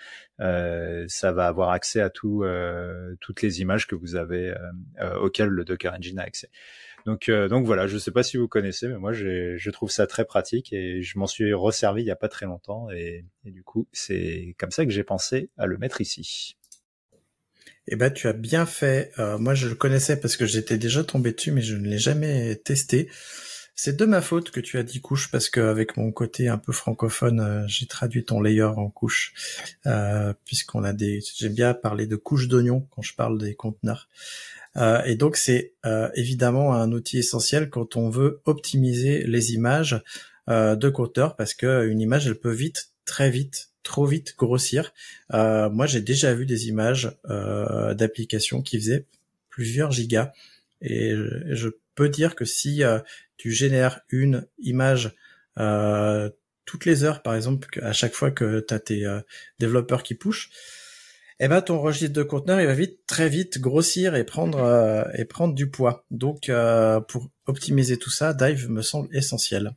[0.41, 2.45] Euh, ça va avoir accès à tout,
[3.21, 4.55] toutes les images que vous avez
[5.21, 6.51] auxquelles le Docker Engine a accès.
[7.09, 9.91] Donc, euh, donc voilà, je ne sais pas si vous connaissez, mais moi je trouve
[9.91, 13.25] ça très pratique et je m'en suis resservi il n'y a pas très longtemps et,
[13.47, 16.59] du coup c'est comme ça que j'ai pensé à le mettre ici.
[17.87, 19.13] Eh ben, tu as bien fait.
[19.19, 21.99] Euh, moi, je le connaissais parce que j'étais déjà tombé dessus, mais je ne l'ai
[21.99, 23.09] jamais testé.
[23.75, 26.73] C'est de ma faute que tu as dit couche parce qu'avec mon côté un peu
[26.73, 29.33] francophone, euh, j'ai traduit ton layer en couche,
[30.45, 31.23] puisqu'on a des.
[31.39, 34.11] J'aime bien parler de couches d'oignons quand je parle des conteneurs.
[34.79, 40.03] Euh, et donc c'est euh, évidemment un outil essentiel quand on veut optimiser les images
[40.49, 44.93] euh, de compteur parce que une image elle peut vite, très vite, trop vite grossir.
[45.31, 47.17] moi j'ai déjà vu des images
[47.95, 49.07] d'applications qui faisaient
[49.51, 50.33] plusieurs gigas
[50.83, 51.15] et
[51.51, 52.83] je, peux dire que si
[53.37, 55.17] tu génères une image
[55.59, 56.31] euh,
[56.65, 59.21] toutes les heures, par exemple, à chaque fois que tu as tes euh,
[59.59, 60.51] développeurs qui pushent,
[61.40, 65.05] eh ben ton registre de conteneurs il va vite très vite grossir et prendre euh,
[65.15, 66.05] et prendre du poids.
[66.10, 69.74] Donc euh, pour optimiser tout ça, Dive me semble essentiel.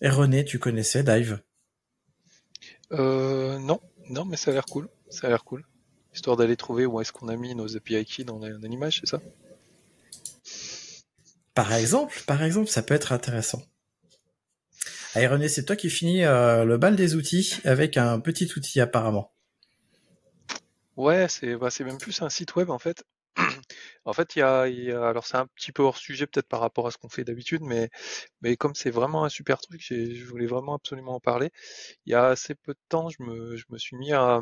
[0.00, 1.40] Et René, tu connaissais Dive?
[2.92, 4.88] Euh, Non, non, mais ça a l'air cool.
[5.10, 5.64] Ça a l'air cool.
[6.14, 9.06] Histoire d'aller trouver où est-ce qu'on a mis nos API keys dans, dans l'image, c'est
[9.06, 9.20] ça?
[11.54, 13.62] Par exemple, par exemple, ça peut être intéressant.
[15.14, 18.80] Allez René, c'est toi qui finis euh, le bal des outils avec un petit outil
[18.80, 19.32] apparemment.
[20.96, 23.02] Ouais, c'est bah, même plus un site web en fait.
[24.04, 24.62] en fait, il y a,
[25.08, 27.62] alors c'est un petit peu hors sujet peut-être par rapport à ce qu'on fait d'habitude,
[27.62, 27.90] mais
[28.42, 31.50] mais comme c'est vraiment un super truc, je voulais vraiment absolument en parler.
[32.06, 34.40] Il y a assez peu de temps, je me, je me suis mis à,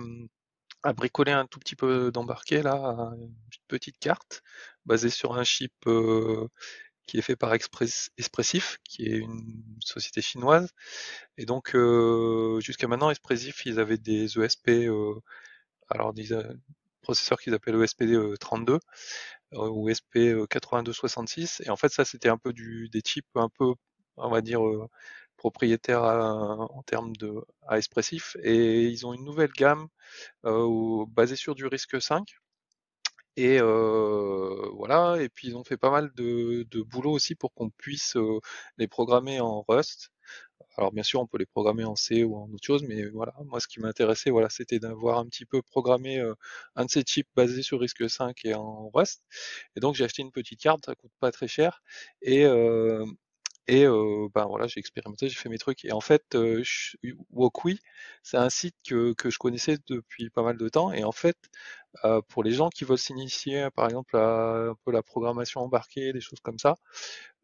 [0.82, 3.34] à bricoler un tout petit peu d'embarqué là, une
[3.68, 4.42] petite carte
[4.86, 6.48] basée sur un chip euh,
[7.08, 10.70] qui est fait par Express, Expressif, qui est une société chinoise.
[11.38, 15.14] Et donc, euh, jusqu'à maintenant, Expressif, ils avaient des ESP, euh,
[15.88, 16.44] alors des euh,
[17.02, 18.04] processeurs qu'ils appellent ESP
[18.40, 18.78] 32
[19.52, 21.62] ou ESP 8266.
[21.64, 23.72] Et en fait, ça, c'était un peu du, des chips un peu,
[24.16, 24.60] on va dire,
[25.38, 28.36] propriétaires en termes de à Expressif.
[28.42, 29.88] Et ils ont une nouvelle gamme
[30.44, 32.26] basée sur du risque 5
[33.38, 37.54] et euh, voilà, et puis ils ont fait pas mal de, de boulot aussi pour
[37.54, 38.40] qu'on puisse euh,
[38.78, 40.10] les programmer en Rust.
[40.76, 43.34] Alors bien sûr, on peut les programmer en C ou en autre chose, mais voilà,
[43.46, 46.34] moi ce qui m'intéressait, voilà, c'était d'avoir un petit peu programmé euh,
[46.76, 49.22] un de ces chips basés sur RISC 5 et en Rust.
[49.76, 51.82] Et donc j'ai acheté une petite carte, ça coûte pas très cher,
[52.22, 52.44] et
[53.68, 55.84] et euh, ben voilà, j'ai expérimenté, j'ai fait mes trucs.
[55.84, 56.62] Et en fait, euh,
[57.32, 57.80] Wokwi,
[58.22, 60.92] c'est un site que, que je connaissais depuis pas mal de temps.
[60.92, 61.36] Et en fait,
[62.04, 66.12] euh, pour les gens qui veulent s'initier, par exemple, à un peu la programmation embarquée,
[66.12, 66.76] des choses comme ça,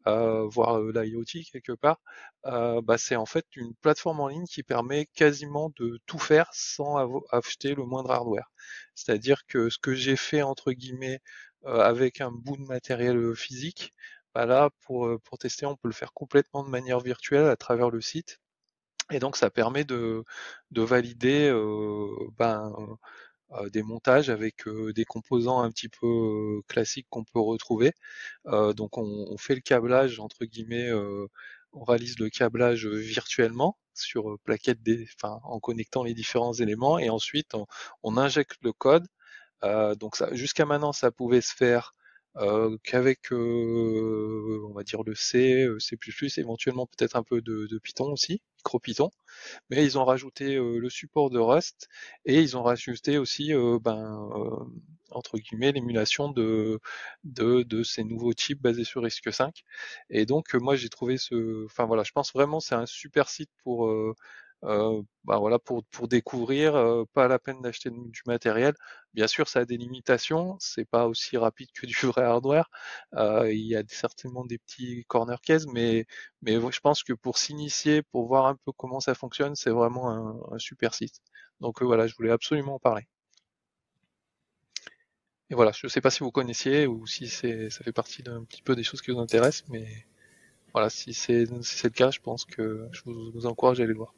[0.05, 1.99] voire l'IoT quelque part,
[2.43, 7.21] bah, c'est en fait une plateforme en ligne qui permet quasiment de tout faire sans
[7.31, 8.51] acheter le moindre hardware.
[8.95, 11.19] C'est-à-dire que ce que j'ai fait entre guillemets
[11.65, 13.93] avec un bout de matériel physique,
[14.35, 17.55] bah là, pour, euh, pour tester, on peut le faire complètement de manière virtuelle à
[17.55, 18.39] travers le site.
[19.11, 20.23] Et donc, ça permet de,
[20.71, 22.73] de valider euh, ben,
[23.53, 27.93] euh, des montages avec des composants un petit peu classiques qu'on peut retrouver.
[28.45, 30.91] donc, on, fait le câblage, entre guillemets,
[31.73, 37.09] on réalise le câblage virtuellement sur plaquette des, enfin, en connectant les différents éléments et
[37.09, 37.53] ensuite
[38.03, 39.07] on, injecte le code.
[39.97, 41.93] donc jusqu'à maintenant, ça pouvait se faire
[42.37, 45.97] euh, qu'avec euh, on va dire le C, euh, C++,
[46.37, 49.11] éventuellement peut-être un peu de, de Python aussi, micro-Python,
[49.69, 51.87] mais ils ont rajouté le support de Rust
[52.25, 54.29] et ils ont rajouté aussi ben,
[55.11, 56.79] entre guillemets l'émulation de,
[57.23, 59.51] de, de ces nouveaux types basés sur RISC-V.
[60.09, 63.51] Et donc moi j'ai trouvé ce, enfin voilà, je pense vraiment c'est un super site
[63.63, 63.89] pour
[64.63, 68.73] euh, bah voilà pour, pour découvrir, euh, pas la peine d'acheter du matériel.
[69.13, 72.69] Bien sûr, ça a des limitations, c'est pas aussi rapide que du vrai hardware.
[73.15, 76.05] Euh, il y a certainement des petits corner cases, mais
[76.41, 80.09] mais je pense que pour s'initier, pour voir un peu comment ça fonctionne, c'est vraiment
[80.09, 81.19] un, un, super site.
[81.61, 83.07] Donc voilà, je voulais absolument en parler.
[85.49, 88.43] Et voilà, je sais pas si vous connaissiez ou si c'est ça fait partie d'un
[88.45, 89.87] petit peu des choses qui vous intéressent, mais
[90.73, 93.93] voilà, si c'est si le cas, je pense que je vous, vous encourage à aller
[93.93, 94.13] le voir.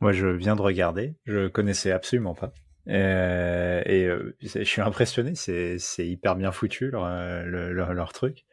[0.00, 2.52] Moi, je viens de regarder, je connaissais absolument pas.
[2.88, 7.08] Euh, et euh, je suis impressionné, c'est hyper bien foutu leur,
[7.44, 8.44] leur, leur truc.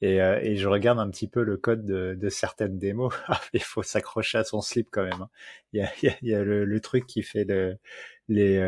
[0.00, 3.12] Et, euh, je regarde un petit peu le code de, certaines démos.
[3.52, 5.22] Il faut s'accrocher à son slip quand même.
[5.22, 5.30] Hein.
[5.72, 5.88] Il,
[6.22, 7.76] y a, le, truc qui fait le,
[8.28, 8.58] les,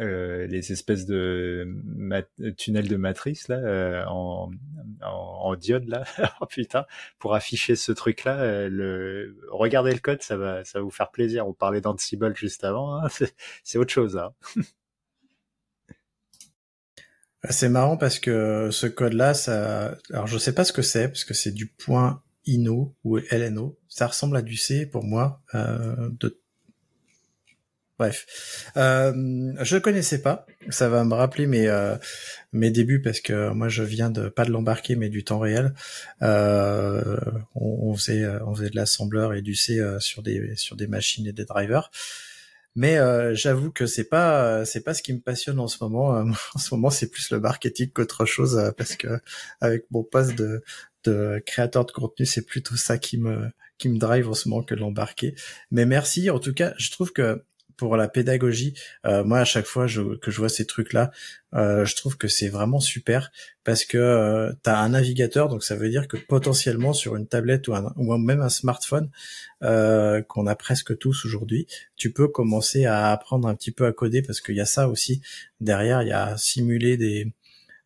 [0.00, 1.68] euh, les espèces de
[2.56, 4.50] tunnels de matrice là euh, en,
[5.02, 6.04] en, diode là
[6.40, 6.84] oh putain
[7.18, 10.90] pour afficher ce truc là euh, le regardez le code ça va ça va vous
[10.90, 13.08] faire plaisir on parlait d'Ansible juste avant hein.
[13.62, 14.34] c'est autre chose hein.
[17.48, 21.06] c'est marrant parce que ce code là ça alors je sais pas ce que c'est
[21.06, 25.40] parce que c'est du point INO ou LNO ça ressemble à du C pour moi
[25.54, 26.40] euh, de
[27.96, 30.46] Bref, euh, je connaissais pas.
[30.68, 31.96] Ça va me rappeler mes euh,
[32.52, 35.74] mes débuts parce que moi je viens de pas de l'embarquer mais du temps réel.
[36.22, 37.18] Euh,
[37.54, 41.26] on, faisait on faisait de l'assembleur et du C euh, sur des sur des machines
[41.28, 41.90] et des drivers.
[42.76, 46.08] Mais euh, j'avoue que c'est pas c'est pas ce qui me passionne en ce moment.
[46.54, 49.20] en ce moment, c'est plus le marketing qu'autre chose parce que
[49.60, 50.64] avec mon poste de
[51.04, 54.64] de créateur de contenu, c'est plutôt ça qui me qui me drive en ce moment
[54.64, 55.36] que l'embarquer.
[55.70, 56.30] Mais merci.
[56.30, 57.44] En tout cas, je trouve que
[57.76, 58.74] pour la pédagogie,
[59.06, 61.10] euh, moi à chaque fois que je vois ces trucs-là,
[61.54, 63.30] euh, je trouve que c'est vraiment super
[63.62, 67.26] parce que euh, tu as un navigateur, donc ça veut dire que potentiellement sur une
[67.26, 67.74] tablette ou,
[68.18, 69.10] même un smartphone
[69.60, 74.22] qu'on a presque tous aujourd'hui, tu peux commencer à apprendre un petit peu à coder
[74.22, 75.22] parce qu'il y a ça aussi
[75.60, 77.32] derrière, il y a simuler des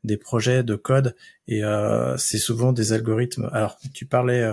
[0.05, 1.15] des projets de code
[1.49, 1.63] et
[2.17, 3.49] c'est souvent des algorithmes.
[3.53, 4.45] Alors tu parlais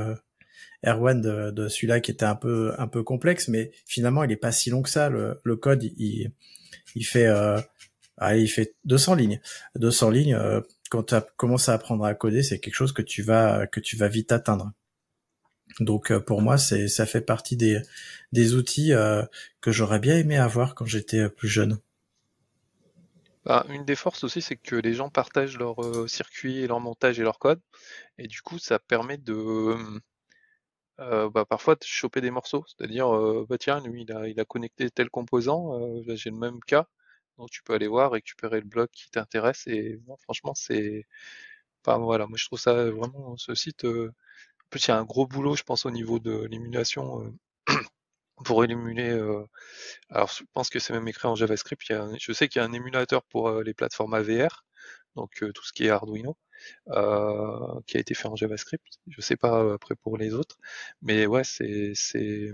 [0.85, 4.37] Erwan de, de celui-là qui était un peu un peu complexe, mais finalement il est
[4.37, 5.09] pas si long que ça.
[5.09, 6.31] Le, code il,
[6.95, 7.59] il fait euh,
[8.17, 9.41] allez, il fait 200 lignes.
[9.75, 13.21] 200 lignes euh, quand tu commences à apprendre à coder, c'est quelque chose que tu
[13.21, 14.71] vas que tu vas vite atteindre.
[15.79, 17.81] Donc euh, pour moi, c'est ça fait partie des
[18.31, 19.23] des outils euh,
[19.61, 21.79] que j'aurais bien aimé avoir quand j'étais plus jeune.
[23.45, 25.75] Bah, une des forces aussi, c'est que les gens partagent leur
[26.09, 27.61] circuit et leur montage et leur code,
[28.17, 29.75] et du coup, ça permet de
[30.99, 34.45] euh, bah, parfois choper des morceaux, c'est-à-dire euh, bah tiens lui il a, il a
[34.45, 36.87] connecté tel composant, euh, là j'ai le même cas,
[37.37, 41.05] donc tu peux aller voir récupérer le bloc qui t'intéresse et franchement c'est,
[41.85, 44.09] enfin voilà moi je trouve ça vraiment ce site, en
[44.69, 47.33] plus il y a un gros boulot je pense au niveau de l'émulation
[48.45, 49.11] pour émuler,
[50.09, 51.81] alors je pense que c'est même écrit en JavaScript,
[52.19, 54.65] je sais qu'il y a un émulateur pour les plateformes AVR,
[55.15, 56.37] donc tout ce qui est Arduino.
[56.89, 58.85] Euh, qui a été fait en JavaScript.
[59.07, 60.57] Je sais pas euh, après pour les autres,
[61.01, 62.53] mais ouais, c'est c'est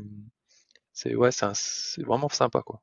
[0.94, 2.82] c'est ouais, c'est vraiment sympa quoi.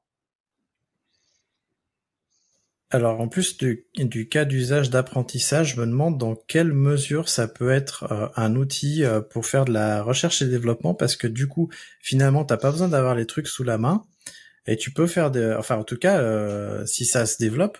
[2.90, 3.86] Alors en plus du,
[4.31, 9.05] cas d'usage d'apprentissage, je me demande dans quelle mesure ça peut être euh, un outil
[9.31, 11.70] pour faire de la recherche et développement, parce que du coup,
[12.01, 14.05] finalement, t'as pas besoin d'avoir les trucs sous la main,
[14.66, 17.78] et tu peux faire des, enfin en tout cas, si ça se développe,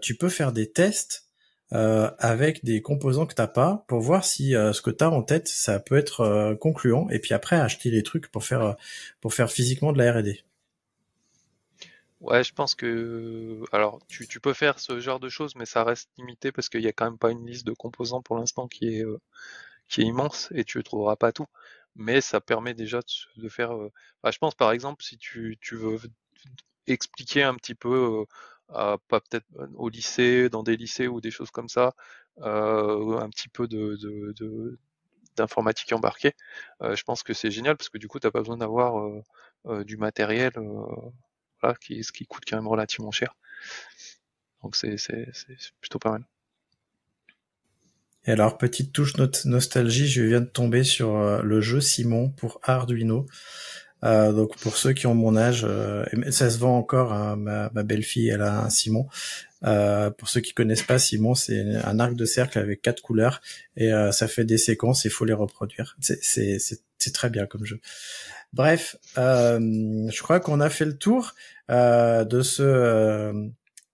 [0.00, 1.25] tu peux faire des tests
[1.72, 5.24] euh, avec des composants que t'as pas pour voir si euh, ce que t'as en
[5.24, 8.76] tête ça peut être euh, concluant et puis après acheter les trucs pour faire
[9.20, 10.44] pour faire physiquement de la R&D.
[12.20, 16.08] Ouais, je pense que alors tu, peux faire ce genre de choses, mais ça reste
[16.18, 18.98] limité parce qu'il y a quand même pas une liste de composants pour l'instant qui
[18.98, 19.04] est
[19.88, 21.46] qui est immense et tu ne trouveras pas tout.
[21.96, 23.00] Mais ça permet déjà
[23.38, 23.72] de, faire.
[24.24, 25.98] Je pense par exemple si tu, tu veux
[26.86, 28.24] expliquer un petit peu
[28.68, 31.94] pas peut-être au lycée, dans des lycées ou des choses comme ça,
[32.42, 34.78] euh, un petit peu de, de,
[35.36, 36.34] d'informatique embarquée.
[36.82, 39.22] Euh, je pense que c'est génial parce que du coup, tu n'as pas besoin d'avoir
[39.66, 40.52] euh, du matériel
[41.60, 43.34] voilà, qui, ce qui coûte quand même relativement cher.
[44.62, 44.96] Donc c'est
[45.80, 46.24] plutôt pas mal.
[48.28, 49.14] Et alors, petite touche
[49.44, 53.26] nostalgie, je viens de tomber sur le jeu Simon pour Arduino.
[54.04, 57.12] Euh, donc pour ceux qui ont mon âge, euh, ça se vend encore.
[57.12, 59.06] Hein, ma, belle-fille, elle a un Simon.
[59.64, 63.40] Euh, pour ceux qui connaissent pas, Simon, c'est un arc de cercle avec quatre couleurs
[63.76, 65.04] et euh, ça fait des séquences.
[65.04, 65.96] Il faut les reproduire.
[66.00, 67.80] C'est très bien comme jeu.
[68.52, 69.58] Bref, euh,
[70.10, 71.34] je crois qu'on a fait le tour
[71.68, 73.50] de ce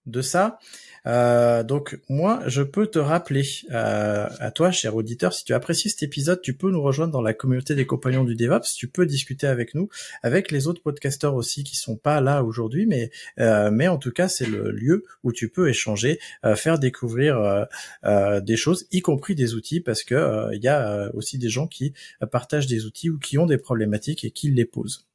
[0.07, 0.59] de ça.
[1.07, 5.91] Euh, donc moi, je peux te rappeler euh, à toi, cher auditeur, si tu apprécies
[5.91, 8.75] cet épisode, tu peux nous rejoindre dans la communauté des compagnons du DevOps.
[8.77, 9.89] Tu peux discuter avec nous,
[10.23, 13.11] avec les autres podcasteurs aussi qui sont pas là aujourd'hui, mais
[13.41, 16.19] euh, mais en tout cas, c'est le lieu où tu peux échanger,
[16.57, 17.67] faire découvrir
[18.05, 21.95] des choses, y compris des outils, parce que il y a aussi des gens qui
[22.31, 25.07] partagent des outils ou qui ont des problématiques et qui les posent.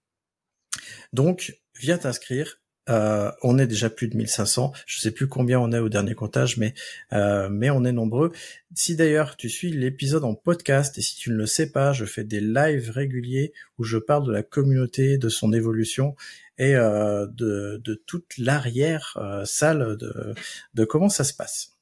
[1.14, 2.60] Donc, viens t'inscrire
[2.90, 4.72] euh, on est déjà plus de 1500.
[4.86, 6.74] Je sais plus combien on est au dernier comptage, mais
[7.14, 8.32] euh, mais on est nombreux.
[8.76, 12.06] Si d'ailleurs tu suis l'épisode en podcast et si tu ne le sais pas, je
[12.06, 16.16] fais des lives réguliers où je parle de la communauté, de son évolution
[16.58, 20.34] et euh, de, de toute l'arrière salle de,
[20.74, 21.74] de comment ça se passe.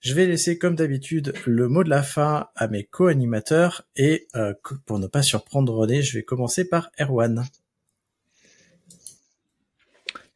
[0.00, 4.26] Je vais laisser comme d'habitude le mot de la fin à mes co-animateurs et
[4.84, 7.44] pour ne pas surprendre René, je vais commencer par Erwan.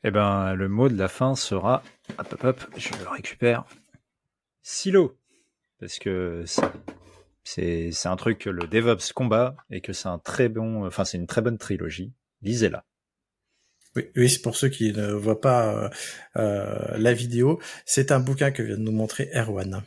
[0.09, 1.83] Eh ben, le mot de la fin sera,
[2.17, 3.65] hop, hop, hop, je le récupère,
[4.63, 5.19] silo.
[5.81, 6.45] Parce que
[7.43, 11.19] c'est, un truc que le DevOps combat et que c'est un très bon, enfin, c'est
[11.19, 12.13] une très bonne trilogie.
[12.43, 12.85] Lisez-la.
[13.97, 15.89] Oui, oui c'est pour ceux qui ne voient pas euh,
[16.37, 17.61] euh, la vidéo.
[17.85, 19.83] C'est un bouquin que vient de nous montrer Erwan.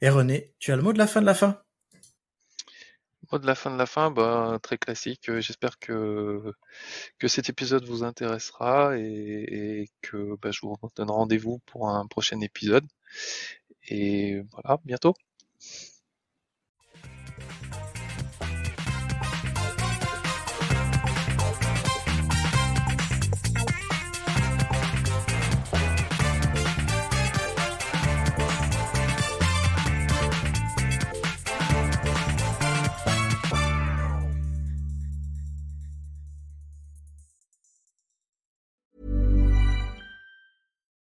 [0.00, 1.60] Et René, tu as le mot de la fin de la fin?
[3.32, 5.28] De la fin de la fin, bah, très classique.
[5.28, 6.52] Euh, j'espère que,
[7.18, 12.40] que cet épisode vous intéressera et, que bah, je vous donne rendez-vous pour un prochain
[12.40, 12.86] épisode.
[13.88, 15.14] Et voilà, bientôt.